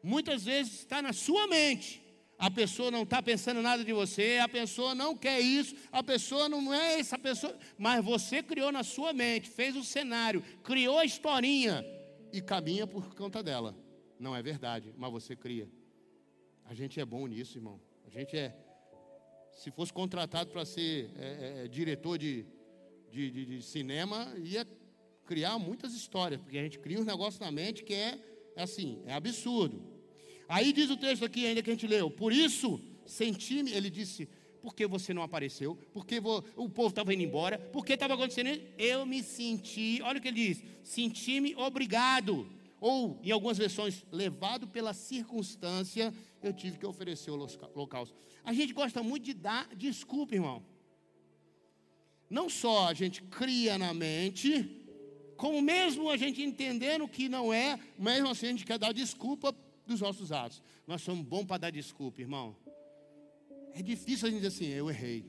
Muitas 0.01 0.45
vezes 0.45 0.79
está 0.79 1.01
na 1.01 1.13
sua 1.13 1.47
mente. 1.47 2.04
A 2.37 2.51
pessoa 2.51 2.91
não 2.91 3.03
está 3.03 3.21
pensando 3.21 3.61
nada 3.61 3.83
de 3.83 3.93
você, 3.93 4.39
a 4.43 4.49
pessoa 4.49 4.93
não 4.93 5.15
quer 5.15 5.39
isso, 5.39 5.73
a 5.91 6.03
pessoa 6.03 6.49
não 6.49 6.73
é 6.73 6.99
essa 6.99 7.17
pessoa, 7.17 7.57
mas 7.77 8.03
você 8.03 8.43
criou 8.43 8.71
na 8.71 8.83
sua 8.83 9.13
mente, 9.13 9.49
fez 9.49 9.75
o 9.75 9.83
cenário, 9.83 10.43
criou 10.61 10.99
a 10.99 11.05
historinha 11.05 11.85
e 12.33 12.41
caminha 12.41 12.85
por 12.85 13.15
conta 13.15 13.41
dela. 13.41 13.73
Não 14.19 14.35
é 14.35 14.41
verdade, 14.41 14.93
mas 14.97 15.11
você 15.11 15.35
cria. 15.35 15.69
A 16.65 16.73
gente 16.73 16.99
é 16.99 17.05
bom 17.05 17.25
nisso, 17.25 17.57
irmão. 17.57 17.79
A 18.05 18.09
gente 18.09 18.35
é. 18.37 18.53
Se 19.53 19.71
fosse 19.71 19.93
contratado 19.93 20.49
para 20.49 20.65
ser 20.65 21.11
é, 21.17 21.25
é, 21.25 21.63
é, 21.63 21.67
diretor 21.69 22.17
de, 22.17 22.45
de, 23.09 23.31
de, 23.31 23.45
de 23.45 23.61
cinema, 23.61 24.33
ia 24.37 24.67
criar 25.25 25.57
muitas 25.57 25.93
histórias, 25.93 26.41
porque 26.41 26.57
a 26.57 26.63
gente 26.63 26.77
cria 26.79 26.99
um 26.99 27.05
negócio 27.05 27.39
na 27.39 27.49
mente 27.49 27.83
que 27.83 27.93
é, 27.93 28.19
é 28.57 28.63
assim, 28.63 29.01
é 29.05 29.13
absurdo. 29.13 29.94
Aí 30.47 30.71
diz 30.71 30.89
o 30.89 30.97
texto 30.97 31.25
aqui 31.25 31.45
ainda 31.45 31.61
que 31.61 31.69
a 31.69 31.73
gente 31.73 31.87
leu, 31.87 32.09
por 32.09 32.31
isso 32.31 32.79
senti-me, 33.05 33.71
ele 33.71 33.89
disse, 33.89 34.27
porque 34.61 34.87
você 34.87 35.13
não 35.13 35.21
apareceu, 35.21 35.77
porque 35.93 36.19
o 36.55 36.69
povo 36.69 36.89
estava 36.89 37.13
indo 37.13 37.23
embora, 37.23 37.59
porque 37.71 37.93
estava 37.93 38.15
acontecendo 38.15 38.49
isso, 38.49 38.61
eu 38.77 39.05
me 39.05 39.21
senti, 39.21 40.01
olha 40.01 40.17
o 40.17 40.21
que 40.21 40.27
ele 40.27 40.47
diz, 40.47 40.63
senti-me 40.83 41.55
obrigado, 41.55 42.49
ou 42.79 43.19
em 43.23 43.31
algumas 43.31 43.57
versões, 43.57 44.03
levado 44.11 44.67
pela 44.67 44.93
circunstância, 44.93 46.13
eu 46.41 46.53
tive 46.53 46.77
que 46.77 46.85
oferecer 46.85 47.31
o 47.31 47.47
holocausto. 47.73 48.15
A 48.43 48.53
gente 48.53 48.73
gosta 48.73 49.01
muito 49.01 49.23
de 49.23 49.33
dar 49.33 49.67
desculpa, 49.75 50.35
irmão. 50.35 50.63
Não 52.29 52.49
só 52.49 52.87
a 52.87 52.93
gente 52.93 53.21
cria 53.23 53.77
na 53.77 53.93
mente, 53.93 54.83
como 55.37 55.61
mesmo 55.61 56.09
a 56.09 56.17
gente 56.17 56.41
entendendo 56.41 57.07
que 57.07 57.29
não 57.29 57.53
é, 57.53 57.79
mesmo 57.97 58.29
assim 58.29 58.47
a 58.47 58.49
gente 58.49 58.65
quer 58.65 58.77
dar 58.77 58.91
desculpa 58.93 59.55
dos 59.85 60.01
nossos 60.01 60.31
atos. 60.31 60.61
Nós 60.87 61.01
somos 61.01 61.25
bons 61.25 61.45
para 61.45 61.57
dar 61.57 61.71
desculpa, 61.71 62.21
irmão. 62.21 62.55
É 63.73 63.81
difícil 63.81 64.27
a 64.27 64.31
gente 64.31 64.41
dizer 64.41 64.55
assim, 64.55 64.73
eu 64.73 64.89
errei. 64.89 65.25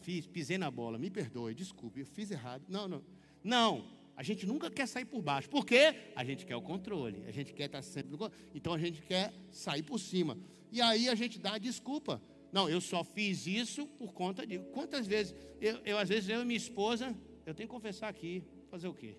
Fiz, 0.00 0.26
pisei 0.26 0.58
na 0.58 0.70
bola, 0.70 0.98
me 0.98 1.10
perdoe, 1.10 1.54
desculpe, 1.54 2.00
eu 2.00 2.06
fiz 2.06 2.30
errado. 2.30 2.64
Não, 2.68 2.88
não. 2.88 3.02
Não, 3.42 3.84
a 4.16 4.22
gente 4.22 4.46
nunca 4.46 4.70
quer 4.70 4.86
sair 4.86 5.04
por 5.04 5.20
baixo. 5.20 5.48
Por 5.48 5.66
quê? 5.66 5.94
A 6.14 6.24
gente 6.24 6.46
quer 6.46 6.56
o 6.56 6.62
controle. 6.62 7.24
A 7.26 7.30
gente 7.30 7.52
quer 7.52 7.66
estar 7.66 7.82
sempre 7.82 8.16
no. 8.16 8.30
Então 8.54 8.72
a 8.72 8.78
gente 8.78 9.02
quer 9.02 9.32
sair 9.50 9.82
por 9.82 9.98
cima. 9.98 10.38
E 10.70 10.80
aí 10.80 11.08
a 11.08 11.14
gente 11.14 11.38
dá 11.38 11.54
a 11.54 11.58
desculpa. 11.58 12.22
Não, 12.52 12.68
eu 12.68 12.80
só 12.80 13.02
fiz 13.02 13.46
isso 13.46 13.86
por 13.86 14.12
conta 14.12 14.46
de. 14.46 14.58
Quantas 14.58 15.06
vezes, 15.06 15.34
eu, 15.60 15.78
eu 15.84 15.98
às 15.98 16.08
vezes 16.08 16.28
eu 16.28 16.42
e 16.42 16.44
minha 16.44 16.56
esposa, 16.56 17.14
eu 17.44 17.54
tenho 17.54 17.68
que 17.68 17.74
confessar 17.74 18.08
aqui, 18.08 18.42
Fazer 18.74 18.88
o 18.88 18.94
quê? 18.94 19.16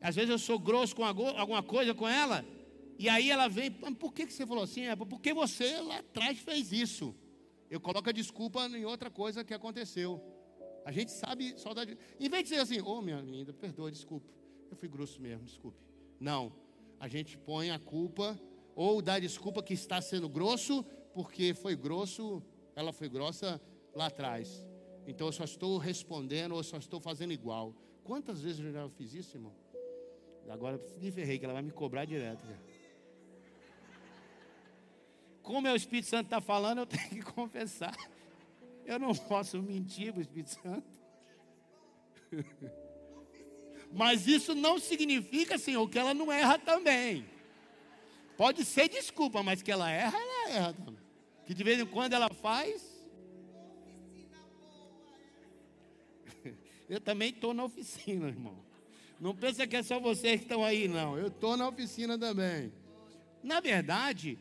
Às 0.00 0.14
vezes 0.14 0.30
eu 0.30 0.38
sou 0.38 0.58
grosso 0.58 0.94
com 0.94 1.04
alguma 1.04 1.62
coisa 1.62 1.94
com 1.94 2.06
ela, 2.06 2.44
e 2.98 3.08
aí 3.08 3.30
ela 3.30 3.48
vem, 3.48 3.70
por 3.70 4.12
que 4.12 4.26
você 4.26 4.46
falou 4.46 4.64
assim? 4.64 4.82
Porque 5.08 5.34
você 5.34 5.80
lá 5.80 5.98
atrás 5.98 6.38
fez 6.38 6.72
isso. 6.72 7.14
Eu 7.70 7.80
coloco 7.80 8.08
a 8.08 8.12
desculpa 8.12 8.66
em 8.66 8.84
outra 8.84 9.10
coisa 9.10 9.44
que 9.44 9.52
aconteceu. 9.52 10.22
A 10.84 10.92
gente 10.92 11.10
sabe, 11.10 11.58
saudade. 11.58 11.98
Em 12.18 12.28
vez 12.28 12.44
de 12.44 12.50
dizer 12.50 12.60
assim, 12.60 12.80
ô 12.80 12.98
oh, 12.98 13.02
minha 13.02 13.20
linda, 13.20 13.52
perdoa, 13.52 13.90
desculpe. 13.90 14.32
Eu 14.70 14.76
fui 14.76 14.88
grosso 14.88 15.20
mesmo, 15.20 15.44
desculpe. 15.44 15.78
Não. 16.18 16.52
A 16.98 17.08
gente 17.08 17.36
põe 17.36 17.70
a 17.70 17.78
culpa, 17.78 18.40
ou 18.74 19.02
dá 19.02 19.18
desculpa 19.18 19.62
que 19.62 19.74
está 19.74 20.00
sendo 20.00 20.28
grosso, 20.28 20.84
porque 21.12 21.52
foi 21.52 21.76
grosso, 21.76 22.42
ela 22.74 22.92
foi 22.92 23.08
grossa 23.08 23.60
lá 23.94 24.06
atrás. 24.06 24.64
Então 25.06 25.26
eu 25.26 25.32
só 25.32 25.44
estou 25.44 25.76
respondendo 25.76 26.54
ou 26.54 26.62
só 26.62 26.78
estou 26.78 27.00
fazendo 27.00 27.32
igual. 27.32 27.74
Quantas 28.04 28.40
vezes 28.40 28.64
eu 28.64 28.72
já 28.72 28.88
fiz 28.90 29.12
isso, 29.12 29.36
irmão? 29.36 29.52
Agora 30.48 30.80
me 31.00 31.10
ferrei, 31.10 31.38
que 31.38 31.44
ela 31.44 31.54
vai 31.54 31.62
me 31.62 31.70
cobrar 31.70 32.04
direto. 32.04 32.44
Como 35.42 35.66
é 35.66 35.72
o 35.72 35.76
Espírito 35.76 36.08
Santo 36.08 36.26
está 36.26 36.40
falando, 36.40 36.78
eu 36.78 36.86
tenho 36.86 37.08
que 37.08 37.22
confessar. 37.22 37.96
Eu 38.84 38.98
não 38.98 39.14
posso 39.14 39.62
mentir 39.62 40.12
para 40.12 40.18
o 40.18 40.22
Espírito 40.22 40.50
Santo. 40.50 40.86
Mas 43.92 44.26
isso 44.26 44.54
não 44.54 44.78
significa, 44.78 45.56
Senhor, 45.58 45.88
que 45.88 45.98
ela 45.98 46.12
não 46.12 46.32
erra 46.32 46.58
também. 46.58 47.24
Pode 48.36 48.64
ser 48.64 48.88
desculpa, 48.88 49.42
mas 49.42 49.62
que 49.62 49.72
ela 49.72 49.90
erra, 49.90 50.18
ela 50.18 50.50
erra 50.50 50.72
também. 50.74 51.00
Que 51.46 51.54
de 51.54 51.64
vez 51.64 51.80
em 51.80 51.86
quando 51.86 52.12
ela 52.12 52.28
faz, 52.28 52.96
Eu 56.88 57.00
também 57.00 57.30
estou 57.30 57.52
na 57.52 57.64
oficina, 57.64 58.28
irmão. 58.28 58.65
Não 59.18 59.34
pensa 59.34 59.66
que 59.66 59.76
é 59.76 59.82
só 59.82 59.98
vocês 59.98 60.40
que 60.40 60.44
estão 60.44 60.64
aí, 60.64 60.88
não. 60.88 61.18
Eu 61.18 61.28
estou 61.28 61.56
na 61.56 61.68
oficina 61.68 62.18
também. 62.18 62.72
Na 63.42 63.60
verdade, 63.60 64.38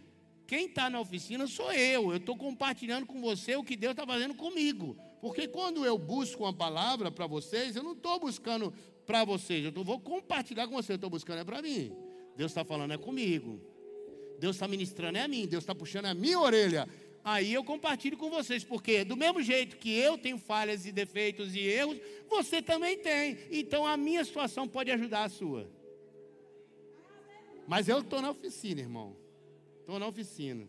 quem 0.47 0.67
está 0.67 0.89
na 0.89 0.99
oficina 0.99 1.47
sou 1.47 1.71
eu. 1.71 2.11
Eu 2.11 2.17
estou 2.17 2.35
compartilhando 2.37 3.05
com 3.05 3.21
você 3.21 3.55
o 3.55 3.63
que 3.63 3.75
Deus 3.75 3.91
está 3.91 4.05
fazendo 4.05 4.35
comigo. 4.35 4.97
Porque 5.21 5.47
quando 5.47 5.85
eu 5.85 5.97
busco 5.97 6.43
uma 6.43 6.53
palavra 6.53 7.09
para 7.09 7.25
vocês, 7.25 7.75
eu 7.75 7.83
não 7.83 7.93
estou 7.93 8.19
buscando 8.19 8.73
para 9.05 9.23
vocês. 9.23 9.63
Eu 9.63 9.71
tô, 9.71 9.83
vou 9.83 9.99
compartilhar 9.99 10.67
com 10.67 10.73
vocês. 10.73 10.89
Eu 10.89 10.95
estou 10.95 11.09
buscando 11.09 11.39
é 11.39 11.43
para 11.43 11.61
mim. 11.61 11.91
Deus 12.35 12.51
está 12.51 12.65
falando 12.65 12.91
é 12.91 12.97
comigo. 12.97 13.59
Deus 14.39 14.55
está 14.55 14.67
ministrando 14.67 15.17
é 15.17 15.21
a 15.21 15.27
mim. 15.27 15.47
Deus 15.47 15.63
está 15.63 15.73
puxando 15.73 16.05
a 16.05 16.13
minha 16.13 16.39
orelha 16.39 16.87
aí 17.25 17.51
eu 17.51 17.63
compartilho 17.63 18.15
com 18.15 18.29
vocês, 18.29 18.63
porque 18.63 19.03
do 19.03 19.17
mesmo 19.17 19.41
jeito 19.41 19.77
que 19.77 19.91
eu 19.91 20.17
tenho 20.17 20.37
falhas 20.37 20.85
e 20.85 20.91
defeitos 20.91 21.55
e 21.55 21.59
erros, 21.59 21.97
você 22.29 22.61
também 22.61 22.97
tem. 22.99 23.37
Então 23.51 23.85
a 23.85 23.97
minha 23.97 24.23
situação 24.23 24.67
pode 24.67 24.91
ajudar 24.91 25.23
a 25.23 25.29
sua. 25.29 25.67
Mas 27.67 27.89
eu 27.89 27.99
estou 27.99 28.21
na 28.21 28.29
oficina, 28.29 28.79
irmão. 28.79 29.17
Estou 29.79 29.97
na 29.97 30.07
oficina. 30.07 30.67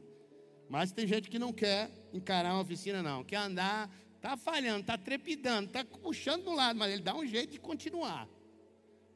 Mas 0.68 0.92
tem 0.92 1.06
gente 1.06 1.28
que 1.28 1.38
não 1.38 1.52
quer 1.52 1.90
encarar 2.12 2.54
uma 2.54 2.62
oficina, 2.62 3.02
não. 3.02 3.22
Quer 3.22 3.36
andar, 3.36 3.94
está 4.16 4.36
falhando, 4.36 4.80
está 4.80 4.96
trepidando, 4.96 5.66
está 5.68 5.84
puxando 5.84 6.44
do 6.44 6.52
lado, 6.52 6.78
mas 6.78 6.92
ele 6.92 7.02
dá 7.02 7.14
um 7.14 7.26
jeito 7.26 7.52
de 7.52 7.60
continuar. 7.60 8.26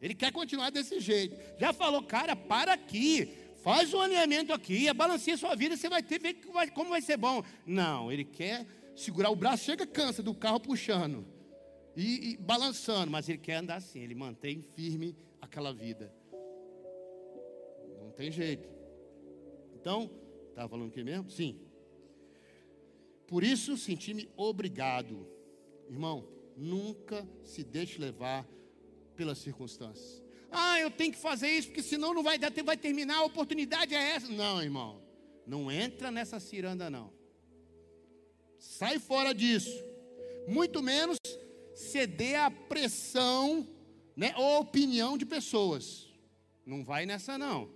Ele 0.01 0.14
quer 0.14 0.32
continuar 0.32 0.70
desse 0.70 1.01
jeito. 1.01 1.36
Já 1.59 1.72
falou, 1.72 2.03
cara, 2.03 2.36
para 2.36 2.74
aqui. 2.74 3.36
Faz 3.62 3.92
um 3.92 4.00
alinhamento 4.00 4.52
aqui, 4.52 4.92
balanceia 4.92 5.36
sua 5.36 5.54
vida, 5.54 5.76
você 5.76 5.88
vai 5.88 6.02
ter, 6.02 6.18
ver 6.18 6.34
como 6.74 6.90
vai 6.90 7.02
ser 7.02 7.16
bom. 7.16 7.42
Não, 7.66 8.11
ele 8.11 8.24
quer 8.24 8.66
segurar 8.96 9.30
o 9.30 9.36
braço, 9.36 9.64
chega, 9.64 9.86
cansa 9.86 10.22
do 10.22 10.34
carro 10.34 10.61
puxando 10.61 11.26
e, 11.96 12.32
e 12.32 12.36
balançando, 12.36 13.11
mas 13.11 13.28
ele 13.28 13.38
quer 13.38 13.56
andar 13.56 13.76
assim, 13.76 14.00
ele 14.00 14.14
mantém 14.14 14.62
firme 14.62 15.16
aquela 15.40 15.72
vida. 15.72 16.12
Não 17.98 18.11
tem 18.12 18.30
jeito. 18.30 18.68
Então, 19.74 20.11
estava 20.48 20.68
falando 20.68 20.88
o 20.88 20.92
que 20.92 21.04
mesmo? 21.04 21.30
Sim. 21.30 21.61
Por 23.26 23.44
isso 23.44 23.76
senti-me 23.76 24.28
obrigado. 24.36 25.26
Irmão, 25.88 26.26
nunca 26.56 27.28
se 27.44 27.62
deixe 27.62 28.00
levar 28.00 28.46
pelas 29.14 29.38
circunstâncias. 29.38 30.22
Ah, 30.51 30.80
eu 30.80 30.90
tenho 30.90 31.12
que 31.12 31.18
fazer 31.18 31.48
isso, 31.48 31.68
porque 31.68 31.82
senão 31.82 32.12
não 32.12 32.22
vai 32.22 32.38
dar 32.38 32.53
vai 32.64 32.76
terminar, 32.76 33.18
a 33.18 33.24
oportunidade 33.24 33.94
é 33.94 34.11
essa. 34.11 34.28
Não, 34.28 34.62
irmão. 34.62 35.01
Não 35.46 35.70
entra 35.70 36.11
nessa 36.11 36.38
ciranda, 36.38 36.90
não. 36.90 37.12
Sai 38.59 38.98
fora 38.98 39.32
disso. 39.32 39.82
Muito 40.46 40.82
menos 40.82 41.18
ceder 41.74 42.40
à 42.40 42.51
pressão 42.51 43.66
né, 44.16 44.34
ou 44.36 44.61
opinião 44.61 45.16
de 45.16 45.24
pessoas. 45.24 46.09
Não 46.66 46.84
vai 46.84 47.07
nessa, 47.07 47.38
não. 47.38 47.70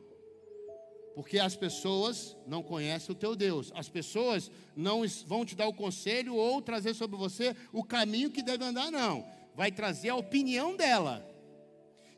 Porque 1.15 1.39
as 1.39 1.57
pessoas 1.57 2.37
não 2.47 2.63
conhecem 2.63 3.15
o 3.15 3.19
teu 3.19 3.37
Deus. 3.37 3.73
As 3.75 3.89
pessoas 3.89 4.51
não 4.77 5.07
vão 5.27 5.45
te 5.45 5.55
dar 5.55 5.69
o 5.69 5.75
conselho 5.75 6.35
ou 6.35 6.61
trazer 6.61 6.93
sobre 6.95 7.17
você 7.17 7.57
o 7.73 7.85
caminho 7.85 8.31
que 8.31 8.43
deve 8.43 8.65
andar, 8.65 8.91
não. 8.91 9.25
Vai 9.55 9.71
trazer 9.71 10.09
a 10.09 10.17
opinião 10.17 10.77
dela. 10.77 11.34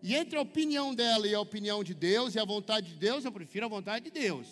E 0.02 0.14
entre 0.14 0.36
a 0.36 0.42
opinião 0.42 0.94
dela 0.94 1.26
e 1.26 1.34
a 1.34 1.40
opinião 1.40 1.82
de 1.82 1.94
Deus 1.94 2.34
e 2.34 2.38
a 2.38 2.44
vontade 2.44 2.88
de 2.88 2.94
Deus, 2.96 3.24
eu 3.24 3.32
prefiro 3.32 3.66
a 3.66 3.68
vontade 3.68 4.06
de 4.06 4.10
Deus. 4.10 4.46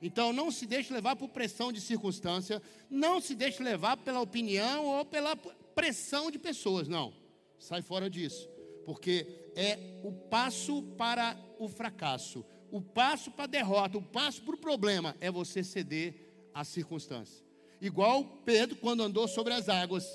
Então 0.00 0.32
não 0.32 0.50
se 0.50 0.66
deixe 0.66 0.92
levar 0.92 1.16
por 1.16 1.28
pressão 1.28 1.72
de 1.72 1.80
circunstância, 1.80 2.62
não 2.88 3.20
se 3.20 3.34
deixe 3.34 3.62
levar 3.62 3.96
pela 3.96 4.20
opinião 4.20 4.86
ou 4.86 5.04
pela 5.04 5.36
pressão 5.36 6.30
de 6.30 6.38
pessoas, 6.38 6.88
não. 6.88 7.12
Sai 7.58 7.82
fora 7.82 8.08
disso, 8.08 8.48
porque 8.84 9.26
é 9.56 10.00
o 10.04 10.12
passo 10.12 10.82
para 10.96 11.36
o 11.58 11.68
fracasso. 11.68 12.44
o 12.70 12.82
passo 12.82 13.30
para 13.30 13.44
a 13.44 13.48
derrota, 13.48 13.96
o 13.96 14.02
passo 14.02 14.42
para 14.42 14.54
o 14.54 14.58
problema 14.58 15.16
é 15.20 15.30
você 15.30 15.64
ceder 15.64 16.50
às 16.52 16.68
circunstâncias. 16.68 17.42
Igual 17.80 18.24
Pedro, 18.44 18.76
quando 18.76 19.02
andou 19.02 19.26
sobre 19.26 19.54
as 19.54 19.68
águas. 19.68 20.06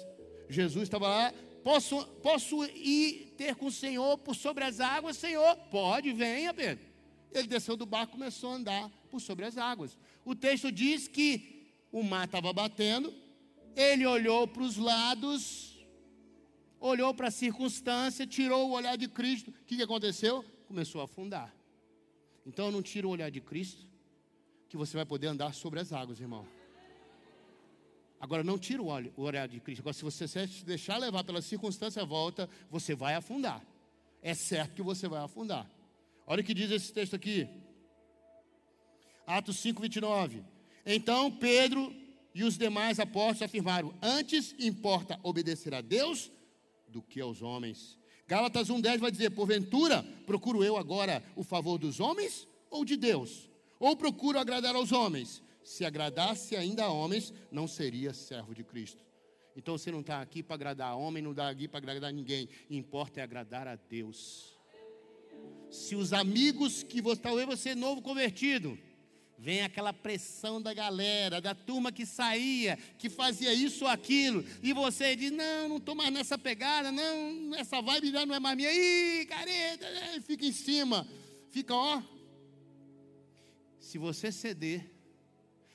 Jesus 0.49 0.83
estava 0.83 1.07
lá, 1.07 1.33
posso, 1.63 2.05
posso 2.21 2.63
ir 2.65 3.33
ter 3.37 3.55
com 3.55 3.67
o 3.67 3.71
Senhor 3.71 4.17
por 4.19 4.35
sobre 4.35 4.63
as 4.63 4.79
águas? 4.79 5.17
Senhor, 5.17 5.55
pode, 5.71 6.11
venha, 6.11 6.53
Pedro. 6.53 6.85
Ele 7.31 7.47
desceu 7.47 7.75
do 7.75 7.85
barco 7.85 8.13
e 8.13 8.17
começou 8.17 8.51
a 8.51 8.55
andar 8.55 8.91
por 9.09 9.19
sobre 9.19 9.45
as 9.45 9.57
águas. 9.57 9.97
O 10.23 10.35
texto 10.35 10.71
diz 10.71 11.07
que 11.07 11.71
o 11.91 12.03
mar 12.03 12.25
estava 12.25 12.51
batendo, 12.53 13.13
ele 13.75 14.05
olhou 14.05 14.47
para 14.47 14.63
os 14.63 14.77
lados, 14.77 15.85
olhou 16.79 17.13
para 17.13 17.29
a 17.29 17.31
circunstância, 17.31 18.27
tirou 18.27 18.69
o 18.69 18.73
olhar 18.73 18.95
de 18.95 19.07
Cristo. 19.07 19.49
O 19.49 19.65
que, 19.65 19.77
que 19.77 19.83
aconteceu? 19.83 20.43
Começou 20.67 21.01
a 21.01 21.05
afundar. 21.05 21.53
Então 22.45 22.71
não 22.71 22.81
tira 22.81 23.07
o 23.07 23.09
olhar 23.09 23.31
de 23.31 23.39
Cristo, 23.41 23.87
que 24.69 24.77
você 24.77 24.95
vai 24.95 25.05
poder 25.05 25.27
andar 25.27 25.53
sobre 25.53 25.79
as 25.79 25.93
águas, 25.93 26.19
irmão. 26.19 26.45
Agora 28.23 28.41
não 28.41 28.57
tira 28.57 28.81
o 28.81 29.21
olhar 29.21 29.49
de 29.49 29.59
Cristo. 29.59 29.81
Agora, 29.81 29.93
se 29.93 30.01
você 30.01 30.25
se 30.29 30.63
deixar 30.63 30.97
levar 30.97 31.25
pela 31.25 31.41
circunstância 31.41 32.05
volta, 32.05 32.49
você 32.71 32.95
vai 32.95 33.15
afundar. 33.15 33.61
É 34.21 34.33
certo 34.33 34.75
que 34.75 34.81
você 34.81 35.09
vai 35.09 35.21
afundar. 35.21 35.69
Olha 36.25 36.39
o 36.39 36.43
que 36.45 36.53
diz 36.53 36.71
esse 36.71 36.93
texto 36.93 37.17
aqui. 37.17 37.45
Atos 39.27 39.57
5, 39.57 39.81
29. 39.81 40.41
Então 40.85 41.29
Pedro 41.29 41.93
e 42.33 42.45
os 42.45 42.57
demais 42.57 42.97
apóstolos 42.97 43.41
afirmaram: 43.41 43.93
Antes 44.01 44.55
importa 44.57 45.19
obedecer 45.21 45.73
a 45.73 45.81
Deus 45.81 46.31
do 46.87 47.01
que 47.01 47.19
aos 47.19 47.41
homens. 47.41 47.99
Gálatas 48.25 48.69
1,10 48.69 48.99
vai 48.99 49.11
dizer: 49.11 49.31
Porventura, 49.31 50.01
procuro 50.25 50.63
eu 50.63 50.77
agora 50.77 51.21
o 51.35 51.43
favor 51.43 51.77
dos 51.77 51.99
homens 51.99 52.47
ou 52.69 52.85
de 52.85 52.95
Deus? 52.95 53.49
Ou 53.81 53.97
procuro 53.97 54.39
agradar 54.39 54.77
aos 54.77 54.93
homens? 54.93 55.42
Se 55.63 55.85
agradasse 55.85 56.55
ainda 56.55 56.83
a 56.83 56.91
homens, 56.91 57.33
não 57.51 57.67
seria 57.67 58.13
servo 58.13 58.53
de 58.53 58.63
Cristo. 58.63 59.03
Então 59.55 59.77
você 59.77 59.91
não 59.91 60.01
está 60.01 60.21
aqui 60.21 60.41
para 60.41 60.55
agradar 60.55 60.91
a 60.91 60.95
homem, 60.95 61.21
não 61.21 61.31
está 61.31 61.49
aqui 61.49 61.67
para 61.67 61.79
agradar 61.79 62.11
ninguém. 62.11 62.49
Importa 62.69 63.19
é 63.19 63.23
agradar 63.23 63.67
a 63.67 63.75
Deus. 63.75 64.53
Se 65.69 65.95
os 65.95 66.13
amigos 66.13 66.83
que 66.83 67.01
você, 67.01 67.21
talvez 67.21 67.47
você 67.47 67.69
é 67.69 67.75
novo 67.75 68.01
convertido, 68.01 68.77
vem 69.37 69.61
aquela 69.61 69.91
pressão 69.91 70.61
da 70.61 70.73
galera, 70.73 71.41
da 71.41 71.53
turma 71.53 71.91
que 71.91 72.05
saía, 72.05 72.77
que 72.97 73.09
fazia 73.09 73.53
isso 73.53 73.85
ou 73.85 73.89
aquilo, 73.89 74.45
e 74.61 74.71
você 74.73 75.15
diz: 75.15 75.31
Não, 75.31 75.69
não 75.69 75.77
estou 75.77 75.95
mais 75.95 76.11
nessa 76.11 76.37
pegada, 76.37 76.91
não, 76.91 77.55
essa 77.55 77.81
vibe 77.81 78.11
já 78.11 78.25
não 78.25 78.35
é 78.35 78.39
mais 78.39 78.55
minha, 78.55 78.71
ih, 78.71 79.25
careta, 79.25 79.89
né? 79.89 80.21
fica 80.21 80.45
em 80.45 80.51
cima, 80.51 81.07
fica 81.49 81.75
ó. 81.75 82.01
Se 83.79 83.97
você 83.97 84.31
ceder, 84.31 84.92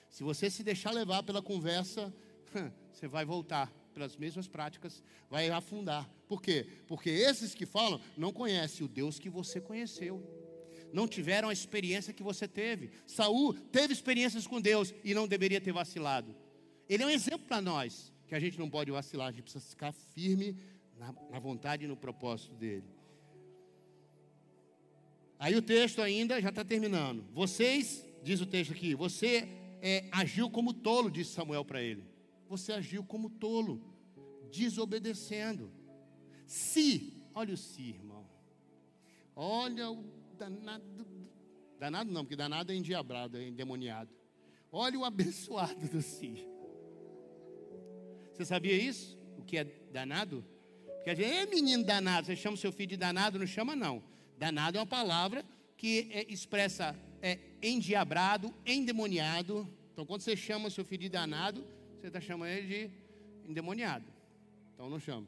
se 0.09 0.23
você 0.23 0.51
se 0.51 0.63
deixar 0.63 0.91
levar 0.91 1.23
pela 1.23 1.43
conversa, 1.43 2.13
você 2.93 3.07
vai 3.07 3.25
voltar 3.25 3.73
pelas 3.93 4.17
mesmas 4.17 4.47
práticas, 4.47 5.03
vai 5.29 5.51
afundar. 5.51 6.09
Por 6.27 6.41
quê? 6.41 6.67
Porque 6.87 7.11
esses 7.11 7.55
que 7.55 7.67
falam 7.67 8.01
não 8.17 8.33
conhecem 8.33 8.85
o 8.85 8.89
Deus 8.89 9.19
que 9.19 9.29
você 9.29 9.61
conheceu 9.61 10.23
não 10.93 11.07
tiveram 11.07 11.49
a 11.49 11.53
experiência 11.53 12.13
que 12.13 12.23
você 12.23 12.47
teve. 12.47 12.91
Saul 13.07 13.55
teve 13.55 13.93
experiências 13.93 14.47
com 14.47 14.61
Deus 14.61 14.95
e 15.05 15.15
não 15.15 15.29
deveria 15.29 15.61
ter 15.61 15.73
vacilado. 15.73 16.35
Ele 16.89 17.03
é 17.03 17.07
um 17.07 17.11
exemplo 17.11 17.47
para 17.47 17.61
nós, 17.61 18.13
que 18.27 18.35
a 18.35 18.41
gente 18.41 18.59
não 18.59 18.71
pode 18.71 18.91
vacilar, 18.91 19.29
a 19.29 19.31
gente 19.31 19.43
precisa 19.43 19.65
ficar 19.65 19.93
firme 19.93 20.57
na, 20.97 21.15
na 21.31 21.39
vontade 21.39 21.85
e 21.85 21.89
no 21.89 21.97
propósito 21.97 22.55
dele. 22.55 22.85
Aí 25.39 25.55
o 25.55 25.63
texto 25.63 26.03
ainda 26.03 26.41
já 26.41 26.49
está 26.49 26.65
terminando. 26.65 27.25
Vocês, 27.33 28.05
diz 28.23 28.41
o 28.41 28.47
texto 28.47 28.73
aqui, 28.73 28.95
você 28.95 29.49
é, 29.81 30.09
agiu 30.13 30.51
como 30.51 30.73
tolo, 30.73 31.11
disse 31.11 31.33
Samuel 31.33 31.65
para 31.65 31.83
ele. 31.83 32.05
Você 32.49 32.73
agiu 32.73 33.05
como 33.05 33.31
tolo, 33.31 33.83
desobedecendo. 34.51 35.71
Se, 36.47 37.23
olha 37.35 37.55
o 37.55 37.57
se, 37.57 37.83
irmão. 37.83 38.27
Olha 39.35 39.91
o 39.91 40.05
danado. 40.37 41.07
Danado 41.79 42.11
não, 42.11 42.25
porque 42.25 42.35
danado 42.35 42.73
é 42.73 42.75
endiabrado, 42.75 43.37
é 43.37 43.47
endemoniado. 43.47 44.11
Olha 44.73 44.99
o 44.99 45.05
abençoado 45.05 45.89
do 45.89 46.03
si. 46.03 46.45
Você 48.33 48.45
sabia 48.45 48.75
isso? 48.75 49.17
O 49.37 49.43
que 49.43 49.59
é 49.59 49.65
danado? 49.65 50.45
Porque 50.97 51.11
a 51.11 51.15
gente, 51.15 51.33
é 51.33 51.47
menino 51.47 51.85
danado, 51.85 52.27
você 52.27 52.37
chama 52.37 52.57
seu 52.57 52.73
filho 52.73 52.91
de 52.91 52.97
danado? 52.97 53.39
Não 53.39 53.47
chama, 53.47 53.75
não. 53.77 54.03
Danado 54.37 54.77
é 54.77 54.81
uma 54.81 54.87
palavra 54.87 55.45
que 55.77 56.09
é, 56.13 56.27
expressa 56.33 56.95
é, 57.23 57.39
endiabrado, 57.63 58.55
endemoniado. 58.65 59.69
Então, 59.93 60.07
quando 60.07 60.23
você 60.23 60.37
chama 60.37 60.71
seu 60.71 60.85
filho 60.85 61.03
de 61.03 61.09
danado, 61.09 61.65
você 61.99 62.07
está 62.07 62.21
chamando 62.21 62.51
ele 62.51 62.67
de 62.67 63.51
endemoniado. 63.51 64.07
Então, 64.75 64.89
não 64.89 65.01
chama. 65.01 65.27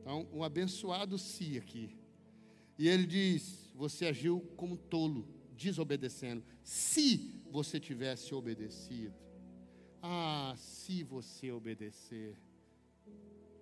Então, 0.00 0.26
um 0.32 0.42
abençoado 0.42 1.18
si 1.18 1.58
aqui. 1.58 1.90
E 2.78 2.88
ele 2.88 3.06
diz: 3.06 3.70
você 3.74 4.06
agiu 4.06 4.40
como 4.56 4.76
tolo, 4.76 5.26
desobedecendo. 5.56 6.44
Se 6.62 7.42
você 7.50 7.78
tivesse 7.78 8.34
obedecido, 8.34 9.14
ah, 10.02 10.54
se 10.56 11.02
você 11.02 11.50
obedecer, 11.50 12.36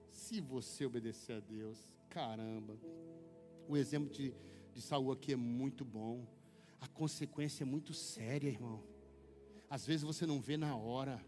se 0.09 0.41
você 0.41 0.85
obedecer 0.85 1.35
a 1.35 1.41
Deus, 1.41 1.79
caramba. 2.09 2.77
O 3.69 3.77
exemplo 3.77 4.11
de, 4.13 4.35
de 4.75 4.83
aqui 5.13 5.33
é 5.33 5.37
muito 5.37 5.85
bom. 5.85 6.27
A 6.83 6.89
consequência 6.89 7.65
é 7.65 7.65
muito 7.65 7.95
séria, 7.95 8.51
irmão. 8.51 8.83
Às 9.71 9.87
vezes 9.87 10.03
você 10.03 10.27
não 10.27 10.39
vê 10.39 10.59
na 10.59 10.77
hora, 10.77 11.19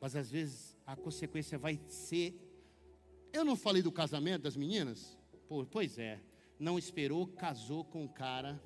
mas 0.00 0.16
às 0.16 0.30
vezes 0.30 0.74
a 0.86 0.96
consequência 0.96 1.58
vai 1.58 1.78
ser. 1.86 2.34
Eu 3.30 3.44
não 3.44 3.56
falei 3.56 3.82
do 3.82 3.92
casamento 3.92 4.44
das 4.44 4.56
meninas? 4.56 5.18
Pô, 5.46 5.66
pois 5.66 5.98
é 5.98 6.22
não 6.58 6.78
esperou, 6.78 7.26
casou 7.26 7.84
com 7.84 8.02
um 8.04 8.08
cara 8.08 8.60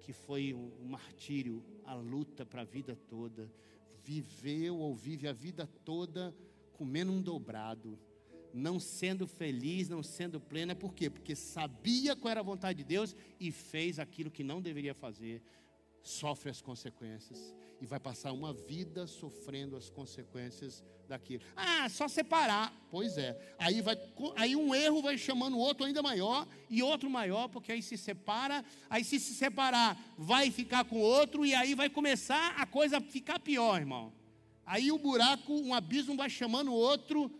que 0.00 0.12
foi 0.12 0.54
um, 0.54 0.70
martírio, 0.86 1.62
a 1.84 1.94
luta 1.94 2.44
para 2.46 2.62
a 2.62 2.64
vida 2.64 2.96
toda, 3.08 3.52
viveu 4.02 4.78
ou 4.78 4.94
vive 4.94 5.28
a 5.28 5.32
vida 5.32 5.66
toda 5.84 6.34
comendo 6.72 7.12
um 7.12 7.22
dobrado, 7.22 7.98
não 8.54 8.78
sendo 8.78 9.26
feliz, 9.26 9.88
não 9.88 10.02
sendo 10.02 10.40
plena, 10.40 10.74
por 10.76 10.94
quê? 10.94 11.10
Porque 11.10 11.34
sabia 11.34 12.14
qual 12.14 12.30
era 12.30 12.40
a 12.40 12.44
vontade 12.44 12.78
de 12.78 12.84
Deus 12.84 13.16
e 13.40 13.50
fez 13.50 13.98
aquilo 13.98 14.30
que 14.30 14.44
não 14.44 14.62
deveria 14.62 14.94
fazer, 14.94 15.42
sofre 16.02 16.50
as 16.50 16.62
consequências 16.62 17.52
e 17.80 17.86
vai 17.86 17.98
passar 17.98 18.32
uma 18.32 18.52
vida 18.52 19.06
sofrendo 19.06 19.76
as 19.76 19.90
consequências 19.90 20.84
daquilo. 21.08 21.42
Ah, 21.56 21.88
só 21.88 22.06
separar. 22.06 22.72
Pois 22.90 23.18
é. 23.18 23.36
Aí, 23.58 23.82
vai, 23.82 23.98
aí 24.36 24.54
um 24.54 24.74
erro 24.74 25.02
vai 25.02 25.18
chamando 25.18 25.58
outro 25.58 25.84
ainda 25.84 26.00
maior 26.00 26.46
e 26.70 26.82
outro 26.82 27.10
maior, 27.10 27.48
porque 27.48 27.72
aí 27.72 27.82
se 27.82 27.98
separa. 27.98 28.64
Aí 28.88 29.02
se 29.02 29.18
se 29.18 29.34
separar, 29.34 29.98
vai 30.16 30.50
ficar 30.50 30.84
com 30.84 31.00
outro 31.00 31.44
e 31.44 31.54
aí 31.54 31.74
vai 31.74 31.90
começar 31.90 32.54
a 32.56 32.64
coisa 32.64 33.00
ficar 33.00 33.40
pior, 33.40 33.80
irmão. 33.80 34.12
Aí 34.64 34.90
o 34.90 34.98
buraco, 34.98 35.52
um 35.52 35.74
abismo 35.74 36.16
vai 36.16 36.30
chamando 36.30 36.70
o 36.70 36.74
outro. 36.74 37.30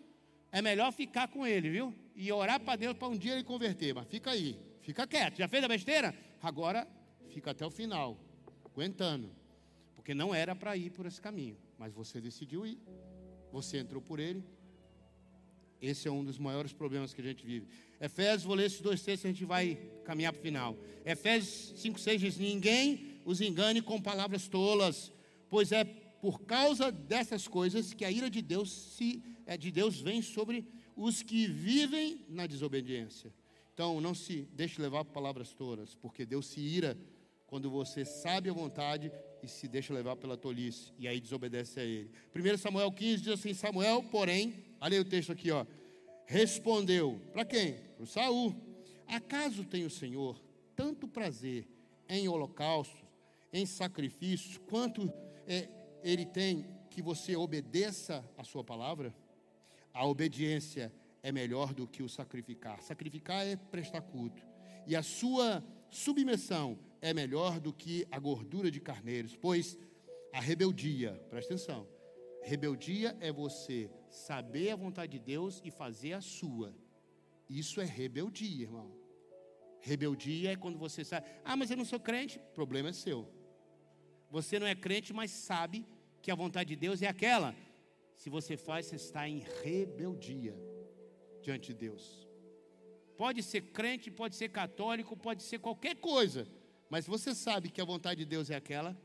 É 0.55 0.63
melhor 0.63 0.93
ficar 0.93 1.27
com 1.27 1.47
ele, 1.47 1.69
viu? 1.69 1.87
E 2.15 2.31
orar 2.31 2.61
para 2.61 2.77
Deus 2.77 2.97
para 2.97 3.09
um 3.09 3.19
dia 3.19 3.35
ele 3.35 3.43
converter. 3.43 3.93
Mas 3.93 4.07
fica 4.07 4.31
aí, 4.31 4.57
fica 4.81 5.07
quieto. 5.07 5.39
Já 5.39 5.49
fez 5.49 5.65
a 5.65 5.69
besteira? 5.69 6.15
Agora 6.41 6.87
fica 7.29 7.51
até 7.51 7.67
o 7.67 7.71
final, 7.71 8.17
aguentando. 8.65 9.31
Porque 9.97 10.15
não 10.15 10.33
era 10.33 10.55
para 10.55 10.77
ir 10.77 10.91
por 10.91 11.07
esse 11.07 11.21
caminho, 11.21 11.57
mas 11.77 11.93
você 11.93 12.21
decidiu 12.21 12.65
ir 12.65 12.79
você 13.55 13.79
entrou 13.79 14.03
por 14.03 14.19
ele. 14.19 14.43
Esse 15.81 16.09
é 16.09 16.11
um 16.11 16.25
dos 16.25 16.39
maiores 16.39 16.73
problemas 16.73 17.15
que 17.15 17.21
a 17.21 17.25
gente 17.25 17.47
vive. 17.47 17.69
Efésios, 18.01 18.43
vou 18.43 18.57
ler 18.57 18.67
esses 18.67 18.81
dois 18.81 19.01
textos 19.01 19.25
e 19.25 19.29
a 19.29 19.31
gente 19.31 19.45
vai 19.45 19.79
caminhar 20.05 20.33
para 20.33 20.41
o 20.41 20.43
final. 20.43 20.77
Efésios 21.05 21.73
5, 21.81 22.01
6 22.01 22.21
diz: 22.21 22.37
Ninguém 22.37 23.21
os 23.25 23.41
engane 23.41 23.81
com 23.81 24.03
palavras 24.03 24.49
tolas, 24.49 25.13
pois 25.49 25.71
é 25.71 25.85
por 26.25 26.41
causa 26.41 26.91
dessas 26.91 27.47
coisas 27.47 27.93
que 27.93 28.03
a 28.03 28.11
ira 28.11 28.31
de 28.31 28.41
Deus, 28.41 28.72
se, 28.72 29.22
é, 29.45 29.59
de 29.59 29.70
Deus 29.70 30.01
vem 30.01 30.22
sobre 30.22 30.66
os 30.97 31.22
que 31.22 31.47
vivem 31.47 32.25
na 32.31 32.47
desobediência. 32.47 33.31
Então, 33.75 34.01
não 34.01 34.14
se 34.14 34.49
deixe 34.55 34.81
levar 34.81 35.05
por 35.05 35.12
palavras 35.12 35.53
tolas, 35.53 35.95
porque 35.95 36.25
Deus 36.25 36.47
se 36.47 36.61
ira 36.61 36.97
quando 37.47 37.70
você 37.70 38.07
sabe 38.07 38.49
a 38.49 38.55
vontade 38.55 39.12
e 39.43 39.47
se 39.47 39.68
deixa 39.68 39.93
levar 39.93 40.16
pela 40.16 40.35
tolice, 40.35 40.95
e 40.99 41.07
aí 41.07 41.20
desobedece 41.20 41.79
a 41.79 41.85
ele. 41.85 42.11
1 42.35 42.57
Samuel 42.57 42.91
15 42.91 43.22
diz 43.22 43.33
assim: 43.35 43.53
Samuel, 43.53 44.03
porém, 44.05 44.64
olha 44.81 44.97
aí 44.97 45.01
o 45.01 45.05
texto 45.05 45.31
aqui, 45.31 45.51
ó. 45.51 45.66
Respondeu, 46.25 47.20
para 47.35 47.45
quem? 47.45 47.75
Para 47.99 48.07
Saul. 48.07 48.57
Acaso 49.07 49.62
tem 49.62 49.85
o 49.85 49.91
Senhor 49.91 50.41
tanto 50.75 51.07
prazer 51.07 51.68
em 52.09 52.27
holocaustos, 52.29 53.05
em 53.53 53.66
sacrifícios, 53.66 54.57
quanto 54.66 55.12
é, 55.47 55.84
ele 56.05 56.27
tem 56.27 56.67
que 56.91 57.01
você 57.01 57.35
obedeça 57.35 58.23
a 58.37 58.45
sua 58.45 58.63
palavra? 58.63 59.13
A 59.93 60.07
obediência 60.07 60.93
é 61.23 61.33
melhor 61.33 61.73
do 61.73 61.89
que 61.89 62.03
o 62.03 62.09
sacrificar. 62.09 62.83
Sacrificar 62.83 63.45
é 63.47 63.57
prestar 63.57 64.03
culto. 64.03 64.47
E 64.87 64.95
a 64.95 65.03
sua 65.03 65.65
submissão 65.89 66.79
é 67.01 67.15
melhor 67.15 67.59
do 67.59 67.73
que 67.73 68.07
a 68.11 68.19
gordura 68.19 68.71
de 68.71 68.81
carneiros, 68.81 69.35
pois 69.35 69.79
a 70.33 70.41
rebeldia, 70.41 71.13
presta 71.31 71.55
atenção, 71.55 71.89
rebeldia 72.43 73.17
é 73.21 73.33
você 73.33 73.91
saber 74.11 74.71
a 74.71 74.77
vontade 74.77 75.13
de 75.13 75.19
Deus 75.19 75.63
e 75.65 75.71
fazer 75.71 76.13
a 76.13 76.21
sua. 76.21 76.77
Isso 77.49 77.81
é 77.81 77.85
rebeldia, 77.85 78.63
irmão. 78.63 78.93
Rebeldia 79.81 80.53
é 80.53 80.57
quando 80.57 80.79
você 80.79 81.03
sabe, 81.05 81.27
ah, 81.45 81.57
mas 81.57 81.71
eu 81.71 81.77
não 81.77 81.85
sou 81.85 82.01
crente, 82.01 82.39
problema 82.53 82.91
é 82.91 82.93
seu. 82.93 83.27
Você 84.31 84.59
não 84.59 84.67
é 84.67 84.75
crente, 84.75 85.13
mas 85.13 85.31
sabe 85.31 85.87
que 86.25 86.31
a 86.31 86.35
vontade 86.35 86.70
de 86.70 86.77
Deus 86.77 87.03
é 87.03 87.07
aquela. 87.07 87.55
Se 88.16 88.31
você 88.31 88.57
faz, 88.57 88.87
você 88.87 88.97
está 88.97 89.29
em 89.29 89.45
rebeldia 89.62 90.57
diante 91.43 91.66
de 91.68 91.75
Deus. 91.75 92.27
Pode 93.14 93.43
ser 93.43 93.61
crente, 93.61 94.11
pode 94.11 94.35
ser 94.35 94.49
católico, 94.49 95.14
pode 95.14 95.43
ser 95.43 95.59
qualquer 95.59 95.97
coisa, 95.97 96.49
mas 96.89 97.07
você 97.07 97.35
sabe 97.35 97.68
que 97.68 97.79
a 97.79 97.85
vontade 97.85 98.20
de 98.20 98.25
Deus 98.25 98.49
é 98.49 98.57
aquela, 98.57 98.99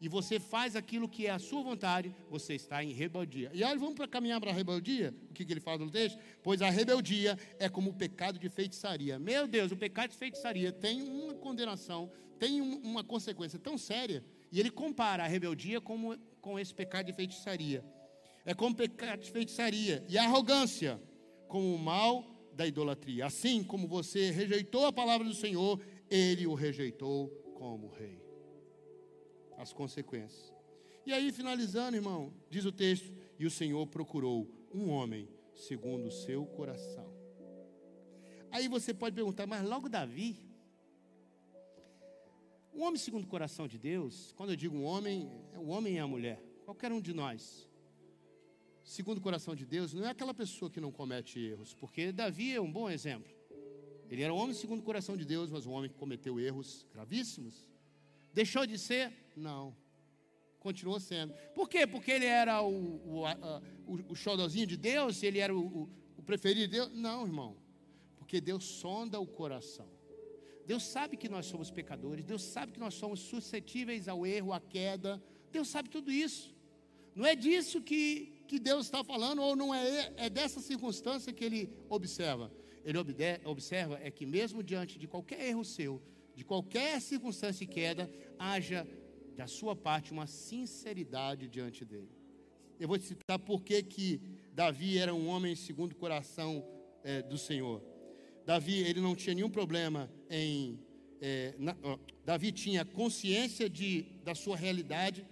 e 0.00 0.08
você 0.08 0.38
faz 0.38 0.76
aquilo 0.76 1.08
que 1.08 1.26
é 1.26 1.30
a 1.30 1.40
sua 1.40 1.60
vontade, 1.60 2.14
você 2.30 2.54
está 2.54 2.84
em 2.84 2.92
rebeldia. 2.92 3.50
E 3.52 3.64
aí 3.64 3.76
vamos 3.76 3.96
para 3.96 4.06
caminhar 4.06 4.40
para 4.40 4.52
a 4.52 4.54
rebeldia? 4.54 5.12
O 5.28 5.34
que, 5.34 5.44
que 5.44 5.52
ele 5.52 5.60
fala 5.60 5.78
no 5.78 5.90
texto? 5.90 6.20
Pois 6.40 6.62
a 6.62 6.70
rebeldia 6.70 7.36
é 7.58 7.68
como 7.68 7.90
o 7.90 7.94
pecado 7.94 8.38
de 8.38 8.48
feitiçaria. 8.48 9.18
Meu 9.18 9.48
Deus, 9.48 9.72
o 9.72 9.76
pecado 9.76 10.10
de 10.12 10.16
feitiçaria 10.16 10.70
tem 10.70 11.02
uma 11.02 11.34
condenação, 11.34 12.10
tem 12.38 12.62
um, 12.62 12.76
uma 12.76 13.02
consequência 13.02 13.58
tão 13.58 13.76
séria. 13.76 14.24
E 14.52 14.58
ele 14.58 14.70
compara 14.70 15.24
a 15.24 15.26
rebeldia 15.26 15.80
com, 15.80 16.16
com 16.40 16.58
esse 16.58 16.74
pecado 16.74 17.06
de 17.06 17.12
feitiçaria. 17.12 17.84
É 18.44 18.54
como 18.54 18.74
pecado 18.74 19.20
de 19.20 19.30
feitiçaria. 19.30 20.04
E 20.08 20.16
arrogância, 20.16 21.00
como 21.48 21.74
o 21.74 21.78
mal 21.78 22.24
da 22.52 22.66
idolatria. 22.66 23.26
Assim 23.26 23.62
como 23.62 23.86
você 23.86 24.30
rejeitou 24.30 24.86
a 24.86 24.92
palavra 24.92 25.26
do 25.26 25.34
Senhor, 25.34 25.80
ele 26.08 26.46
o 26.46 26.54
rejeitou 26.54 27.28
como 27.54 27.88
rei 27.88 28.20
as 29.56 29.72
consequências. 29.72 30.52
E 31.04 31.12
aí, 31.12 31.30
finalizando, 31.30 31.96
irmão, 31.96 32.32
diz 32.48 32.64
o 32.64 32.72
texto: 32.72 33.12
E 33.38 33.46
o 33.46 33.50
Senhor 33.50 33.86
procurou 33.86 34.48
um 34.72 34.88
homem 34.88 35.28
segundo 35.54 36.06
o 36.06 36.10
seu 36.10 36.46
coração. 36.46 37.12
Aí 38.50 38.68
você 38.68 38.92
pode 38.92 39.14
perguntar, 39.14 39.46
mas 39.46 39.62
logo 39.62 39.88
Davi? 39.88 40.49
Um 42.72 42.82
homem 42.82 42.98
segundo 42.98 43.24
o 43.24 43.26
coração 43.26 43.66
de 43.66 43.78
Deus, 43.78 44.32
quando 44.36 44.50
eu 44.50 44.56
digo 44.56 44.76
um 44.76 44.84
homem, 44.84 45.30
é 45.52 45.58
o 45.58 45.66
homem 45.66 45.94
e 45.96 45.98
a 45.98 46.06
mulher, 46.06 46.40
qualquer 46.64 46.92
um 46.92 47.00
de 47.00 47.12
nós. 47.12 47.68
Segundo 48.84 49.18
o 49.18 49.20
coração 49.20 49.54
de 49.54 49.66
Deus, 49.66 49.92
não 49.92 50.06
é 50.06 50.10
aquela 50.10 50.32
pessoa 50.32 50.70
que 50.70 50.80
não 50.80 50.92
comete 50.92 51.38
erros, 51.38 51.74
porque 51.74 52.12
Davi 52.12 52.54
é 52.54 52.60
um 52.60 52.70
bom 52.70 52.88
exemplo. 52.88 53.30
Ele 54.08 54.22
era 54.22 54.32
um 54.32 54.36
homem 54.36 54.54
segundo 54.54 54.80
o 54.80 54.82
coração 54.82 55.16
de 55.16 55.24
Deus, 55.24 55.50
mas 55.50 55.66
um 55.66 55.72
homem 55.72 55.90
que 55.90 55.96
cometeu 55.96 56.40
erros 56.40 56.86
gravíssimos. 56.92 57.66
Deixou 58.32 58.66
de 58.66 58.78
ser? 58.78 59.12
Não. 59.36 59.76
Continuou 60.58 60.98
sendo. 61.00 61.34
Por 61.54 61.68
quê? 61.68 61.86
Porque 61.86 62.10
ele 62.10 62.26
era 62.26 62.60
o, 62.62 62.68
o, 62.68 63.24
o, 63.86 63.94
o 64.12 64.48
de 64.48 64.76
Deus? 64.76 65.22
Ele 65.22 65.38
era 65.38 65.54
o, 65.56 65.88
o 66.16 66.22
preferido 66.22 66.60
de 66.60 66.66
Deus? 66.68 66.90
Não, 66.92 67.24
irmão. 67.24 67.56
Porque 68.16 68.40
Deus 68.40 68.64
sonda 68.64 69.18
o 69.20 69.26
coração. 69.26 69.88
Deus 70.70 70.84
sabe 70.84 71.16
que 71.16 71.28
nós 71.28 71.46
somos 71.46 71.68
pecadores. 71.68 72.24
Deus 72.24 72.44
sabe 72.44 72.70
que 72.70 72.78
nós 72.78 72.94
somos 72.94 73.18
suscetíveis 73.18 74.06
ao 74.06 74.24
erro, 74.24 74.52
à 74.52 74.60
queda. 74.60 75.20
Deus 75.50 75.66
sabe 75.66 75.88
tudo 75.88 76.12
isso. 76.12 76.54
Não 77.12 77.26
é 77.26 77.34
disso 77.34 77.82
que, 77.82 78.44
que 78.46 78.56
Deus 78.60 78.84
está 78.84 79.02
falando, 79.02 79.42
ou 79.42 79.56
não 79.56 79.74
é, 79.74 80.12
é 80.16 80.30
dessa 80.30 80.60
circunstância 80.60 81.32
que 81.32 81.44
ele 81.44 81.68
observa. 81.88 82.52
Ele 82.84 82.98
observa 83.46 83.98
é 84.00 84.12
que 84.12 84.24
mesmo 84.24 84.62
diante 84.62 84.96
de 84.96 85.08
qualquer 85.08 85.40
erro 85.44 85.64
seu, 85.64 86.00
de 86.36 86.44
qualquer 86.44 87.00
circunstância 87.00 87.64
e 87.64 87.66
queda, 87.66 88.08
haja 88.38 88.86
da 89.36 89.48
sua 89.48 89.74
parte 89.74 90.12
uma 90.12 90.28
sinceridade 90.28 91.48
diante 91.48 91.84
dele. 91.84 92.12
Eu 92.78 92.86
vou 92.86 92.96
te 92.96 93.06
citar 93.06 93.40
por 93.40 93.64
que 93.64 94.20
Davi 94.52 94.98
era 94.98 95.12
um 95.12 95.26
homem 95.26 95.56
segundo 95.56 95.94
o 95.94 95.96
coração 95.96 96.64
é, 97.02 97.22
do 97.22 97.36
Senhor. 97.36 97.89
Davi, 98.44 98.78
ele 98.80 99.00
não 99.00 99.14
tinha 99.14 99.34
nenhum 99.34 99.50
problema 99.50 100.10
em. 100.28 100.78
É, 101.20 101.54
na, 101.58 101.76
ó, 101.82 101.98
Davi 102.24 102.50
tinha 102.50 102.84
consciência 102.84 103.68
de, 103.68 104.02
da 104.24 104.34
sua 104.34 104.56
realidade 104.56 105.26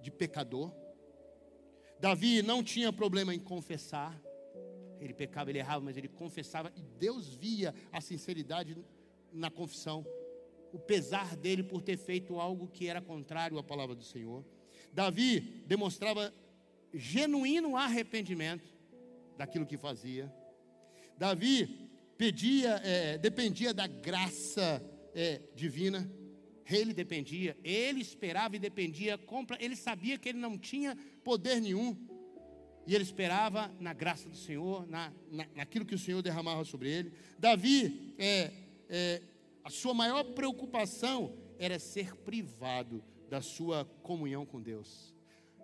de 0.00 0.10
pecador. 0.10 0.72
Davi 1.98 2.42
não 2.42 2.62
tinha 2.62 2.92
problema 2.92 3.34
em 3.34 3.38
confessar. 3.38 4.20
Ele 5.00 5.12
pecava, 5.12 5.50
ele 5.50 5.58
errava, 5.58 5.84
mas 5.84 5.96
ele 5.96 6.08
confessava 6.08 6.72
e 6.76 6.82
Deus 6.82 7.34
via 7.34 7.74
a 7.90 8.00
sinceridade 8.00 8.76
na 9.32 9.50
confissão, 9.50 10.06
o 10.72 10.78
pesar 10.78 11.36
dele 11.36 11.62
por 11.62 11.82
ter 11.82 11.96
feito 11.96 12.38
algo 12.38 12.68
que 12.68 12.86
era 12.86 13.00
contrário 13.00 13.58
à 13.58 13.62
palavra 13.62 13.94
do 13.96 14.04
Senhor. 14.04 14.44
Davi 14.92 15.40
demonstrava 15.66 16.32
genuíno 16.92 17.76
arrependimento 17.76 18.68
daquilo 19.36 19.66
que 19.66 19.78
fazia. 19.78 20.32
Davi 21.16 21.81
pedia, 22.22 22.80
é, 22.84 23.18
dependia 23.18 23.74
da 23.74 23.88
graça 23.88 24.80
é, 25.12 25.40
divina. 25.56 26.08
Ele 26.70 26.94
dependia, 26.94 27.56
ele 27.64 28.00
esperava 28.00 28.54
e 28.54 28.60
dependia, 28.60 29.18
ele 29.58 29.74
sabia 29.74 30.16
que 30.16 30.28
ele 30.28 30.38
não 30.38 30.56
tinha 30.56 30.96
poder 31.24 31.60
nenhum. 31.60 31.96
E 32.86 32.94
ele 32.94 33.02
esperava 33.02 33.74
na 33.80 33.92
graça 33.92 34.28
do 34.28 34.36
Senhor, 34.36 34.86
na, 34.86 35.12
na, 35.32 35.48
naquilo 35.56 35.84
que 35.84 35.96
o 35.96 35.98
Senhor 35.98 36.22
derramava 36.22 36.64
sobre 36.64 36.88
ele. 36.88 37.12
Davi 37.40 38.14
é, 38.16 38.52
é, 38.88 39.22
a 39.64 39.70
sua 39.70 39.92
maior 39.92 40.22
preocupação 40.22 41.36
era 41.58 41.76
ser 41.80 42.14
privado 42.18 43.02
da 43.28 43.40
sua 43.42 43.84
comunhão 44.00 44.46
com 44.46 44.62
Deus. 44.62 45.11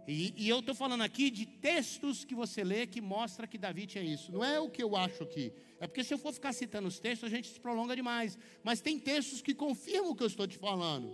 E, 0.09 0.33
e 0.39 0.49
eu 0.49 0.61
estou 0.61 0.75
falando 0.75 1.03
aqui 1.03 1.31
de 1.31 1.45
textos 1.45 2.25
que 2.25 2.35
você 2.35 2.65
lê 2.65 2.87
que 2.87 2.99
mostra 2.99 3.47
que 3.47 3.59
Davi 3.59 3.87
tinha 3.87 4.03
isso. 4.03 4.33
Não 4.33 4.43
é 4.43 4.59
o 4.59 4.71
que 4.71 4.83
eu 4.83 4.97
acho 4.97 5.23
aqui. 5.23 5.53
É 5.79 5.87
porque 5.87 6.03
se 6.03 6.15
eu 6.15 6.17
for 6.17 6.33
ficar 6.33 6.55
citando 6.55 6.89
os 6.89 6.99
textos, 6.99 7.31
a 7.31 7.37
gente 7.37 7.49
se 7.49 7.61
prolonga 7.61 7.95
demais. 7.95 8.39
Mas 8.65 8.81
tem 8.81 8.99
textos 8.99 9.43
que 9.43 9.55
confirmam 9.55 10.13
o 10.13 10.17
que 10.17 10.23
eu 10.23 10.27
estou 10.27 10.47
te 10.47 10.57
falando. 10.57 11.13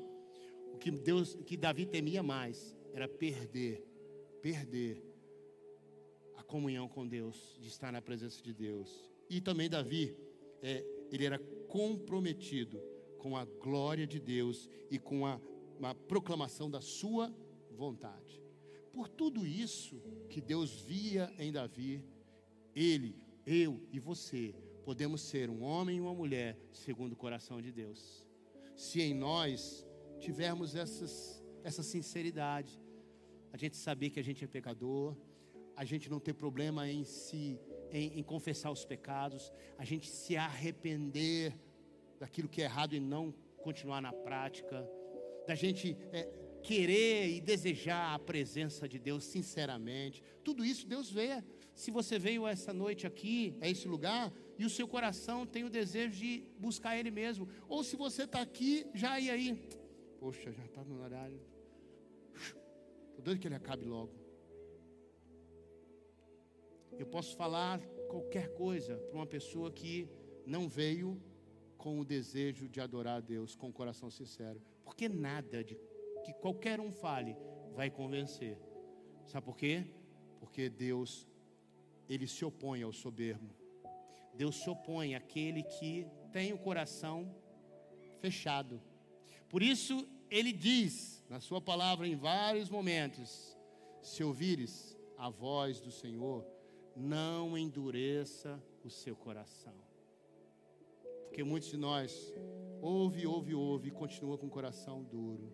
O 0.73 0.79
que 0.79 0.93
Deus, 0.93 1.35
que 1.45 1.57
Davi 1.57 1.87
temia 1.87 2.23
mais 2.23 2.77
era 2.93 3.09
perder, 3.09 3.85
perder 4.41 5.03
a 6.37 6.45
comunhão 6.45 6.87
com 6.87 7.05
Deus, 7.05 7.59
de 7.61 7.67
estar 7.67 7.91
na 7.91 8.01
presença 8.01 8.41
de 8.41 8.55
Deus. 8.55 9.11
E 9.29 9.41
também 9.41 9.69
Davi, 9.69 10.17
é, 10.63 10.85
ele 11.11 11.27
era 11.27 11.41
comprometido 11.67 12.81
com 13.19 13.37
a 13.37 13.45
glória 13.45 14.07
de 14.07 14.21
Deus 14.21 14.69
e 14.89 15.01
com 15.01 15.27
a, 15.27 15.41
a 15.83 15.95
proclamação 15.97 16.71
da 16.71 16.81
sua 16.81 17.35
vontade. 17.73 18.44
Por 18.95 19.09
tudo 19.09 19.45
isso 19.45 20.01
que 20.29 20.41
Deus 20.41 20.81
via 20.81 21.31
em 21.37 21.51
Davi, 21.51 22.03
ele, 22.75 23.17
eu 23.45 23.83
e 23.91 23.99
você 23.99 24.55
podemos 24.85 25.21
ser 25.21 25.51
um 25.51 25.65
homem 25.65 25.97
e 25.97 26.01
uma 26.01 26.15
mulher 26.15 26.57
segundo 26.71 27.15
o 27.15 27.17
coração 27.17 27.61
de 27.61 27.73
Deus. 27.73 28.25
Se 28.77 29.03
em 29.03 29.13
nós 29.13 29.85
tivermos 30.21 30.77
essas, 30.77 31.43
essa 31.65 31.83
sinceridade, 31.83 32.81
a 33.53 33.57
gente 33.57 33.77
saber 33.77 34.11
que 34.11 34.21
a 34.21 34.23
gente 34.23 34.45
é 34.45 34.47
pecador, 34.47 35.17
a 35.77 35.85
gente 35.85 36.09
não 36.09 36.21
ter 36.21 36.35
problema 36.35 36.89
em 36.89 37.03
se 37.03 37.59
em, 37.91 38.19
em 38.19 38.23
confessar 38.23 38.71
os 38.71 38.85
pecados, 38.85 39.53
a 39.77 39.85
gente 39.85 40.09
se 40.09 40.37
arrepender 40.37 41.53
daquilo 42.21 42.49
que 42.49 42.63
é 42.63 42.65
errado 42.65 42.95
e 42.95 43.01
não 43.01 43.33
continuar 43.59 44.01
na 44.01 44.13
prática, 44.13 44.89
da 45.47 45.55
gente 45.55 45.97
é, 46.13 46.29
querer 46.65 47.29
e 47.29 47.41
desejar 47.41 48.15
a 48.15 48.19
presença 48.19 48.89
de 48.89 48.99
Deus 48.99 49.23
sinceramente. 49.25 50.23
Tudo 50.43 50.65
isso 50.65 50.87
Deus 50.87 51.11
vê. 51.11 51.45
Se 51.75 51.91
você 51.91 52.19
veio 52.19 52.47
essa 52.47 52.73
noite 52.73 53.07
aqui, 53.07 53.55
a 53.61 53.69
esse 53.69 53.87
lugar, 53.87 54.33
e 54.59 54.65
o 54.65 54.71
seu 54.71 54.87
coração 54.89 55.45
tem 55.45 55.65
o 55.65 55.71
desejo 55.71 56.15
de 56.17 56.45
buscar 56.59 56.97
Ele 56.99 57.11
mesmo, 57.11 57.49
ou 57.69 57.85
se 57.85 57.97
você 57.97 58.23
está 58.23 58.41
aqui, 58.41 58.87
já 58.95 59.21
e 59.21 59.29
aí, 59.29 59.49
poxa, 60.19 60.53
já 60.53 60.65
está 60.65 60.83
no 60.85 61.03
horário, 61.03 61.41
estou 63.09 63.25
doido 63.25 63.41
que 63.41 63.49
ele 63.49 63.57
acabe 63.57 63.85
logo. 63.85 64.15
Eu 66.97 67.07
posso 67.07 67.37
falar 67.37 67.81
qualquer 68.09 68.55
coisa 68.55 68.97
para 68.97 69.17
uma 69.17 69.27
pessoa 69.27 69.71
que 69.71 70.09
não 70.47 70.69
veio 70.69 71.21
com 71.77 71.99
o 71.99 72.05
desejo 72.05 72.69
de 72.69 72.81
adorar 72.81 73.17
a 73.17 73.21
Deus 73.21 73.57
com 73.57 73.69
o 73.69 73.73
coração 73.73 74.09
sincero, 74.11 74.63
porque 74.85 75.09
nada 75.09 75.65
de 75.65 75.77
que 76.25 76.33
qualquer 76.33 76.81
um 76.81 76.91
fale 76.91 77.37
vai 77.75 77.91
convencer. 77.91 78.59
Sabe 79.27 79.45
por 79.45 79.57
quê? 79.57 79.85
Porque 80.41 80.69
Deus 80.69 81.29
ele 82.09 82.27
se 82.27 82.45
opõe 82.45 82.83
ao 82.83 82.93
soberbo. 82.93 83.55
Deus 84.35 84.57
se 84.57 84.69
opõe 84.69 85.15
àquele 85.15 85.63
que 85.63 86.07
tem 86.33 86.53
o 86.53 86.59
coração 86.59 87.35
fechado. 88.21 88.81
Por 89.49 89.63
isso 89.63 90.07
ele 90.31 90.53
diz 90.53 91.25
na 91.29 91.41
sua 91.41 91.61
palavra 91.61 92.07
em 92.09 92.17
vários 92.17 92.69
momentos: 92.69 93.57
se 94.03 94.25
ouvires 94.25 94.97
a 95.17 95.29
voz 95.31 95.81
do 95.81 95.91
Senhor, 95.91 96.45
não 96.97 97.57
endureça 97.57 98.63
o 98.83 98.91
seu 98.91 99.15
coração. 99.17 99.75
Porque 101.25 101.43
muitos 101.43 101.71
de 101.71 101.77
nós 101.77 102.33
ouve, 102.81 103.27
ouve, 103.27 103.55
ouve, 103.55 103.89
e 103.89 103.91
continua 103.91 104.39
com 104.39 104.47
o 104.47 104.51
coração 104.51 105.03
duro, 105.03 105.51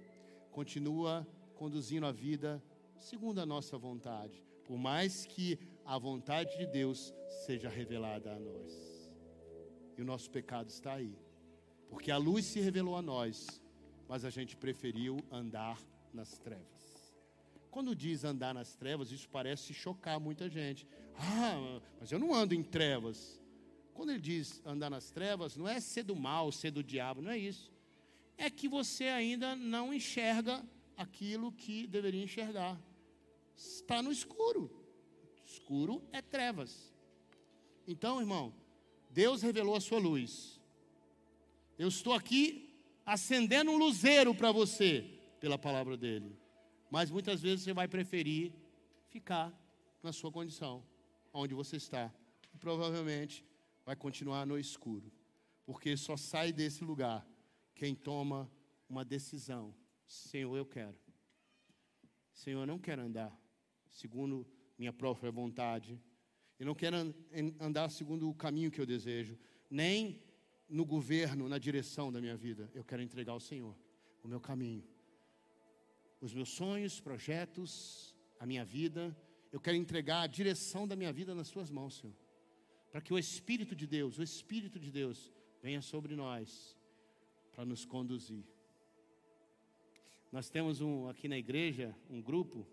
continua 0.51 1.26
conduzindo 1.55 2.07
a 2.07 2.12
vida 2.12 2.62
segundo 2.98 3.40
a 3.40 3.46
nossa 3.46 3.78
vontade, 3.78 4.44
por 4.64 4.76
mais 4.76 5.24
que 5.24 5.59
a 5.84 5.98
vontade 5.98 6.57
de 6.59 6.66
Deus 6.66 7.14
seja 7.46 7.68
revelada 7.68 8.32
a 8.32 8.38
nós. 8.38 9.12
E 9.96 10.03
o 10.03 10.05
nosso 10.05 10.30
pecado 10.30 10.68
está 10.68 10.94
aí, 10.94 11.18
porque 11.88 12.11
a 12.11 12.16
luz 12.16 12.44
se 12.44 12.61
revelou 12.61 12.96
a 12.96 13.03
nós, 13.03 13.62
mas 14.09 14.24
a 14.24 14.30
gente 14.30 14.57
preferiu 14.57 15.18
andar 15.30 15.78
nas 16.12 16.38
trevas. 16.38 17.14
Quando 17.70 17.94
diz 17.94 18.24
andar 18.24 18.53
nas 18.53 18.74
trevas, 18.74 19.12
isso 19.12 19.28
parece 19.28 19.72
chocar 19.72 20.18
muita 20.18 20.48
gente. 20.48 20.86
Ah, 21.16 21.80
mas 22.01 22.11
eu 22.11 22.18
não 22.18 22.34
ando 22.34 22.55
em 22.55 22.62
trevas. 22.62 23.40
Quando 23.94 24.11
ele 24.11 24.20
diz 24.20 24.61
andar 24.64 24.90
nas 24.90 25.11
trevas, 25.11 25.57
não 25.57 25.68
é 25.68 25.78
ser 25.78 26.03
do 26.03 26.16
mal, 26.16 26.51
ser 26.51 26.70
do 26.70 26.82
diabo, 26.82 27.22
não 27.22 27.30
é 27.30 27.38
isso. 27.38 27.70
É 28.41 28.49
que 28.49 28.66
você 28.66 29.05
ainda 29.05 29.55
não 29.55 29.93
enxerga 29.93 30.66
aquilo 30.97 31.53
que 31.53 31.86
deveria 31.86 32.24
enxergar. 32.24 32.80
Está 33.55 34.01
no 34.01 34.11
escuro. 34.11 34.62
Escuro 35.45 36.03
é 36.11 36.22
trevas. 36.22 36.91
Então, 37.86 38.18
irmão, 38.18 38.55
Deus 39.11 39.43
revelou 39.43 39.76
a 39.76 39.80
sua 39.80 39.99
luz. 39.99 40.59
Eu 41.78 41.88
estou 41.88 42.14
aqui 42.14 42.74
acendendo 43.05 43.70
um 43.72 43.76
luzeiro 43.76 44.34
para 44.34 44.51
você 44.51 45.05
pela 45.38 45.59
palavra 45.59 45.95
dele. 45.95 46.34
Mas 46.91 47.11
muitas 47.11 47.43
vezes 47.43 47.64
você 47.64 47.74
vai 47.74 47.88
preferir 47.88 48.55
ficar 49.11 49.53
na 50.03 50.14
sua 50.14 50.32
condição, 50.32 50.82
onde 51.30 51.53
você 51.53 51.76
está. 51.76 52.11
E 52.55 52.57
provavelmente 52.57 53.45
vai 53.84 53.95
continuar 53.95 54.47
no 54.47 54.59
escuro. 54.59 55.12
Porque 55.66 55.95
só 55.95 56.16
sai 56.16 56.55
desse 56.55 56.82
lugar 56.82 57.29
quem 57.80 57.94
toma 57.94 58.52
uma 58.90 59.02
decisão. 59.02 59.74
Senhor, 60.06 60.54
eu 60.54 60.66
quero. 60.66 60.98
Senhor, 62.30 62.60
eu 62.60 62.66
não 62.66 62.78
quero 62.78 63.00
andar 63.00 63.34
segundo 63.90 64.46
minha 64.76 64.92
própria 64.92 65.32
vontade. 65.32 65.98
Eu 66.58 66.66
não 66.66 66.74
quero 66.74 66.94
andar 67.58 67.90
segundo 67.90 68.28
o 68.28 68.34
caminho 68.34 68.70
que 68.70 68.78
eu 68.78 68.84
desejo, 68.84 69.38
nem 69.70 70.22
no 70.68 70.84
governo, 70.84 71.48
na 71.48 71.56
direção 71.56 72.12
da 72.12 72.20
minha 72.20 72.36
vida. 72.36 72.70
Eu 72.74 72.84
quero 72.84 73.00
entregar 73.00 73.32
ao 73.32 73.40
Senhor 73.40 73.74
o 74.22 74.28
meu 74.28 74.42
caminho 74.42 74.84
os 76.20 76.34
meus 76.34 76.50
sonhos, 76.50 77.00
projetos, 77.00 78.14
a 78.38 78.44
minha 78.44 78.62
vida. 78.62 79.16
Eu 79.50 79.58
quero 79.58 79.78
entregar 79.78 80.20
a 80.20 80.26
direção 80.26 80.86
da 80.86 80.94
minha 80.94 81.14
vida 81.14 81.34
nas 81.34 81.48
Suas 81.48 81.70
mãos, 81.70 81.94
Senhor. 81.94 82.14
Para 82.90 83.00
que 83.00 83.14
o 83.14 83.18
Espírito 83.18 83.74
de 83.74 83.86
Deus, 83.86 84.18
o 84.18 84.22
Espírito 84.22 84.78
de 84.78 84.90
Deus, 84.90 85.32
venha 85.62 85.80
sobre 85.80 86.14
nós 86.14 86.76
para 87.53 87.64
nos 87.64 87.84
conduzir. 87.84 88.44
Nós 90.32 90.48
temos 90.48 90.80
um 90.80 91.09
aqui 91.09 91.28
na 91.28 91.36
igreja 91.36 91.94
um 92.09 92.22
grupo, 92.22 92.66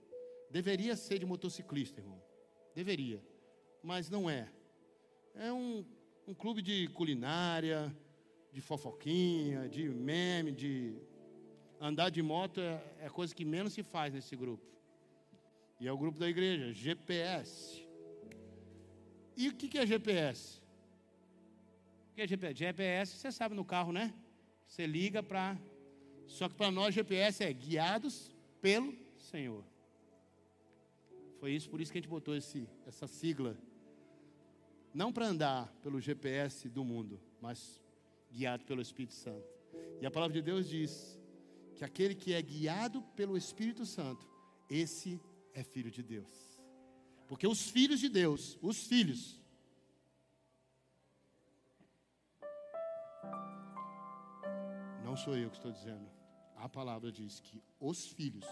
deveria 0.51 0.95
ser 0.95 1.19
de 1.19 1.25
motociclista, 1.25 1.99
irmão. 1.99 2.21
Deveria, 2.75 3.21
mas 3.81 4.09
não 4.09 4.29
é. 4.29 4.51
É 5.33 5.51
um, 5.51 5.83
um 6.27 6.33
clube 6.33 6.61
de 6.61 6.87
culinária, 6.89 7.95
de 8.51 8.61
fofoquinha, 8.61 9.67
de 9.67 9.89
meme, 9.89 10.51
de 10.51 10.95
andar 11.79 12.09
de 12.09 12.21
moto 12.21 12.59
é, 12.59 12.83
é 12.99 13.07
a 13.07 13.09
coisa 13.09 13.33
que 13.33 13.45
menos 13.45 13.73
se 13.73 13.83
faz 13.83 14.13
nesse 14.13 14.35
grupo. 14.35 14.65
E 15.79 15.87
é 15.87 15.91
o 15.91 15.97
grupo 15.97 16.17
da 16.17 16.27
igreja, 16.27 16.73
GPS. 16.73 17.85
E 19.35 19.49
o 19.49 19.53
que 19.53 19.77
é 19.77 19.85
GPS? 19.85 20.59
O 22.11 22.15
que 22.15 22.21
é 22.21 22.27
GPS? 22.27 22.55
GPS, 22.55 23.17
você 23.17 23.31
sabe 23.31 23.53
no 23.53 23.63
carro, 23.63 23.91
né? 23.91 24.13
Você 24.67 24.85
liga 24.85 25.23
para. 25.23 25.57
Só 26.27 26.49
que 26.49 26.55
para 26.55 26.69
nós, 26.69 26.93
GPS 26.93 27.43
é 27.43 27.51
guiados 27.53 28.29
pelo 28.61 28.93
Senhor. 29.17 29.63
Foi 31.39 31.51
isso, 31.51 31.69
por 31.69 31.79
isso 31.79 31.91
que 31.91 31.97
a 31.97 32.01
gente 32.01 32.09
botou 32.09 32.35
esse, 32.35 32.67
essa 32.85 33.07
sigla. 33.07 33.57
Não 34.93 35.13
para 35.13 35.27
andar 35.27 35.71
pelo 35.81 36.01
GPS 36.01 36.67
do 36.67 36.83
mundo, 36.83 37.19
mas 37.41 37.81
guiado 38.31 38.65
pelo 38.65 38.81
Espírito 38.81 39.13
Santo. 39.13 39.47
E 40.01 40.05
a 40.05 40.11
palavra 40.11 40.33
de 40.33 40.41
Deus 40.41 40.67
diz 40.67 41.19
que 41.75 41.85
aquele 41.85 42.15
que 42.15 42.33
é 42.33 42.41
guiado 42.41 43.01
pelo 43.15 43.37
Espírito 43.37 43.85
Santo, 43.85 44.27
esse 44.69 45.21
é 45.53 45.63
filho 45.63 45.91
de 45.91 46.03
Deus. 46.03 46.29
Porque 47.27 47.47
os 47.47 47.69
filhos 47.69 47.99
de 47.99 48.09
Deus, 48.09 48.57
os 48.61 48.87
filhos, 48.87 49.39
não 55.17 55.23
sou 55.23 55.35
eu 55.35 55.49
que 55.49 55.57
estou 55.57 55.71
dizendo, 55.71 56.07
a 56.55 56.69
palavra 56.69 57.11
diz 57.11 57.39
que 57.39 57.59
os 57.79 58.05
filhos, 58.05 58.45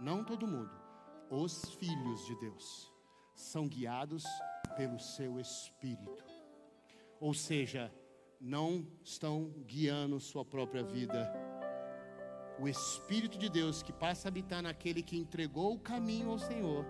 não 0.00 0.24
todo 0.24 0.46
mundo, 0.46 0.70
os 1.30 1.74
filhos 1.74 2.24
de 2.24 2.34
Deus, 2.36 2.90
são 3.34 3.68
guiados 3.68 4.24
pelo 4.74 4.98
seu 4.98 5.38
Espírito. 5.38 6.24
Ou 7.20 7.34
seja, 7.34 7.92
não 8.40 8.86
estão 9.04 9.50
guiando 9.66 10.18
sua 10.18 10.46
própria 10.46 10.82
vida 10.82 11.30
o 12.58 12.66
Espírito 12.66 13.36
de 13.36 13.50
Deus 13.50 13.82
que 13.82 13.92
passa 13.92 14.28
a 14.28 14.30
habitar 14.30 14.62
naquele 14.62 15.02
que 15.02 15.16
entregou 15.16 15.74
o 15.74 15.78
caminho 15.78 16.30
ao 16.30 16.38
Senhor, 16.38 16.86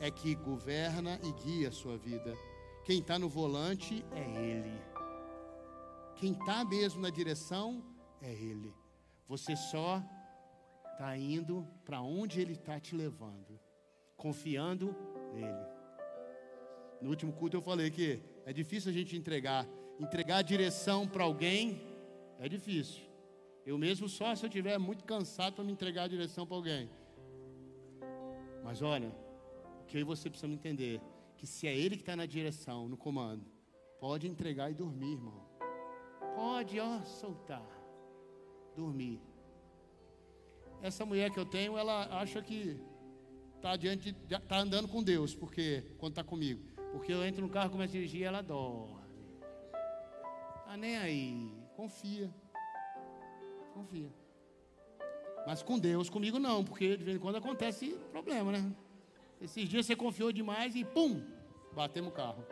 é 0.00 0.10
que 0.10 0.34
governa 0.34 1.20
e 1.22 1.32
guia 1.44 1.68
a 1.68 1.72
sua 1.72 1.96
vida. 1.96 2.36
Quem 2.84 2.98
está 2.98 3.16
no 3.16 3.28
volante 3.28 4.04
é 4.10 4.42
Ele. 4.42 4.90
Quem 6.16 6.32
está 6.32 6.64
mesmo 6.64 7.00
na 7.00 7.08
direção 7.10 7.82
é 8.20 8.32
Ele. 8.32 8.74
Você 9.28 9.56
só 9.56 10.02
está 10.92 11.16
indo 11.16 11.66
para 11.84 12.00
onde 12.00 12.40
Ele 12.40 12.52
está 12.52 12.78
te 12.78 12.94
levando, 12.94 13.58
confiando 14.16 14.94
nele. 15.32 15.66
No 17.00 17.10
último 17.10 17.32
culto 17.32 17.56
eu 17.56 17.62
falei 17.62 17.90
que 17.90 18.20
é 18.44 18.52
difícil 18.52 18.90
a 18.90 18.94
gente 18.94 19.16
entregar, 19.16 19.66
entregar 19.98 20.38
a 20.38 20.42
direção 20.42 21.08
para 21.08 21.24
alguém 21.24 21.80
é 22.38 22.48
difícil. 22.48 23.02
Eu 23.64 23.78
mesmo 23.78 24.08
só 24.08 24.34
se 24.34 24.44
eu 24.44 24.48
estiver 24.48 24.78
muito 24.78 25.04
cansado 25.04 25.54
para 25.54 25.64
me 25.64 25.72
entregar 25.72 26.04
a 26.04 26.08
direção 26.08 26.46
para 26.46 26.56
alguém. 26.56 26.90
Mas 28.64 28.82
olha, 28.82 29.14
o 29.82 29.84
que 29.86 30.02
você 30.04 30.28
precisa 30.28 30.52
entender 30.52 31.00
que 31.36 31.46
se 31.46 31.66
é 31.66 31.74
ele 31.74 31.96
que 31.96 32.02
está 32.02 32.14
na 32.14 32.26
direção, 32.26 32.88
no 32.88 32.96
comando, 32.96 33.44
pode 33.98 34.26
entregar 34.26 34.70
e 34.70 34.74
dormir, 34.74 35.12
irmão. 35.12 35.48
Pode, 36.34 36.78
ó, 36.78 37.00
soltar, 37.02 37.66
dormir. 38.80 39.20
Essa 40.82 41.04
mulher 41.04 41.30
que 41.30 41.38
eu 41.38 41.44
tenho, 41.44 41.76
ela 41.76 41.96
acha 42.20 42.40
que 42.42 42.80
está 43.56 43.76
diante, 43.76 44.16
está 44.28 44.58
andando 44.58 44.88
com 44.88 45.02
Deus, 45.02 45.34
porque 45.34 45.84
quando 45.98 46.12
está 46.12 46.24
comigo, 46.24 46.62
porque 46.92 47.12
eu 47.12 47.24
entro 47.24 47.42
no 47.42 47.50
carro, 47.50 47.70
começo 47.70 47.94
a 47.94 47.98
dirigir, 47.98 48.22
ela 48.22 48.42
dorme. 48.42 49.00
Ah, 50.66 50.76
nem 50.76 50.96
aí, 50.96 51.52
confia 51.76 52.32
confia. 53.80 54.10
Mas 55.46 55.62
com 55.62 55.78
Deus, 55.78 56.10
comigo 56.10 56.38
não, 56.38 56.62
porque 56.62 56.96
de 56.96 57.04
vez 57.04 57.16
em 57.16 57.20
quando 57.20 57.36
acontece 57.36 57.98
problema, 58.12 58.52
né? 58.52 58.72
Esses 59.40 59.68
dias 59.68 59.86
você 59.86 59.96
confiou 59.96 60.30
demais 60.30 60.76
e 60.76 60.84
pum, 60.84 61.22
batemos 61.72 62.10
o 62.10 62.14
carro. 62.14 62.44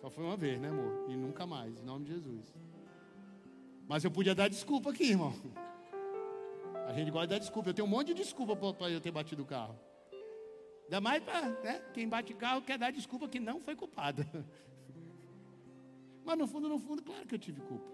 Só 0.00 0.10
foi 0.10 0.24
uma 0.24 0.36
vez, 0.36 0.60
né, 0.60 0.68
amor? 0.68 1.06
E 1.08 1.16
nunca 1.16 1.46
mais, 1.46 1.80
em 1.80 1.84
nome 1.84 2.04
de 2.04 2.12
Jesus. 2.12 2.54
Mas 3.88 4.04
eu 4.04 4.10
podia 4.10 4.34
dar 4.34 4.48
desculpa 4.48 4.90
aqui, 4.90 5.04
irmão. 5.04 5.32
A 6.86 6.92
gente 6.92 7.10
gosta 7.10 7.26
de 7.26 7.34
dar 7.34 7.38
desculpa. 7.38 7.70
Eu 7.70 7.74
tenho 7.74 7.88
um 7.88 7.90
monte 7.90 8.08
de 8.08 8.14
desculpa 8.14 8.54
para 8.54 8.90
eu 8.90 9.00
ter 9.00 9.10
batido 9.10 9.42
o 9.42 9.46
carro. 9.46 9.78
Ainda 10.84 11.00
mais 11.00 11.22
para 11.22 11.48
né, 11.62 11.80
quem 11.92 12.08
bate 12.08 12.32
carro 12.34 12.62
quer 12.62 12.78
dar 12.78 12.90
desculpa 12.90 13.28
que 13.28 13.40
não 13.40 13.60
foi 13.60 13.74
culpado. 13.74 14.24
Mas 16.24 16.38
no 16.38 16.46
fundo, 16.46 16.68
no 16.68 16.78
fundo, 16.78 17.02
claro 17.02 17.26
que 17.26 17.34
eu 17.34 17.38
tive 17.38 17.60
culpa. 17.62 17.90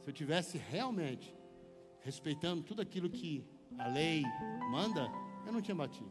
Se 0.00 0.08
eu 0.08 0.14
tivesse 0.14 0.56
realmente 0.58 1.34
respeitando 2.00 2.62
tudo 2.62 2.80
aquilo 2.82 3.08
que 3.08 3.46
a 3.78 3.86
lei 3.88 4.22
manda, 4.70 5.10
eu 5.46 5.52
não 5.52 5.60
tinha 5.60 5.74
batido. 5.74 6.10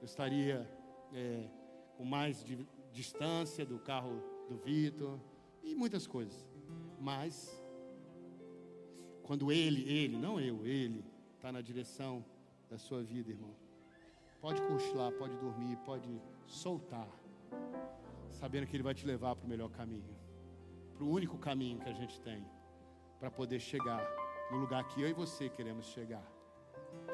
Eu 0.00 0.06
estaria 0.06 0.70
é, 1.12 1.48
com 1.96 2.04
mais 2.04 2.44
distância 2.92 3.64
do 3.66 3.78
carro 3.78 4.22
do 4.48 4.56
Vitor 4.56 5.18
e 5.62 5.74
muitas 5.74 6.06
coisas. 6.06 6.46
Mas, 6.98 7.59
quando 9.22 9.50
ele, 9.52 9.82
ele, 9.88 10.16
não 10.16 10.40
eu, 10.40 10.66
ele, 10.66 11.04
está 11.36 11.52
na 11.52 11.60
direção 11.60 12.24
da 12.68 12.78
sua 12.78 13.02
vida, 13.02 13.30
irmão, 13.30 13.54
pode 14.40 14.60
cochilar, 14.62 15.12
pode 15.12 15.36
dormir, 15.36 15.76
pode 15.84 16.20
soltar, 16.46 17.08
sabendo 18.30 18.66
que 18.66 18.76
ele 18.76 18.82
vai 18.82 18.94
te 18.94 19.06
levar 19.06 19.36
para 19.36 19.46
o 19.46 19.48
melhor 19.48 19.70
caminho, 19.70 20.16
para 20.94 21.04
o 21.04 21.10
único 21.10 21.38
caminho 21.38 21.78
que 21.78 21.88
a 21.88 21.92
gente 21.92 22.20
tem 22.20 22.44
para 23.18 23.30
poder 23.30 23.60
chegar 23.60 24.02
no 24.50 24.58
lugar 24.58 24.82
que 24.88 25.02
eu 25.02 25.08
e 25.08 25.12
você 25.12 25.48
queremos 25.48 25.86
chegar, 25.86 26.24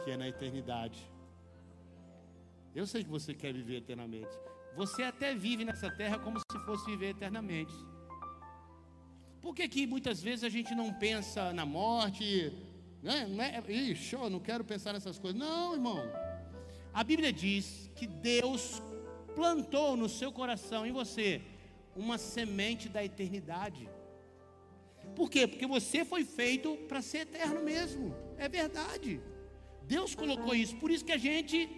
que 0.05 0.11
é 0.11 0.17
na 0.17 0.29
eternidade. 0.29 1.11
Eu 2.75 2.87
sei 2.87 3.03
que 3.03 3.11
você 3.11 3.35
quer 3.35 3.53
viver 3.53 3.77
eternamente. 3.77 4.39
Você 4.77 5.03
até 5.03 5.35
vive 5.35 5.65
nessa 5.65 5.91
terra 5.91 6.19
como 6.19 6.39
se 6.39 6.59
fosse 6.65 6.87
viver 6.87 7.11
eternamente. 7.11 7.75
Por 9.47 9.55
que, 9.55 9.69
que 9.69 9.87
muitas 9.87 10.21
vezes 10.21 10.43
a 10.43 10.49
gente 10.49 10.75
não 10.75 10.93
pensa 10.93 11.53
na 11.53 11.65
morte? 11.65 12.53
Né? 13.01 13.29
Não 13.29 13.45
é, 13.45 13.63
ixi, 13.69 14.13
eu 14.13 14.29
não 14.29 14.41
quero 14.41 14.65
pensar 14.65 14.93
nessas 14.93 15.21
coisas. 15.21 15.39
Não, 15.39 15.75
irmão. 15.75 16.03
A 16.93 17.05
Bíblia 17.05 17.33
diz 17.33 17.89
que 17.95 18.09
Deus 18.09 18.83
plantou 19.37 19.97
no 19.97 20.09
seu 20.09 20.33
coração, 20.33 20.85
em 20.85 20.91
você, 20.91 21.41
uma 21.95 22.19
semente 22.19 22.89
da 22.89 23.05
eternidade. 23.05 23.89
Por 25.15 25.31
quê? 25.31 25.47
Porque 25.47 25.65
você 25.65 26.05
foi 26.05 26.25
feito 26.25 26.77
para 26.89 27.01
ser 27.01 27.19
eterno 27.19 27.63
mesmo. 27.63 28.13
É 28.37 28.49
verdade. 28.49 29.21
Deus 29.85 30.13
colocou 30.13 30.57
isso. 30.57 30.75
Por 30.75 30.91
isso 30.91 31.05
que 31.05 31.13
a 31.13 31.19
gente 31.29 31.71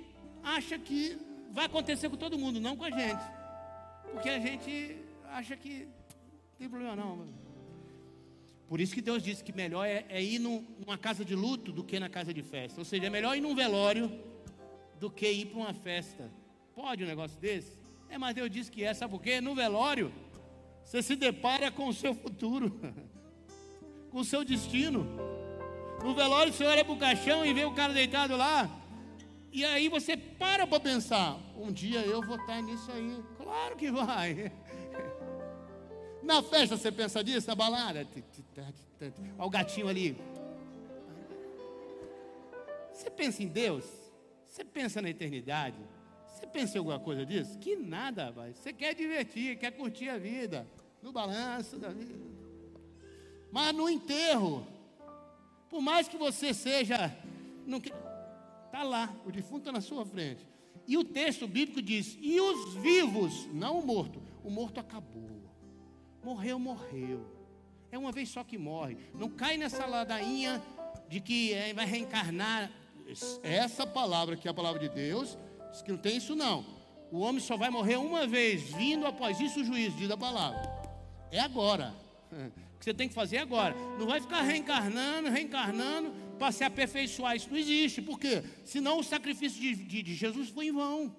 acha 0.42 0.78
que 0.78 1.18
vai 1.52 1.66
acontecer 1.66 2.08
com 2.08 2.16
todo 2.16 2.38
mundo, 2.38 2.62
não 2.62 2.78
com 2.78 2.84
a 2.84 2.90
gente. 2.90 3.24
Porque 4.10 4.30
a 4.30 4.40
gente 4.40 4.96
acha 5.26 5.54
que 5.54 5.84
não 5.84 6.56
tem 6.56 6.70
problema 6.70 6.96
não. 6.96 7.47
Por 8.68 8.80
isso 8.80 8.94
que 8.94 9.00
Deus 9.00 9.22
disse 9.22 9.42
que 9.42 9.52
melhor 9.52 9.86
é, 9.86 10.04
é 10.10 10.22
ir 10.22 10.38
num, 10.38 10.62
numa 10.78 10.98
casa 10.98 11.24
de 11.24 11.34
luto 11.34 11.72
do 11.72 11.82
que 11.82 11.98
na 11.98 12.08
casa 12.08 12.34
de 12.34 12.42
festa. 12.42 12.78
Ou 12.78 12.84
seja, 12.84 13.06
é 13.06 13.10
melhor 13.10 13.34
ir 13.34 13.40
num 13.40 13.54
velório 13.54 14.12
do 15.00 15.10
que 15.10 15.30
ir 15.30 15.46
para 15.46 15.58
uma 15.58 15.72
festa. 15.72 16.30
Pode 16.74 17.02
um 17.02 17.06
negócio 17.06 17.38
desse? 17.40 17.78
É, 18.10 18.18
mas 18.18 18.34
Deus 18.34 18.50
disse 18.50 18.70
que 18.70 18.84
é, 18.84 18.92
sabe 18.92 19.10
por 19.10 19.22
quê? 19.22 19.40
No 19.40 19.54
velório, 19.54 20.12
você 20.84 21.02
se 21.02 21.16
depara 21.16 21.70
com 21.70 21.88
o 21.88 21.94
seu 21.94 22.14
futuro, 22.14 22.78
com 24.10 24.20
o 24.20 24.24
seu 24.24 24.44
destino. 24.44 25.06
No 26.02 26.14
velório, 26.14 26.52
você 26.52 26.64
olha 26.64 26.84
para 26.84 26.94
o 26.94 26.98
caixão 26.98 27.44
e 27.44 27.54
vê 27.54 27.64
o 27.64 27.72
cara 27.72 27.92
deitado 27.92 28.36
lá. 28.36 28.70
E 29.50 29.64
aí 29.64 29.88
você 29.88 30.16
para 30.16 30.66
para 30.66 30.78
pensar: 30.78 31.38
um 31.56 31.72
dia 31.72 32.00
eu 32.00 32.22
vou 32.22 32.36
estar 32.36 32.62
nisso 32.62 32.90
aí. 32.92 33.16
Claro 33.36 33.76
que 33.76 33.90
vai. 33.90 34.52
Na 36.28 36.42
festa 36.42 36.76
você 36.76 36.92
pensa 36.92 37.24
disso, 37.24 37.46
na 37.46 37.54
balada. 37.54 38.06
Olha 39.38 39.46
o 39.46 39.48
gatinho 39.48 39.88
ali. 39.88 40.14
Você 42.92 43.08
pensa 43.08 43.42
em 43.42 43.46
Deus? 43.46 43.86
Você 44.46 44.62
pensa 44.62 45.00
na 45.00 45.08
eternidade? 45.08 45.78
Você 46.28 46.46
pensa 46.46 46.76
em 46.76 46.80
alguma 46.80 47.00
coisa 47.00 47.24
disso? 47.24 47.58
Que 47.58 47.76
nada, 47.76 48.26
rapaz. 48.26 48.58
Você 48.58 48.74
quer 48.74 48.94
divertir, 48.94 49.58
quer 49.58 49.70
curtir 49.70 50.10
a 50.10 50.18
vida. 50.18 50.66
No 51.02 51.12
balanço 51.12 51.78
da 51.78 51.88
vida. 51.88 52.22
Mas 53.50 53.74
no 53.74 53.88
enterro, 53.88 54.66
por 55.70 55.80
mais 55.80 56.08
que 56.08 56.18
você 56.18 56.52
seja. 56.52 57.10
Está 58.66 58.82
lá, 58.82 59.16
o 59.24 59.32
defunto 59.32 59.60
está 59.60 59.72
na 59.72 59.80
sua 59.80 60.04
frente. 60.04 60.46
E 60.86 60.98
o 60.98 61.04
texto 61.04 61.48
bíblico 61.48 61.80
diz: 61.80 62.18
e 62.20 62.38
os 62.38 62.74
vivos, 62.74 63.46
não 63.54 63.78
o 63.78 63.86
morto. 63.86 64.20
O 64.44 64.50
morto 64.50 64.78
acabou. 64.78 65.38
Morreu, 66.22 66.58
morreu. 66.58 67.26
É 67.90 67.98
uma 67.98 68.12
vez 68.12 68.28
só 68.28 68.44
que 68.44 68.58
morre. 68.58 68.96
Não 69.14 69.28
cai 69.28 69.56
nessa 69.56 69.86
ladainha 69.86 70.62
de 71.08 71.20
que 71.20 71.54
é, 71.54 71.72
vai 71.72 71.86
reencarnar. 71.86 72.70
Essa 73.42 73.86
palavra 73.86 74.36
que 74.36 74.46
é 74.46 74.50
a 74.50 74.54
palavra 74.54 74.78
de 74.78 74.88
Deus, 74.90 75.38
diz 75.72 75.80
que 75.80 75.90
não 75.90 75.98
tem 75.98 76.18
isso 76.18 76.36
não. 76.36 76.64
O 77.10 77.20
homem 77.20 77.40
só 77.40 77.56
vai 77.56 77.70
morrer 77.70 77.96
uma 77.96 78.26
vez, 78.26 78.62
vindo 78.64 79.06
após 79.06 79.40
isso 79.40 79.60
o 79.60 79.64
juízo, 79.64 79.96
diz 79.96 80.10
a 80.10 80.16
palavra. 80.16 80.60
É 81.30 81.40
agora. 81.40 81.94
O 82.68 82.78
que 82.78 82.84
você 82.84 82.94
tem 82.94 83.08
que 83.08 83.14
fazer 83.14 83.38
agora. 83.38 83.74
Não 83.98 84.06
vai 84.06 84.20
ficar 84.20 84.40
reencarnando, 84.42 85.28
reencarnando, 85.28 86.12
para 86.38 86.52
se 86.52 86.62
aperfeiçoar. 86.62 87.34
Isso 87.34 87.50
não 87.50 87.56
existe. 87.56 88.00
Por 88.00 88.20
quê? 88.20 88.44
Senão 88.64 89.00
o 89.00 89.02
sacrifício 89.02 89.60
de, 89.60 89.74
de, 89.74 90.00
de 90.00 90.14
Jesus 90.14 90.50
foi 90.50 90.66
em 90.66 90.72
vão. 90.72 91.12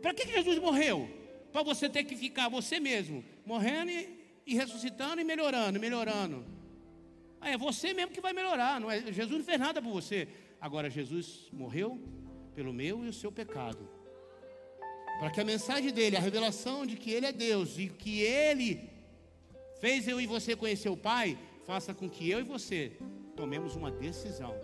Para 0.00 0.14
que, 0.14 0.24
que 0.24 0.32
Jesus 0.32 0.60
morreu? 0.60 1.10
Para 1.52 1.64
você 1.64 1.88
ter 1.88 2.04
que 2.04 2.14
ficar 2.14 2.48
você 2.48 2.78
mesmo, 2.78 3.24
morrendo 3.44 3.90
e, 3.90 4.08
e 4.46 4.54
ressuscitando 4.54 5.20
e 5.20 5.24
melhorando, 5.24 5.78
melhorando. 5.78 6.44
Ah, 7.40 7.50
é 7.50 7.56
você 7.56 7.94
mesmo 7.94 8.12
que 8.12 8.20
vai 8.20 8.32
melhorar. 8.32 8.80
Não 8.80 8.90
é, 8.90 9.00
Jesus 9.12 9.38
não 9.38 9.44
fez 9.44 9.58
nada 9.58 9.80
por 9.80 9.92
você. 9.92 10.28
Agora, 10.60 10.90
Jesus 10.90 11.48
morreu 11.52 11.98
pelo 12.54 12.72
meu 12.72 13.04
e 13.04 13.08
o 13.08 13.12
seu 13.12 13.32
pecado. 13.32 13.88
Para 15.18 15.30
que 15.30 15.40
a 15.40 15.44
mensagem 15.44 15.92
dele, 15.92 16.16
a 16.16 16.20
revelação 16.20 16.86
de 16.86 16.96
que 16.96 17.10
ele 17.10 17.26
é 17.26 17.32
Deus 17.32 17.78
e 17.78 17.88
que 17.88 18.20
ele 18.20 18.90
fez 19.80 20.06
eu 20.06 20.20
e 20.20 20.26
você 20.26 20.54
conhecer 20.54 20.88
o 20.88 20.96
Pai, 20.96 21.38
faça 21.66 21.94
com 21.94 22.08
que 22.08 22.28
eu 22.30 22.40
e 22.40 22.42
você 22.42 22.92
tomemos 23.36 23.76
uma 23.76 23.90
decisão. 23.90 24.54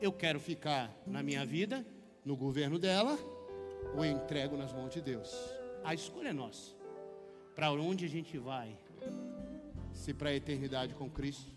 Eu 0.00 0.12
quero 0.12 0.38
ficar 0.40 0.92
na 1.06 1.22
minha 1.22 1.44
vida, 1.44 1.86
no 2.24 2.36
governo 2.36 2.78
dela, 2.78 3.18
ou 3.96 4.04
eu 4.04 4.12
entrego 4.12 4.56
nas 4.56 4.72
mãos 4.72 4.90
de 4.90 5.00
Deus. 5.00 5.32
A 5.84 5.94
escolha 5.94 6.28
é 6.28 6.32
nossa. 6.32 6.81
Para 7.54 7.70
onde 7.72 8.06
a 8.06 8.08
gente 8.08 8.38
vai? 8.38 8.76
Se 9.92 10.14
para 10.14 10.30
a 10.30 10.34
eternidade 10.34 10.94
com 10.94 11.08
Cristo, 11.10 11.52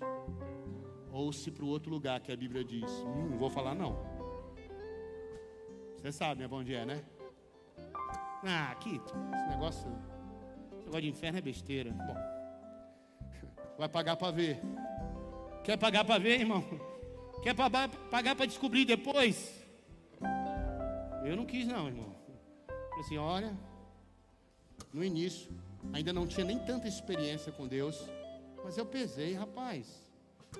ou 1.12 1.32
se 1.32 1.50
para 1.50 1.64
o 1.64 1.70
outro 1.70 1.90
lugar 1.90 2.20
que 2.20 2.32
a 2.32 2.36
Bíblia 2.36 2.64
diz. 2.64 2.92
Hum, 2.92 3.30
não 3.32 3.38
vou 3.38 3.50
falar 3.50 3.74
não. 3.74 3.98
Você 5.96 6.12
sabe, 6.12 6.42
né, 6.42 6.50
onde 6.52 6.76
é, 6.76 6.86
né? 6.86 7.04
Ah, 8.44 8.72
aqui, 8.72 9.02
esse 9.34 9.48
negócio, 9.48 9.90
esse 10.74 10.86
negócio 10.86 11.02
de 11.02 11.08
inferno 11.08 11.38
é 11.38 11.42
besteira. 11.42 11.92
Bom, 11.92 12.18
vai 13.80 13.88
pagar 13.88 14.18
para 14.18 14.32
ver. 14.32 14.60
Quer 15.64 15.78
pagar 15.78 16.04
para 16.04 16.20
ver, 16.20 16.42
irmão? 16.42 16.64
Quer 17.42 17.56
pagar 17.56 18.36
para 18.36 18.46
descobrir 18.46 18.86
depois? 18.86 19.64
Eu 21.24 21.36
não 21.36 21.46
quis, 21.46 21.66
não, 21.66 21.88
irmão. 21.88 22.14
Falei 22.68 23.00
assim: 23.00 23.18
olha, 23.18 23.58
no 24.94 25.04
início, 25.04 25.52
ainda 25.94 26.12
não 26.12 26.28
tinha 26.28 26.46
nem 26.46 26.60
tanta 26.60 26.88
experiência 26.88 27.52
com 27.52 27.68
Deus, 27.68 28.08
mas 28.64 28.78
eu 28.78 28.86
pesei, 28.86 29.34
rapaz. 29.34 30.02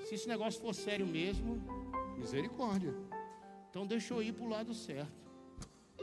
Se 0.04 0.14
esse 0.14 0.28
negócio 0.28 0.60
for 0.60 0.74
sério 0.74 1.06
mesmo, 1.06 1.62
misericórdia. 2.16 2.94
Então 3.70 3.86
deixa 3.86 4.14
eu 4.14 4.22
ir 4.22 4.32
para 4.32 4.44
o 4.44 4.48
lado 4.48 4.74
certo. 4.74 5.26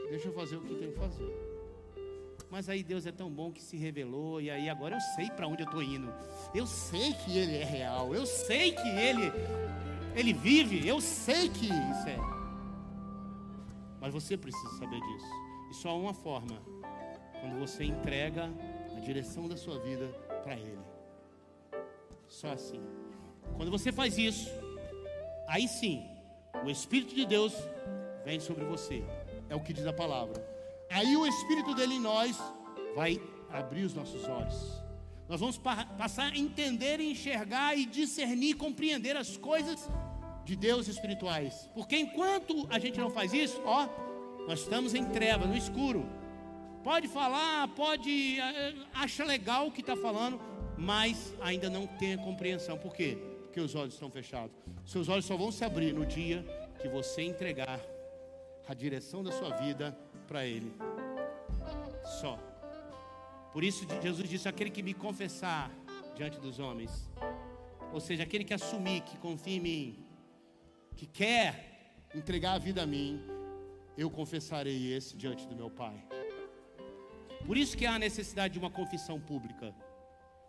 Deixa 0.08 0.28
eu 0.28 0.32
fazer 0.32 0.56
o 0.56 0.60
que 0.60 0.74
tem 0.74 0.90
que 0.92 0.98
fazer. 0.98 1.54
Mas 2.50 2.68
aí 2.68 2.82
Deus 2.82 3.04
é 3.06 3.10
tão 3.10 3.30
bom 3.30 3.50
que 3.50 3.60
se 3.60 3.76
revelou, 3.76 4.40
e 4.40 4.48
aí 4.50 4.68
agora 4.68 4.96
eu 4.96 5.00
sei 5.00 5.28
para 5.30 5.48
onde 5.48 5.62
eu 5.62 5.66
estou 5.66 5.82
indo. 5.82 6.12
Eu 6.54 6.66
sei 6.66 7.12
que 7.12 7.36
Ele 7.36 7.56
é 7.56 7.64
real, 7.64 8.14
eu 8.14 8.24
sei 8.26 8.72
que 8.72 8.88
Ele, 8.88 9.32
Ele 10.14 10.32
vive, 10.32 10.86
eu 10.86 11.00
sei 11.00 11.48
que 11.48 11.66
isso 11.66 12.08
é. 12.08 12.18
Mas 14.00 14.12
você 14.12 14.36
precisa 14.36 14.70
saber 14.78 15.00
disso. 15.00 15.26
E 15.70 15.74
só 15.74 15.88
há 15.88 15.94
uma 15.94 16.14
forma 16.14 16.62
quando 17.40 17.58
você 17.58 17.82
entrega 17.82 18.48
direção 19.04 19.46
da 19.46 19.56
sua 19.56 19.78
vida 19.78 20.06
para 20.42 20.56
Ele. 20.56 20.78
Só 22.28 22.48
assim. 22.48 22.80
Quando 23.56 23.70
você 23.70 23.92
faz 23.92 24.18
isso, 24.18 24.50
aí 25.46 25.68
sim, 25.68 26.02
o 26.64 26.70
Espírito 26.70 27.14
de 27.14 27.24
Deus 27.24 27.52
vem 28.24 28.40
sobre 28.40 28.64
você. 28.64 29.04
É 29.48 29.54
o 29.54 29.60
que 29.60 29.72
diz 29.72 29.86
a 29.86 29.92
palavra. 29.92 30.34
Aí 30.90 31.16
o 31.16 31.26
Espírito 31.26 31.74
dele 31.74 31.94
em 31.94 32.00
nós 32.00 32.36
vai 32.96 33.20
abrir 33.50 33.84
os 33.84 33.94
nossos 33.94 34.24
olhos. 34.24 34.82
Nós 35.28 35.40
vamos 35.40 35.56
pa 35.56 35.84
passar 35.84 36.32
a 36.32 36.36
entender, 36.36 37.00
enxergar 37.00 37.76
e 37.76 37.86
discernir, 37.86 38.54
compreender 38.54 39.16
as 39.16 39.36
coisas 39.36 39.88
de 40.44 40.56
Deus 40.56 40.88
espirituais. 40.88 41.68
Porque 41.74 41.96
enquanto 41.96 42.66
a 42.70 42.78
gente 42.78 42.98
não 42.98 43.10
faz 43.10 43.32
isso, 43.32 43.60
ó, 43.64 43.88
nós 44.46 44.60
estamos 44.60 44.94
em 44.94 45.04
treva, 45.06 45.46
no 45.46 45.56
escuro. 45.56 46.04
Pode 46.84 47.08
falar, 47.08 47.66
pode, 47.68 48.38
eh, 48.38 48.74
acha 48.92 49.24
legal 49.24 49.68
o 49.68 49.72
que 49.72 49.80
está 49.80 49.96
falando, 49.96 50.38
mas 50.76 51.34
ainda 51.40 51.70
não 51.70 51.86
tem 51.86 52.12
a 52.12 52.18
compreensão. 52.18 52.76
Por 52.76 52.94
quê? 52.94 53.16
Porque 53.44 53.58
os 53.58 53.74
olhos 53.74 53.94
estão 53.94 54.10
fechados. 54.10 54.54
Seus 54.84 55.08
olhos 55.08 55.24
só 55.24 55.34
vão 55.34 55.50
se 55.50 55.64
abrir 55.64 55.94
no 55.94 56.04
dia 56.04 56.44
que 56.82 56.86
você 56.86 57.22
entregar 57.22 57.80
a 58.68 58.74
direção 58.74 59.24
da 59.24 59.32
sua 59.32 59.56
vida 59.56 59.96
para 60.28 60.44
Ele. 60.44 60.74
Só. 62.20 62.38
Por 63.50 63.64
isso 63.64 63.86
Jesus 64.02 64.28
disse: 64.28 64.46
aquele 64.46 64.68
que 64.68 64.82
me 64.82 64.92
confessar 64.92 65.70
diante 66.14 66.38
dos 66.38 66.58
homens, 66.58 67.10
ou 67.94 68.00
seja, 68.00 68.24
aquele 68.24 68.44
que 68.44 68.52
assumir, 68.52 69.00
que 69.00 69.16
confia 69.16 69.56
em 69.56 69.60
mim, 69.60 70.06
que 70.94 71.06
quer 71.06 71.96
entregar 72.14 72.52
a 72.52 72.58
vida 72.58 72.82
a 72.82 72.86
mim, 72.86 73.22
eu 73.96 74.10
confessarei 74.10 74.92
esse 74.92 75.16
diante 75.16 75.46
do 75.46 75.56
meu 75.56 75.70
Pai. 75.70 76.04
Por 77.46 77.56
isso 77.56 77.76
que 77.76 77.84
há 77.84 77.94
a 77.94 77.98
necessidade 77.98 78.54
de 78.54 78.58
uma 78.58 78.70
confissão 78.70 79.20
pública. 79.20 79.74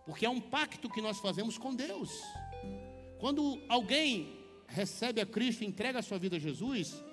Porque 0.05 0.25
é 0.25 0.29
um 0.29 0.39
pacto 0.39 0.89
que 0.89 1.01
nós 1.01 1.19
fazemos 1.19 1.57
com 1.57 1.75
Deus. 1.75 2.23
Quando 3.19 3.61
alguém 3.67 4.39
recebe 4.67 5.19
a 5.19 5.25
Cristo 5.25 5.63
e 5.63 5.67
entrega 5.67 5.99
a 5.99 6.01
sua 6.01 6.17
vida 6.17 6.37
a 6.37 6.39
Jesus, 6.39 7.03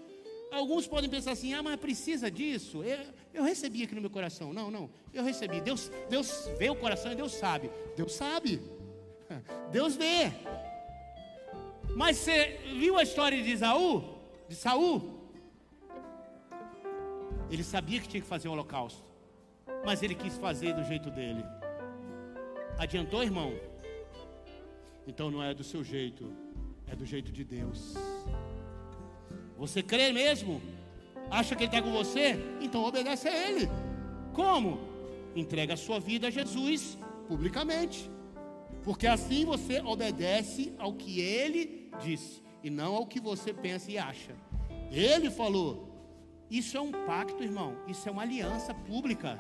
alguns 0.52 0.86
podem 0.86 1.10
pensar 1.10 1.32
assim: 1.32 1.52
ah, 1.54 1.62
mas 1.62 1.76
precisa 1.76 2.30
disso? 2.30 2.84
Eu, 2.84 2.98
eu 3.34 3.42
recebi 3.42 3.82
aqui 3.82 3.94
no 3.94 4.00
meu 4.00 4.10
coração. 4.10 4.52
Não, 4.52 4.70
não, 4.70 4.90
eu 5.12 5.24
recebi. 5.24 5.60
Deus, 5.60 5.90
Deus 6.08 6.48
vê 6.58 6.70
o 6.70 6.76
coração 6.76 7.12
e 7.12 7.16
Deus 7.16 7.32
sabe. 7.32 7.70
Deus 7.96 8.12
sabe. 8.12 8.60
Deus 9.72 9.96
vê. 9.96 10.30
Mas 11.96 12.18
você 12.18 12.60
viu 12.78 12.96
a 12.98 13.02
história 13.02 13.42
de 13.42 13.50
Isaú? 13.50 14.18
De 14.48 14.54
Saul? 14.54 15.20
Ele 17.50 17.64
sabia 17.64 18.00
que 18.00 18.08
tinha 18.08 18.20
que 18.20 18.26
fazer 18.26 18.48
o 18.48 18.52
holocausto 18.52 19.11
mas 19.84 20.02
ele 20.02 20.14
quis 20.14 20.36
fazer 20.38 20.74
do 20.74 20.84
jeito 20.84 21.10
dele. 21.10 21.44
Adiantou, 22.78 23.22
irmão? 23.22 23.52
Então 25.06 25.30
não 25.30 25.42
é 25.42 25.52
do 25.52 25.64
seu 25.64 25.82
jeito, 25.82 26.32
é 26.86 26.94
do 26.94 27.04
jeito 27.04 27.32
de 27.32 27.44
Deus. 27.44 27.94
Você 29.56 29.82
crê 29.82 30.12
mesmo? 30.12 30.60
Acha 31.30 31.54
que 31.54 31.64
Ele 31.64 31.70
está 31.70 31.82
com 31.82 31.92
você? 31.92 32.36
Então 32.60 32.84
obedece 32.84 33.28
a 33.28 33.48
Ele. 33.48 33.68
Como? 34.32 34.80
Entrega 35.34 35.74
a 35.74 35.76
sua 35.76 35.98
vida 35.98 36.28
a 36.28 36.30
Jesus 36.30 36.98
publicamente. 37.28 38.10
Porque 38.82 39.06
assim 39.06 39.44
você 39.44 39.80
obedece 39.80 40.74
ao 40.78 40.94
que 40.94 41.20
Ele 41.20 41.90
disse 42.02 42.42
e 42.62 42.70
não 42.70 42.96
ao 42.96 43.06
que 43.06 43.20
você 43.20 43.52
pensa 43.52 43.90
e 43.90 43.98
acha. 43.98 44.34
Ele 44.90 45.30
falou. 45.30 45.90
Isso 46.50 46.76
é 46.76 46.80
um 46.80 46.92
pacto, 46.92 47.42
irmão. 47.42 47.76
Isso 47.88 48.06
é 48.08 48.12
uma 48.12 48.22
aliança 48.22 48.74
pública. 48.74 49.38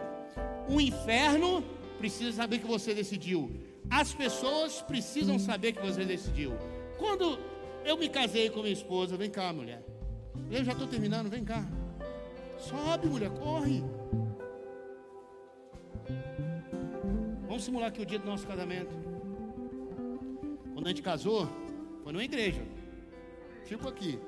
O 0.68 0.80
inferno 0.80 1.62
precisa 1.98 2.32
saber 2.32 2.58
que 2.58 2.66
você 2.66 2.94
decidiu. 2.94 3.50
As 3.90 4.14
pessoas 4.14 4.80
precisam 4.82 5.38
saber 5.38 5.72
que 5.72 5.82
você 5.82 6.04
decidiu. 6.04 6.52
Quando 6.98 7.38
eu 7.84 7.96
me 7.96 8.08
casei 8.08 8.48
com 8.48 8.60
minha 8.60 8.72
esposa, 8.72 9.16
vem 9.16 9.30
cá, 9.30 9.52
mulher. 9.52 9.84
Eu 10.50 10.64
já 10.64 10.72
estou 10.72 10.86
terminando, 10.86 11.28
vem 11.28 11.44
cá. 11.44 11.66
Sobe, 12.58 13.08
mulher, 13.08 13.30
corre. 13.30 13.82
Vamos 17.46 17.64
simular 17.64 17.88
aqui 17.88 18.00
o 18.00 18.06
dia 18.06 18.18
do 18.18 18.26
nosso 18.26 18.46
casamento. 18.46 18.94
Quando 20.72 20.86
a 20.86 20.88
gente 20.88 21.02
casou, 21.02 21.48
foi 22.02 22.12
numa 22.12 22.24
igreja. 22.24 22.62
Tipo 23.66 23.88
aqui. 23.88 24.18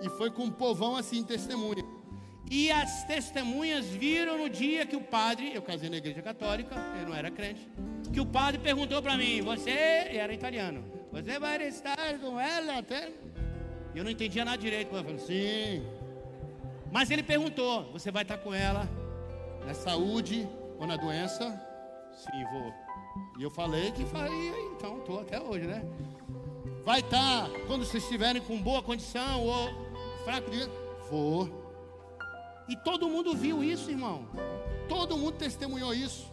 E 0.00 0.08
foi 0.10 0.30
com 0.30 0.44
um 0.44 0.50
povão 0.50 0.96
assim, 0.96 1.24
testemunha. 1.24 1.84
E 2.50 2.70
as 2.70 3.04
testemunhas 3.04 3.86
viram 3.86 4.38
no 4.38 4.48
dia 4.48 4.86
que 4.86 4.96
o 4.96 5.00
padre, 5.00 5.52
eu 5.54 5.60
casei 5.60 5.90
na 5.90 5.98
igreja 5.98 6.22
católica, 6.22 6.74
eu 7.00 7.08
não 7.08 7.14
era 7.14 7.30
crente, 7.30 7.68
que 8.12 8.20
o 8.20 8.26
padre 8.26 8.58
perguntou 8.58 9.02
para 9.02 9.16
mim: 9.16 9.42
Você, 9.42 9.70
era 9.70 10.32
italiano, 10.32 10.82
você 11.12 11.38
vai 11.38 11.62
estar 11.66 12.18
com 12.18 12.40
ela 12.40 12.78
até. 12.78 13.12
Eu 13.94 14.04
não 14.04 14.10
entendia 14.10 14.44
nada 14.44 14.56
direito. 14.56 14.94
Eu 14.94 15.04
falei: 15.04 15.18
Sim. 15.18 15.86
Mas 16.90 17.10
ele 17.10 17.22
perguntou: 17.22 17.92
Você 17.92 18.10
vai 18.10 18.22
estar 18.22 18.38
com 18.38 18.54
ela 18.54 18.88
na 19.66 19.74
saúde 19.74 20.48
ou 20.78 20.86
na 20.86 20.96
doença? 20.96 21.50
Sim, 22.14 22.44
vou. 22.50 22.72
E 23.38 23.42
eu 23.42 23.50
falei 23.50 23.90
que 23.92 24.04
faria, 24.06 24.58
então 24.72 24.98
estou 24.98 25.20
até 25.20 25.40
hoje, 25.40 25.66
né? 25.66 25.82
Vai 26.84 27.00
estar 27.00 27.50
quando 27.66 27.84
vocês 27.84 28.02
estiverem 28.02 28.40
com 28.40 28.60
boa 28.60 28.82
condição 28.82 29.44
ou 29.44 29.68
fraco 30.24 30.50
de. 30.50 30.66
Vou. 31.10 31.67
E 32.68 32.76
todo 32.76 33.08
mundo 33.08 33.34
viu 33.34 33.64
isso, 33.64 33.90
irmão. 33.90 34.28
Todo 34.88 35.16
mundo 35.16 35.36
testemunhou 35.36 35.94
isso. 35.94 36.32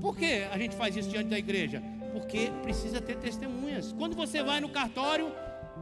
Por 0.00 0.16
que 0.16 0.44
a 0.50 0.56
gente 0.58 0.74
faz 0.76 0.96
isso 0.96 1.08
diante 1.08 1.28
da 1.28 1.38
igreja? 1.38 1.82
Porque 2.12 2.50
precisa 2.62 3.00
ter 3.00 3.16
testemunhas. 3.16 3.92
Quando 3.92 4.16
você 4.16 4.42
vai 4.42 4.60
no 4.60 4.68
cartório, 4.68 5.32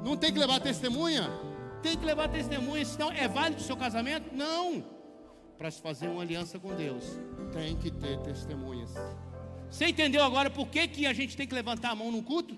não 0.05 0.17
tem 0.17 0.33
que 0.33 0.39
levar 0.39 0.61
testemunha? 0.61 1.31
Tem 1.83 1.97
que 1.97 2.05
levar 2.05 2.29
testemunha, 2.29 2.85
senão 2.85 3.13
é 3.13 3.29
válido 3.29 3.61
o 3.61 3.65
seu 3.65 3.77
casamento? 3.77 4.35
Não. 4.35 4.85
Para 5.57 5.71
se 5.71 5.81
fazer 5.81 6.09
uma 6.09 6.23
aliança 6.23 6.59
com 6.59 6.75
Deus, 6.75 7.19
tem 7.53 7.77
que 7.77 7.91
ter 7.91 8.19
testemunhas. 8.21 8.93
Você 9.71 9.87
entendeu 9.87 10.23
agora 10.23 10.51
por 10.51 10.69
que, 10.69 10.87
que 10.89 11.07
a 11.07 11.13
gente 11.13 11.37
tem 11.37 11.47
que 11.47 11.55
levantar 11.55 11.91
a 11.91 11.95
mão 11.95 12.11
no 12.11 12.23
culto? 12.23 12.57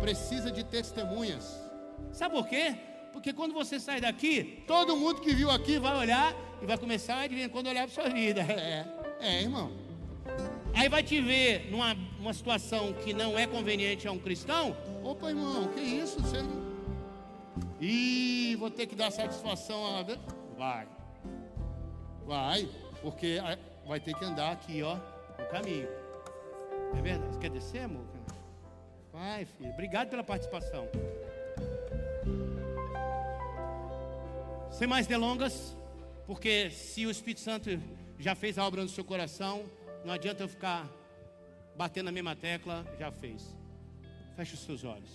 Precisa 0.00 0.50
de 0.50 0.64
testemunhas. 0.64 1.58
Sabe 2.12 2.34
por 2.34 2.46
quê? 2.46 2.76
Porque 3.12 3.32
quando 3.32 3.52
você 3.52 3.78
sai 3.78 4.00
daqui, 4.00 4.62
todo 4.66 4.96
mundo 4.96 5.20
que 5.20 5.34
viu 5.34 5.50
aqui 5.50 5.78
vai 5.78 5.96
olhar 5.96 6.34
e 6.62 6.66
vai 6.66 6.78
começar 6.78 7.24
a 7.24 7.48
quando 7.48 7.68
olhar 7.68 7.86
para 7.86 7.94
sua 8.02 8.08
vida. 8.12 8.42
É, 9.22 9.36
é, 9.36 9.42
irmão. 9.42 9.70
Aí 10.74 10.88
vai 10.88 11.02
te 11.02 11.20
ver 11.20 11.70
numa 11.70 11.94
uma 12.18 12.32
situação 12.32 12.92
que 12.92 13.12
não 13.12 13.38
é 13.38 13.46
conveniente 13.46 14.08
a 14.08 14.12
um 14.12 14.18
cristão. 14.18 14.74
Opa, 15.04 15.28
irmão, 15.28 15.68
que 15.68 15.80
isso? 15.80 16.20
Você 16.22 16.40
não. 16.40 16.70
Ih, 17.80 18.56
vou 18.56 18.70
ter 18.70 18.86
que 18.86 18.94
dar 18.94 19.10
satisfação 19.10 19.98
a. 19.98 20.04
Vai. 20.56 20.88
Vai, 22.26 22.68
porque 23.02 23.38
vai 23.86 23.98
ter 23.98 24.14
que 24.14 24.24
andar 24.24 24.52
aqui, 24.52 24.82
ó, 24.82 24.96
no 25.38 25.46
caminho. 25.50 25.88
É 26.96 27.02
verdade? 27.02 27.34
Você 27.34 27.40
quer 27.40 27.50
descer, 27.50 27.82
amor? 27.84 28.04
Vai, 29.12 29.44
filho. 29.44 29.70
Obrigado 29.70 30.08
pela 30.08 30.22
participação. 30.22 30.88
Sem 34.70 34.86
mais 34.86 35.06
delongas, 35.06 35.76
porque 36.26 36.70
se 36.70 37.04
o 37.04 37.10
Espírito 37.10 37.40
Santo 37.40 37.68
já 38.18 38.34
fez 38.34 38.56
a 38.56 38.64
obra 38.64 38.82
no 38.82 38.88
seu 38.88 39.04
coração, 39.04 39.64
não 40.04 40.14
adianta 40.14 40.44
eu 40.44 40.48
ficar 40.48 40.88
batendo 41.76 42.06
na 42.06 42.12
mesma 42.12 42.36
tecla, 42.36 42.86
já 42.98 43.10
fez. 43.10 43.54
Feche 44.36 44.54
os 44.54 44.60
seus 44.60 44.84
olhos. 44.84 45.10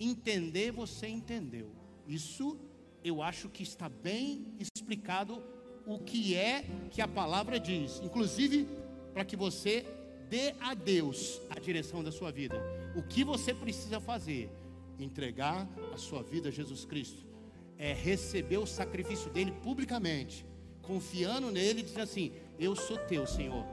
Entender, 0.00 0.72
você 0.72 1.06
entendeu. 1.06 1.70
Isso 2.08 2.58
eu 3.04 3.22
acho 3.22 3.48
que 3.48 3.62
está 3.62 3.88
bem 3.88 4.54
explicado 4.58 5.42
o 5.86 5.98
que 5.98 6.34
é 6.34 6.64
que 6.90 7.00
a 7.00 7.06
palavra 7.06 7.60
diz, 7.60 8.00
inclusive 8.02 8.66
para 9.12 9.24
que 9.24 9.36
você 9.36 9.86
dê 10.28 10.54
a 10.60 10.74
Deus 10.74 11.40
a 11.50 11.60
direção 11.60 12.02
da 12.02 12.10
sua 12.10 12.32
vida. 12.32 12.60
O 12.96 13.02
que 13.02 13.22
você 13.22 13.54
precisa 13.54 14.00
fazer? 14.00 14.50
Entregar 14.98 15.68
a 15.92 15.96
sua 15.98 16.22
vida 16.22 16.48
a 16.48 16.52
Jesus 16.52 16.84
Cristo 16.84 17.35
é, 17.78 17.92
receber 17.92 18.58
o 18.58 18.66
sacrifício 18.66 19.30
dele 19.30 19.52
publicamente, 19.62 20.46
confiando 20.82 21.50
nele, 21.50 21.82
dizendo 21.82 22.02
assim: 22.02 22.32
Eu 22.58 22.74
sou 22.74 22.96
teu, 22.96 23.26
Senhor. 23.26 23.64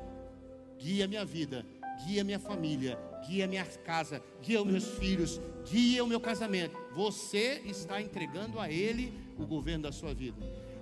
Guia 0.77 1.07
minha 1.07 1.23
vida, 1.23 1.65
guia 2.05 2.23
minha 2.23 2.39
família, 2.39 2.99
guia 3.27 3.47
minha 3.47 3.65
casa, 3.65 4.21
guia 4.41 4.63
meus 4.65 4.85
filhos, 4.97 5.39
guia 5.69 6.03
o 6.03 6.07
meu 6.07 6.19
casamento. 6.19 6.77
Você 6.93 7.61
está 7.65 8.01
entregando 8.01 8.59
a 8.59 8.69
Ele 8.69 9.13
o 9.37 9.45
governo 9.45 9.83
da 9.83 9.91
sua 9.91 10.13
vida. 10.13 10.37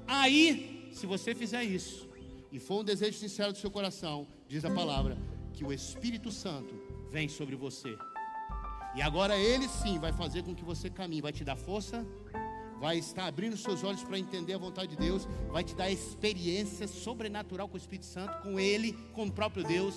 Aí, 0.08 0.90
se 0.92 1.06
você 1.06 1.36
fizer 1.36 1.64
isso, 1.64 2.10
e 2.52 2.60
for 2.60 2.82
um 2.82 2.84
desejo 2.84 3.18
sincero 3.18 3.54
do 3.54 3.58
seu 3.58 3.72
coração, 3.72 4.28
diz 4.48 4.66
a 4.66 4.70
palavra, 4.70 5.18
que 5.54 5.64
o 5.64 5.72
Espírito 5.72 6.32
Santo 6.32 6.74
vem 7.10 7.30
sobre 7.30 7.56
você. 7.56 7.96
E 8.96 9.02
agora 9.02 9.38
Ele 9.38 9.70
sim 9.70 10.00
vai 10.00 10.12
fazer 10.12 10.44
com 10.44 10.54
que 10.54 10.64
você 10.64 10.90
caminhe, 10.90 11.22
vai 11.22 11.32
te 11.32 11.46
dar 11.46 11.56
força, 11.56 12.06
vai 12.82 12.98
estar 12.98 13.28
abrindo 13.28 13.56
seus 13.56 13.84
olhos 13.84 14.04
para 14.04 14.18
entender 14.18 14.56
a 14.56 14.58
vontade 14.58 14.88
de 14.88 14.98
Deus, 14.98 15.28
vai 15.52 15.64
te 15.64 15.76
dar 15.76 15.92
experiência 15.92 16.88
sobrenatural 16.88 17.68
com 17.68 17.76
o 17.76 17.78
Espírito 17.78 18.08
Santo, 18.08 18.42
com 18.42 18.60
Ele, 18.60 18.98
com 19.14 19.26
o 19.26 19.32
próprio 19.32 19.64
Deus, 19.64 19.94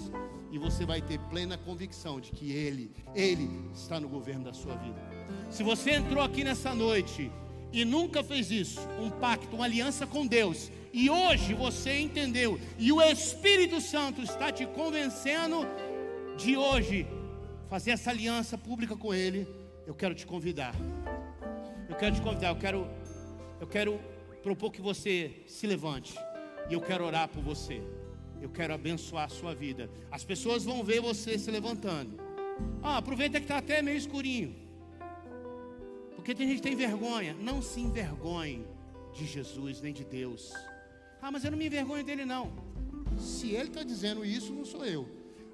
e 0.52 0.58
você 0.58 0.84
vai 0.84 1.00
ter 1.00 1.18
plena 1.30 1.56
convicção 1.56 2.20
de 2.20 2.30
que 2.30 2.52
Ele, 2.52 2.92
Ele 3.14 3.48
está 3.74 3.98
no 3.98 4.06
governo 4.06 4.44
da 4.44 4.52
sua 4.52 4.76
vida. 4.76 5.00
Se 5.48 5.62
você 5.62 5.92
entrou 5.92 6.22
aqui 6.22 6.44
nessa 6.44 6.74
noite 6.74 7.32
e 7.72 7.86
nunca 7.86 8.22
fez 8.22 8.50
isso, 8.50 8.80
um 9.00 9.08
pacto, 9.08 9.56
uma 9.56 9.64
aliança 9.64 10.06
com 10.06 10.26
Deus, 10.26 10.70
e 10.92 11.08
hoje 11.08 11.54
você 11.54 11.98
entendeu, 11.98 12.60
e 12.78 12.92
o 12.92 13.00
Espírito 13.00 13.80
Santo 13.80 14.20
está 14.20 14.52
te 14.52 14.66
convencendo 14.66 15.60
de 16.36 16.54
hoje 16.54 17.06
fazer 17.70 17.92
essa 17.92 18.10
aliança 18.10 18.58
pública 18.58 18.94
com 18.94 19.14
Ele, 19.14 19.48
eu 19.86 19.94
quero 19.94 20.14
te 20.14 20.26
convidar 20.26 20.74
eu 21.88 21.96
quero 21.96 22.14
te 22.14 22.22
convidar, 22.22 22.48
eu 22.48 22.56
quero, 22.56 22.86
eu 23.60 23.66
quero 23.66 24.00
propor 24.42 24.70
que 24.70 24.80
você 24.80 25.42
se 25.46 25.66
levante. 25.66 26.14
E 26.68 26.74
eu 26.74 26.80
quero 26.80 27.04
orar 27.04 27.28
por 27.28 27.42
você. 27.42 27.82
Eu 28.40 28.48
quero 28.48 28.74
abençoar 28.74 29.24
a 29.24 29.28
sua 29.28 29.54
vida. 29.54 29.90
As 30.10 30.24
pessoas 30.24 30.64
vão 30.64 30.82
ver 30.82 31.00
você 31.00 31.38
se 31.38 31.50
levantando. 31.50 32.18
Ah, 32.82 32.98
aproveita 32.98 33.38
que 33.38 33.44
está 33.44 33.58
até 33.58 33.82
meio 33.82 33.96
escurinho. 33.96 34.54
Porque 36.14 36.34
tem 36.34 36.48
gente 36.48 36.56
que 36.56 36.68
tem 36.68 36.76
vergonha. 36.76 37.34
Não 37.34 37.60
se 37.60 37.80
envergonhe 37.80 38.66
de 39.14 39.26
Jesus 39.26 39.80
nem 39.80 39.92
de 39.92 40.04
Deus. 40.04 40.52
Ah, 41.20 41.30
mas 41.30 41.44
eu 41.44 41.50
não 41.50 41.58
me 41.58 41.66
envergonho 41.66 42.04
dele, 42.04 42.24
não. 42.24 42.52
Se 43.18 43.50
ele 43.50 43.68
está 43.68 43.82
dizendo 43.82 44.24
isso, 44.24 44.52
não 44.52 44.64
sou 44.64 44.84
eu. 44.84 45.08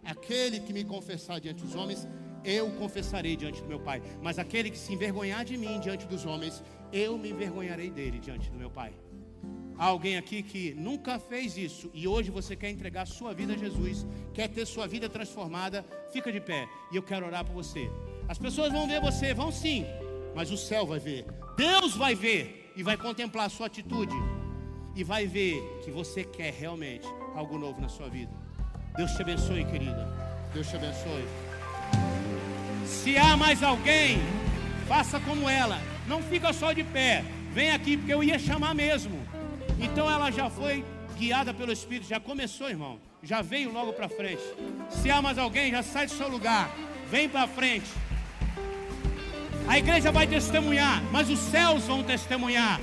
Aquele 0.04 0.60
que 0.60 0.72
me 0.72 0.84
confessar 0.84 1.40
diante 1.40 1.62
dos 1.62 1.74
homens, 1.74 2.08
eu 2.44 2.70
confessarei 2.72 3.36
diante 3.36 3.62
do 3.62 3.68
meu 3.68 3.80
Pai. 3.80 4.02
Mas 4.22 4.38
aquele 4.38 4.70
que 4.70 4.78
se 4.78 4.92
envergonhar 4.92 5.44
de 5.44 5.56
mim 5.56 5.78
diante 5.80 6.06
dos 6.06 6.24
homens, 6.24 6.62
eu 6.92 7.16
me 7.18 7.30
envergonharei 7.30 7.90
dele 7.90 8.18
diante 8.18 8.50
do 8.50 8.58
meu 8.58 8.70
Pai. 8.70 8.92
Há 9.78 9.86
alguém 9.86 10.18
aqui 10.18 10.42
que 10.42 10.74
nunca 10.74 11.18
fez 11.18 11.56
isso 11.56 11.90
e 11.94 12.06
hoje 12.06 12.30
você 12.30 12.54
quer 12.54 12.68
entregar 12.68 13.06
sua 13.06 13.32
vida 13.32 13.54
a 13.54 13.56
Jesus, 13.56 14.06
quer 14.34 14.46
ter 14.46 14.66
sua 14.66 14.86
vida 14.86 15.08
transformada, 15.08 15.84
fica 16.12 16.30
de 16.30 16.38
pé 16.38 16.68
e 16.92 16.96
eu 16.96 17.02
quero 17.02 17.24
orar 17.24 17.46
por 17.46 17.54
você. 17.54 17.90
As 18.28 18.36
pessoas 18.36 18.70
vão 18.70 18.86
ver 18.86 19.00
você, 19.00 19.32
vão 19.32 19.50
sim, 19.50 19.86
mas 20.34 20.50
o 20.50 20.56
céu 20.56 20.84
vai 20.84 20.98
ver, 20.98 21.24
Deus 21.56 21.96
vai 21.96 22.14
ver 22.14 22.72
e 22.76 22.82
vai 22.82 22.98
contemplar 22.98 23.46
a 23.46 23.48
sua 23.48 23.68
atitude 23.68 24.14
e 24.94 25.02
vai 25.02 25.26
ver 25.26 25.80
que 25.82 25.90
você 25.90 26.24
quer 26.24 26.52
realmente 26.52 27.08
algo 27.34 27.56
novo 27.56 27.80
na 27.80 27.88
sua 27.88 28.08
vida. 28.10 28.32
Deus 28.96 29.12
te 29.12 29.22
abençoe, 29.22 29.64
querida. 29.64 30.06
Deus 30.52 30.68
te 30.68 30.76
abençoe. 30.76 31.49
Se 32.90 33.16
há 33.16 33.36
mais 33.36 33.62
alguém, 33.62 34.20
faça 34.88 35.20
como 35.20 35.48
ela. 35.48 35.80
Não 36.08 36.20
fica 36.20 36.52
só 36.52 36.72
de 36.72 36.82
pé. 36.82 37.24
Vem 37.52 37.70
aqui, 37.70 37.96
porque 37.96 38.12
eu 38.12 38.22
ia 38.22 38.38
chamar 38.38 38.74
mesmo. 38.74 39.16
Então 39.78 40.10
ela 40.10 40.30
já 40.30 40.50
foi 40.50 40.84
guiada 41.16 41.54
pelo 41.54 41.72
Espírito, 41.72 42.08
já 42.08 42.18
começou, 42.18 42.68
irmão. 42.68 42.98
Já 43.22 43.42
veio 43.42 43.72
logo 43.72 43.92
para 43.92 44.08
frente. 44.08 44.42
Se 44.90 45.08
há 45.08 45.22
mais 45.22 45.38
alguém, 45.38 45.70
já 45.70 45.84
sai 45.84 46.06
do 46.06 46.12
seu 46.12 46.28
lugar. 46.28 46.68
vem 47.08 47.28
para 47.28 47.46
frente. 47.46 47.88
A 49.68 49.78
igreja 49.78 50.10
vai 50.10 50.26
testemunhar, 50.26 51.00
mas 51.12 51.30
os 51.30 51.38
céus 51.38 51.84
vão 51.84 52.02
testemunhar. 52.02 52.80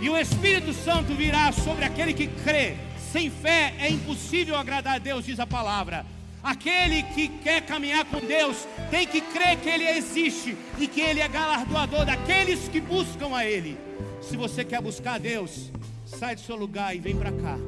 E 0.00 0.08
o 0.08 0.16
Espírito 0.16 0.72
Santo 0.72 1.14
virá 1.14 1.50
sobre 1.50 1.84
aquele 1.84 2.14
que 2.14 2.28
crê. 2.28 2.76
Sem 3.12 3.28
fé 3.28 3.74
é 3.80 3.90
impossível 3.90 4.56
agradar 4.56 4.94
a 4.94 4.98
Deus, 4.98 5.26
diz 5.26 5.40
a 5.40 5.46
palavra. 5.46 6.06
Aquele 6.42 7.02
que 7.02 7.28
quer 7.28 7.60
caminhar 7.66 8.04
com 8.06 8.18
Deus 8.18 8.66
tem 8.90 9.06
que 9.06 9.20
crer 9.20 9.58
que 9.58 9.68
Ele 9.68 9.86
existe 9.86 10.56
e 10.78 10.86
que 10.86 11.00
Ele 11.00 11.20
é 11.20 11.28
galardoador 11.28 12.06
daqueles 12.06 12.68
que 12.68 12.80
buscam 12.80 13.36
a 13.36 13.44
Ele. 13.44 13.78
Se 14.22 14.36
você 14.36 14.64
quer 14.64 14.80
buscar 14.80 15.14
a 15.14 15.18
Deus, 15.18 15.70
sai 16.06 16.34
do 16.34 16.40
seu 16.40 16.56
lugar 16.56 16.96
e 16.96 16.98
vem 16.98 17.16
para 17.16 17.30
cá. 17.30 17.58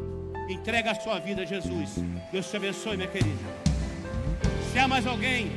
Entrega 0.49 0.93
a 0.93 0.95
sua 0.95 1.19
vida 1.19 1.43
a 1.43 1.45
Jesus. 1.45 1.97
Deus 2.31 2.51
te 2.51 2.57
abençoe, 2.57 2.97
minha 2.97 3.09
querida. 3.09 3.39
Se 4.73 4.79
há 4.79 4.89
mais 4.89 5.07
alguém, 5.07 5.53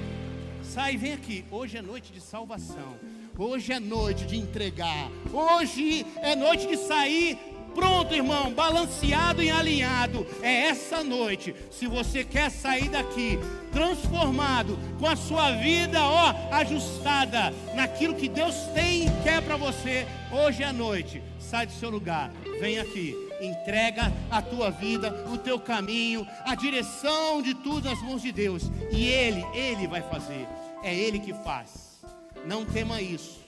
sai 0.61 0.95
e 0.95 0.97
vem 0.97 1.13
aqui. 1.13 1.45
Hoje 1.49 1.77
é 1.77 1.81
noite 1.81 2.11
de 2.11 2.19
salvação. 2.19 2.97
Hoje 3.37 3.71
é 3.71 3.79
noite 3.79 4.25
de 4.25 4.37
entregar. 4.37 5.09
Hoje 5.31 6.05
é 6.21 6.35
noite 6.35 6.67
de 6.67 6.77
sair 6.77 7.37
pronto, 7.76 8.15
irmão, 8.15 8.52
balanceado 8.52 9.43
e 9.43 9.52
alinhado. 9.52 10.26
É 10.41 10.68
essa 10.68 11.03
noite. 11.03 11.53
Se 11.69 11.85
você 11.85 12.23
quer 12.23 12.49
sair 12.49 12.89
daqui 12.89 13.38
transformado, 13.72 14.80
com 14.97 15.06
a 15.06 15.15
sua 15.15 15.52
vida, 15.52 16.02
ó, 16.02 16.34
ajustada 16.53 17.53
naquilo 17.76 18.15
que 18.15 18.30
Deus 18.30 18.56
tem 18.73 19.06
e 19.06 19.23
quer 19.23 19.41
para 19.41 19.57
você, 19.57 20.07
hoje 20.31 20.64
é 20.64 20.72
noite. 20.72 21.22
Sai 21.38 21.68
do 21.68 21.73
seu 21.73 21.89
lugar, 21.89 22.31
vem 22.60 22.80
aqui 22.80 23.26
entrega 23.41 24.14
a 24.31 24.41
tua 24.41 24.72
vida, 24.72 25.26
o 25.31 25.38
teu 25.38 25.60
caminho, 25.60 26.26
a 26.45 26.56
direção 26.56 27.41
de 27.41 27.53
tudo 27.53 27.89
nas 27.89 28.02
mãos 28.02 28.22
de 28.22 28.31
Deus. 28.31 28.64
E 28.89 29.07
Ele, 29.07 29.45
Ele 29.53 29.88
vai 29.88 30.02
fazer. 30.02 30.47
É 30.81 30.95
Ele 30.95 31.19
que 31.19 31.34
faz. 31.34 32.02
Não 32.45 32.65
tema 32.65 33.02
isso. 33.02 33.41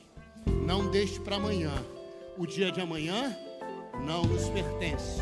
Não 0.65 0.91
deixe 0.91 1.19
para 1.19 1.37
amanhã. 1.37 1.71
O 2.37 2.45
dia 2.45 2.71
de 2.71 2.81
amanhã 2.81 3.35
não 4.05 4.23
nos 4.23 4.49
pertence. 4.49 5.21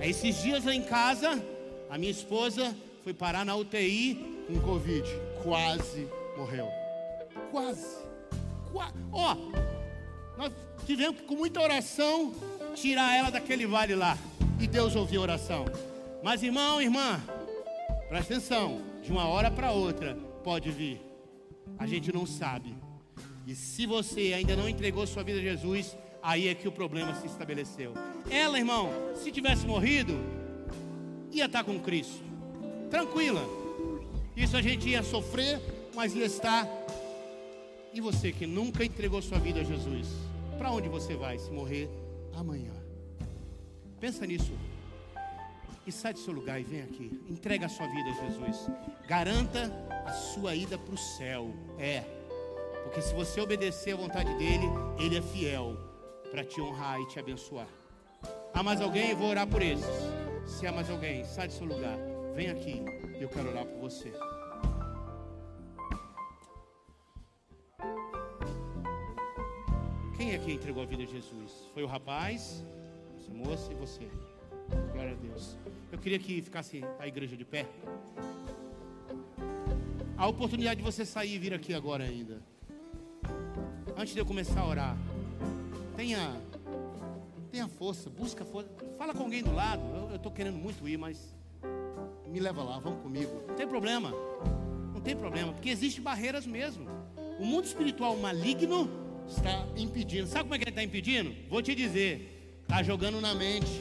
É 0.00 0.08
esses 0.08 0.42
dias 0.42 0.64
lá 0.64 0.74
em 0.74 0.82
casa, 0.82 1.42
a 1.88 1.98
minha 1.98 2.10
esposa 2.10 2.74
foi 3.02 3.14
parar 3.14 3.44
na 3.44 3.54
UTI 3.56 4.44
com 4.46 4.60
Covid. 4.60 5.08
Quase 5.42 6.08
morreu. 6.36 6.68
Quase. 7.50 8.04
Qua... 8.72 8.92
Ó, 9.12 9.36
nós 10.36 10.52
tivemos 10.84 11.20
que, 11.20 11.26
com 11.26 11.36
muita 11.36 11.60
oração, 11.60 12.34
tirar 12.74 13.16
ela 13.16 13.30
daquele 13.30 13.66
vale 13.66 13.94
lá. 13.94 14.18
E 14.60 14.66
Deus 14.66 14.94
ouviu 14.94 15.20
a 15.20 15.24
oração. 15.24 15.64
Mas 16.22 16.42
irmão, 16.42 16.80
irmã, 16.80 17.20
presta 18.08 18.34
atenção. 18.34 18.82
De 19.02 19.12
uma 19.12 19.26
hora 19.28 19.50
para 19.50 19.70
outra, 19.70 20.16
pode 20.42 20.70
vir. 20.70 21.00
A 21.78 21.86
gente 21.86 22.12
não 22.12 22.26
sabe. 22.26 22.74
E 23.46 23.54
se 23.54 23.86
você 23.86 24.32
ainda 24.34 24.56
não 24.56 24.68
entregou 24.68 25.06
sua 25.06 25.22
vida 25.22 25.38
a 25.38 25.42
Jesus, 25.42 25.96
aí 26.26 26.48
é 26.48 26.54
que 26.56 26.66
o 26.66 26.72
problema 26.72 27.14
se 27.14 27.24
estabeleceu. 27.28 27.94
Ela, 28.28 28.58
irmão, 28.58 28.90
se 29.14 29.30
tivesse 29.30 29.64
morrido, 29.64 30.12
ia 31.30 31.46
estar 31.46 31.62
com 31.62 31.78
Cristo, 31.78 32.20
tranquila. 32.90 33.48
Isso 34.36 34.56
a 34.56 34.60
gente 34.60 34.88
ia 34.88 35.04
sofrer, 35.04 35.60
mas 35.94 36.16
ia 36.16 36.26
estar. 36.26 36.66
E 37.94 38.00
você 38.00 38.32
que 38.32 38.44
nunca 38.44 38.84
entregou 38.84 39.22
sua 39.22 39.38
vida 39.38 39.60
a 39.60 39.62
Jesus, 39.62 40.08
para 40.58 40.72
onde 40.72 40.88
você 40.88 41.14
vai 41.14 41.38
se 41.38 41.48
morrer 41.48 41.88
amanhã? 42.34 42.72
Pensa 44.00 44.26
nisso. 44.26 44.52
E 45.86 45.92
sai 45.92 46.12
do 46.12 46.18
seu 46.18 46.34
lugar 46.34 46.60
e 46.60 46.64
vem 46.64 46.82
aqui. 46.82 47.20
Entrega 47.30 47.66
a 47.66 47.68
sua 47.68 47.86
vida 47.86 48.10
a 48.10 48.26
Jesus. 48.26 48.68
Garanta 49.06 49.72
a 50.04 50.10
sua 50.10 50.56
ida 50.56 50.76
para 50.76 50.92
o 50.92 50.98
céu. 50.98 51.54
É. 51.78 52.00
Porque 52.82 53.00
se 53.00 53.14
você 53.14 53.40
obedecer 53.40 53.92
à 53.92 53.96
vontade 53.96 54.34
dele, 54.34 54.66
ele 54.98 55.16
é 55.16 55.22
fiel 55.22 55.86
para 56.36 56.44
te 56.44 56.60
honrar 56.60 57.00
e 57.00 57.06
te 57.06 57.18
abençoar. 57.18 57.66
Há 58.52 58.62
mais 58.62 58.82
alguém? 58.82 59.12
Eu 59.12 59.16
vou 59.16 59.30
orar 59.30 59.46
por 59.46 59.62
esses. 59.62 59.86
Se 60.46 60.66
há 60.66 60.70
mais 60.70 60.90
alguém, 60.90 61.24
sai 61.24 61.46
do 61.46 61.54
seu 61.54 61.66
lugar. 61.66 61.96
Vem 62.34 62.50
aqui. 62.50 62.84
Eu 63.18 63.26
quero 63.30 63.48
orar 63.48 63.64
por 63.64 63.80
você. 63.80 64.12
Quem 70.14 70.34
aqui 70.34 70.52
entregou 70.52 70.82
a 70.82 70.86
vida 70.86 71.04
a 71.04 71.06
Jesus? 71.06 71.70
Foi 71.72 71.82
o 71.82 71.86
rapaz, 71.86 72.62
essa 73.18 73.32
moça 73.32 73.72
e 73.72 73.74
você. 73.74 74.06
Glória 74.92 75.12
a 75.12 75.14
Deus. 75.14 75.56
Eu 75.90 75.98
queria 75.98 76.18
que 76.18 76.42
ficasse 76.42 76.84
a 76.98 77.08
igreja 77.08 77.34
de 77.34 77.46
pé. 77.46 77.64
A 80.18 80.26
oportunidade 80.26 80.82
de 80.82 80.84
você 80.84 81.06
sair 81.06 81.36
e 81.36 81.38
vir 81.38 81.54
aqui 81.54 81.72
agora 81.72 82.04
ainda. 82.04 82.42
Antes 83.96 84.12
de 84.12 84.20
eu 84.20 84.26
começar 84.26 84.60
a 84.60 84.68
orar, 84.68 84.98
tenha, 85.96 86.36
tenha 87.50 87.66
força, 87.66 88.10
busca 88.10 88.44
força. 88.44 88.68
Fala 88.98 89.14
com 89.14 89.22
alguém 89.22 89.42
do 89.42 89.52
lado. 89.52 89.82
Eu 90.10 90.16
estou 90.16 90.30
querendo 90.30 90.58
muito 90.58 90.86
ir, 90.86 90.98
mas 90.98 91.34
me 92.26 92.38
leva 92.38 92.62
lá, 92.62 92.78
vamos 92.78 93.02
comigo. 93.02 93.42
Não 93.48 93.54
tem 93.54 93.66
problema. 93.66 94.12
Não 94.92 95.00
tem 95.00 95.16
problema, 95.16 95.52
porque 95.52 95.70
existem 95.70 96.02
barreiras 96.02 96.46
mesmo. 96.46 96.86
O 97.38 97.44
mundo 97.44 97.64
espiritual 97.64 98.16
maligno 98.16 98.90
está 99.26 99.66
impedindo. 99.76 100.26
Sabe 100.26 100.44
como 100.44 100.54
é 100.54 100.58
que 100.58 100.64
ele 100.64 100.70
está 100.70 100.82
impedindo? 100.82 101.34
Vou 101.48 101.62
te 101.62 101.74
dizer. 101.74 102.60
Está 102.62 102.82
jogando 102.82 103.20
na 103.20 103.34
mente 103.34 103.80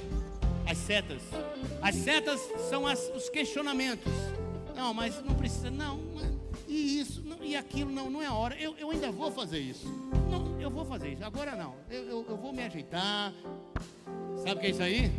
as 0.68 0.78
setas. 0.78 1.22
As 1.82 1.96
setas 1.96 2.40
são 2.70 2.86
as, 2.86 3.00
os 3.16 3.30
questionamentos. 3.30 4.12
Não, 4.76 4.94
mas 4.94 5.24
não 5.24 5.34
precisa. 5.36 5.72
Não, 5.72 5.98
e 6.76 7.00
isso, 7.00 7.22
não, 7.24 7.44
e 7.44 7.56
aquilo, 7.56 7.90
não, 7.90 8.10
não 8.10 8.22
é 8.22 8.26
a 8.26 8.34
hora. 8.34 8.56
Eu, 8.60 8.76
eu 8.78 8.92
ainda 8.92 9.10
vou 9.12 9.32
fazer 9.32 9.60
isso. 9.60 9.88
Não, 10.30 10.60
eu 10.60 10.70
vou 10.70 10.84
fazer 10.84 11.14
isso. 11.14 11.24
Agora 11.24 11.56
não. 11.56 11.74
Eu, 11.90 12.04
eu, 12.04 12.26
eu 12.30 12.38
vou 12.38 12.52
me 12.52 12.64
ajeitar. 12.64 13.34
Sabe 14.38 14.56
o 14.56 14.60
que 14.60 14.68
é 14.68 14.70
isso 14.70 14.84
aí? 14.84 15.12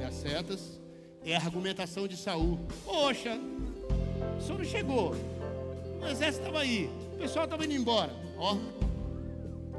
É 0.00 0.04
as 0.04 0.14
setas. 0.14 0.80
É 1.24 1.34
a 1.34 1.38
argumentação 1.38 2.06
de 2.06 2.16
Saul. 2.18 2.58
Poxa, 2.84 3.38
o 4.38 4.42
senhor 4.42 4.58
não 4.58 4.64
chegou. 4.64 5.14
O 6.02 6.06
exército 6.06 6.44
estava 6.44 6.60
aí. 6.60 6.90
O 7.14 7.16
pessoal 7.16 7.46
estava 7.46 7.64
indo 7.64 7.72
embora. 7.72 8.12
Ó, 8.36 8.58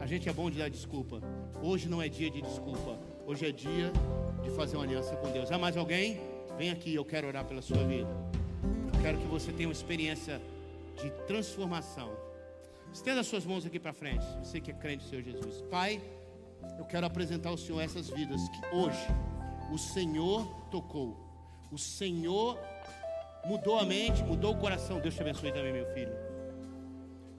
a 0.02 0.08
gente 0.08 0.28
é 0.28 0.34
bom 0.34 0.50
de 0.50 0.58
dar 0.58 0.70
desculpa. 0.70 1.22
Hoje 1.62 1.88
não 1.88 2.02
é 2.02 2.10
dia 2.10 2.32
de 2.32 2.42
desculpa. 2.42 2.98
Hoje 3.28 3.46
é 3.46 3.52
dia 3.52 3.92
de 4.44 4.50
fazer 4.52 4.76
uma 4.76 4.84
aliança 4.84 5.16
com 5.18 5.32
Deus. 5.32 5.52
Há 5.52 5.58
mais 5.60 5.78
alguém? 5.78 6.20
Vem 6.58 6.72
aqui, 6.72 6.96
eu 6.96 7.06
quero 7.06 7.28
orar 7.28 7.46
pela 7.46 7.62
sua 7.62 7.84
vida. 7.84 8.08
quero 9.04 9.20
que 9.20 9.28
você 9.28 9.52
tenha 9.52 9.68
uma 9.70 9.74
experiência 9.74 10.42
de 11.02 11.10
transformação. 11.28 12.12
Estenda 12.92 13.22
as 13.22 13.28
suas 13.28 13.46
mãos 13.46 13.66
aqui 13.66 13.80
para 13.80 13.94
frente. 13.94 14.26
Você 14.40 14.62
que 14.62 14.72
é 14.72 14.74
crente 14.74 15.04
do 15.04 15.10
Senhor 15.10 15.24
Jesus. 15.24 15.62
Pai, 15.70 16.02
eu 16.78 16.86
quero 16.86 17.06
apresentar 17.06 17.50
ao 17.50 17.58
Senhor 17.58 17.82
essas 17.82 18.10
vidas 18.10 18.42
que 18.50 18.76
hoje 18.76 19.08
o 19.72 19.78
Senhor 19.78 20.46
tocou. 20.72 21.18
O 21.72 21.78
Senhor 21.78 22.58
mudou 23.46 23.78
a 23.78 23.86
mente, 23.86 24.24
mudou 24.24 24.54
o 24.54 24.58
coração. 24.58 25.00
Deus 25.00 25.14
te 25.14 25.22
abençoe 25.22 25.52
também, 25.52 25.74
meu 25.74 25.86
filho. 25.94 26.14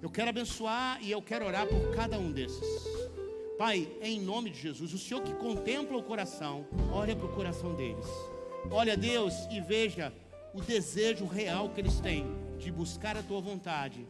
Eu 0.02 0.10
quero 0.10 0.28
abençoar 0.28 1.02
e 1.02 1.10
eu 1.10 1.22
quero 1.22 1.46
orar 1.46 1.66
por 1.66 1.94
cada 1.94 2.18
um 2.18 2.30
desses. 2.30 2.86
Pai, 3.58 3.88
em 4.02 4.20
nome 4.20 4.50
de 4.50 4.60
Jesus, 4.60 4.92
o 4.92 4.98
Senhor 4.98 5.22
que 5.22 5.32
contempla 5.32 5.96
o 5.96 6.02
coração, 6.02 6.66
olha 6.92 7.16
para 7.16 7.26
o 7.26 7.34
coração 7.34 7.74
deles. 7.74 8.06
Olha, 8.70 8.96
Deus, 8.96 9.46
e 9.50 9.60
veja 9.60 10.12
o 10.52 10.60
desejo 10.60 11.24
real 11.24 11.70
que 11.70 11.80
eles 11.80 11.98
têm 11.98 12.26
de 12.58 12.70
buscar 12.70 13.16
a 13.16 13.22
tua 13.22 13.40
vontade. 13.40 14.06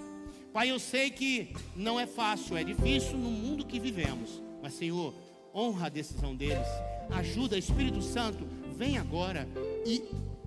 Pai, 0.52 0.70
eu 0.70 0.78
sei 0.78 1.10
que 1.10 1.54
não 1.74 2.00
é 2.00 2.06
fácil, 2.06 2.56
é 2.56 2.64
difícil 2.64 3.18
no 3.18 3.30
mundo 3.30 3.66
que 3.66 3.78
vivemos, 3.78 4.42
mas 4.62 4.74
Senhor, 4.74 5.12
honra 5.54 5.86
a 5.86 5.90
decisão 5.90 6.34
deles, 6.34 6.66
ajuda, 7.10 7.58
Espírito 7.58 8.00
Santo, 8.02 8.46
vem 8.74 8.98
agora 8.98 9.48
e 9.84 10.02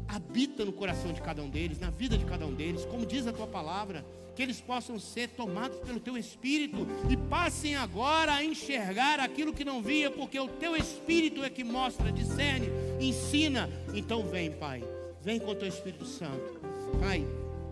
habita 0.07 0.65
no 0.65 0.73
coração 0.73 1.13
de 1.13 1.21
cada 1.21 1.43
um 1.43 1.49
deles, 1.49 1.79
na 1.79 1.91
vida 1.91 2.17
de 2.17 2.25
cada 2.25 2.45
um 2.45 2.53
deles, 2.53 2.85
como 2.85 3.05
diz 3.05 3.27
a 3.27 3.33
tua 3.33 3.47
palavra, 3.47 4.03
que 4.35 4.41
eles 4.41 4.61
possam 4.61 4.97
ser 4.97 5.29
tomados 5.29 5.77
pelo 5.79 5.99
teu 5.99 6.17
espírito 6.17 6.87
e 7.09 7.17
passem 7.17 7.75
agora 7.75 8.33
a 8.33 8.43
enxergar 8.43 9.19
aquilo 9.19 9.53
que 9.53 9.65
não 9.65 9.81
via, 9.81 10.09
porque 10.09 10.39
o 10.39 10.47
teu 10.47 10.75
espírito 10.75 11.43
é 11.43 11.49
que 11.49 11.63
mostra, 11.63 12.11
discerne, 12.11 12.67
ensina. 12.99 13.69
Então 13.93 14.25
vem, 14.25 14.51
Pai, 14.51 14.83
vem 15.21 15.39
com 15.39 15.51
o 15.51 15.55
teu 15.55 15.67
Espírito 15.67 16.05
Santo, 16.05 16.59
Pai. 16.99 17.25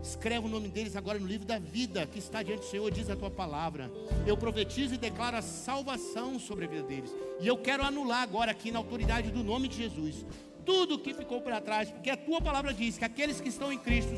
Escreve 0.07 0.45
o 0.45 0.49
nome 0.49 0.69
deles 0.69 0.95
agora 0.95 1.19
no 1.19 1.27
livro 1.27 1.45
da 1.45 1.59
vida 1.59 2.05
que 2.05 2.17
está 2.17 2.41
diante 2.41 2.61
do 2.61 2.65
Senhor, 2.65 2.89
diz 2.89 3.09
a 3.09 3.15
tua 3.15 3.29
palavra. 3.29 3.91
Eu 4.25 4.37
profetizo 4.37 4.95
e 4.95 4.97
declaro 4.97 5.35
a 5.35 5.41
salvação 5.41 6.39
sobre 6.39 6.63
a 6.63 6.67
vida 6.69 6.83
deles. 6.83 7.13
E 7.41 7.45
eu 7.45 7.57
quero 7.57 7.83
anular 7.83 8.21
agora 8.21 8.51
aqui 8.51 8.71
na 8.71 8.79
autoridade 8.79 9.29
do 9.31 9.43
nome 9.43 9.67
de 9.67 9.75
Jesus 9.77 10.25
tudo 10.65 10.99
que 10.99 11.13
ficou 11.13 11.39
para 11.39 11.61
trás, 11.61 11.89
porque 11.89 12.09
a 12.09 12.17
tua 12.17 12.41
palavra 12.41 12.73
diz 12.73 12.97
que 12.97 13.05
aqueles 13.05 13.39
que 13.39 13.47
estão 13.47 13.71
em 13.71 13.77
Cristo 13.77 14.13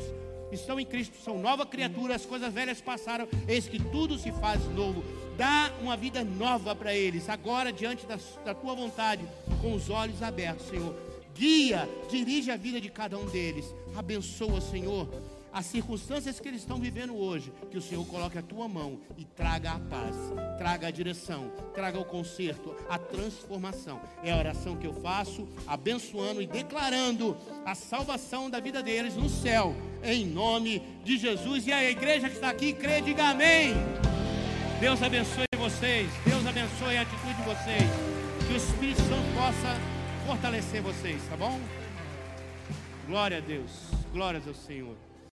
estão 0.50 0.80
em 0.80 0.84
Cristo, 0.84 1.16
são 1.22 1.38
nova 1.38 1.64
criatura, 1.64 2.16
as 2.16 2.26
coisas 2.26 2.52
velhas 2.52 2.80
passaram, 2.80 3.28
eis 3.46 3.68
que 3.68 3.78
tudo 3.78 4.18
se 4.18 4.32
faz 4.32 4.64
novo. 4.74 5.04
Dá 5.36 5.72
uma 5.80 5.96
vida 5.96 6.24
nova 6.24 6.74
para 6.74 6.92
eles, 6.92 7.28
agora 7.28 7.72
diante 7.72 8.04
da, 8.04 8.18
da 8.44 8.52
tua 8.52 8.74
vontade, 8.74 9.24
com 9.60 9.72
os 9.74 9.88
olhos 9.88 10.22
abertos, 10.22 10.66
Senhor. 10.66 10.92
Guia, 11.36 11.88
dirige 12.10 12.50
a 12.50 12.56
vida 12.56 12.80
de 12.80 12.90
cada 12.90 13.16
um 13.16 13.26
deles. 13.26 13.72
Abençoa, 13.96 14.60
Senhor 14.60 15.08
as 15.52 15.66
circunstâncias 15.66 16.38
que 16.38 16.48
eles 16.48 16.60
estão 16.60 16.78
vivendo 16.78 17.16
hoje, 17.16 17.52
que 17.70 17.78
o 17.78 17.82
Senhor 17.82 18.04
coloque 18.06 18.38
a 18.38 18.42
tua 18.42 18.68
mão 18.68 19.00
e 19.16 19.24
traga 19.24 19.72
a 19.72 19.78
paz, 19.78 20.16
traga 20.58 20.86
a 20.86 20.90
direção, 20.90 21.50
traga 21.74 21.98
o 21.98 22.04
conserto, 22.04 22.74
a 22.88 22.98
transformação. 22.98 24.00
É 24.22 24.32
a 24.32 24.36
oração 24.36 24.76
que 24.76 24.86
eu 24.86 24.94
faço, 24.94 25.48
abençoando 25.66 26.40
e 26.40 26.46
declarando 26.46 27.36
a 27.64 27.74
salvação 27.74 28.48
da 28.48 28.60
vida 28.60 28.82
deles 28.82 29.16
no 29.16 29.28
céu, 29.28 29.74
em 30.02 30.26
nome 30.26 30.80
de 31.04 31.18
Jesus. 31.18 31.66
E 31.66 31.72
a 31.72 31.90
igreja 31.90 32.28
que 32.28 32.36
está 32.36 32.50
aqui, 32.50 32.72
crê, 32.72 33.00
diga 33.00 33.30
amém. 33.30 33.74
Deus 34.80 35.02
abençoe 35.02 35.44
vocês, 35.58 36.10
Deus 36.24 36.46
abençoe 36.46 36.96
a 36.96 37.02
atitude 37.02 37.34
de 37.34 37.42
vocês, 37.42 37.82
que 38.46 38.54
o 38.54 38.56
Espírito 38.56 39.02
Santo 39.02 39.34
possa 39.34 39.78
fortalecer 40.26 40.80
vocês, 40.80 41.20
tá 41.28 41.36
bom? 41.36 41.60
Glória 43.06 43.38
a 43.38 43.40
Deus, 43.40 43.70
glórias 44.12 44.48
ao 44.48 44.54
Senhor. 44.54 45.09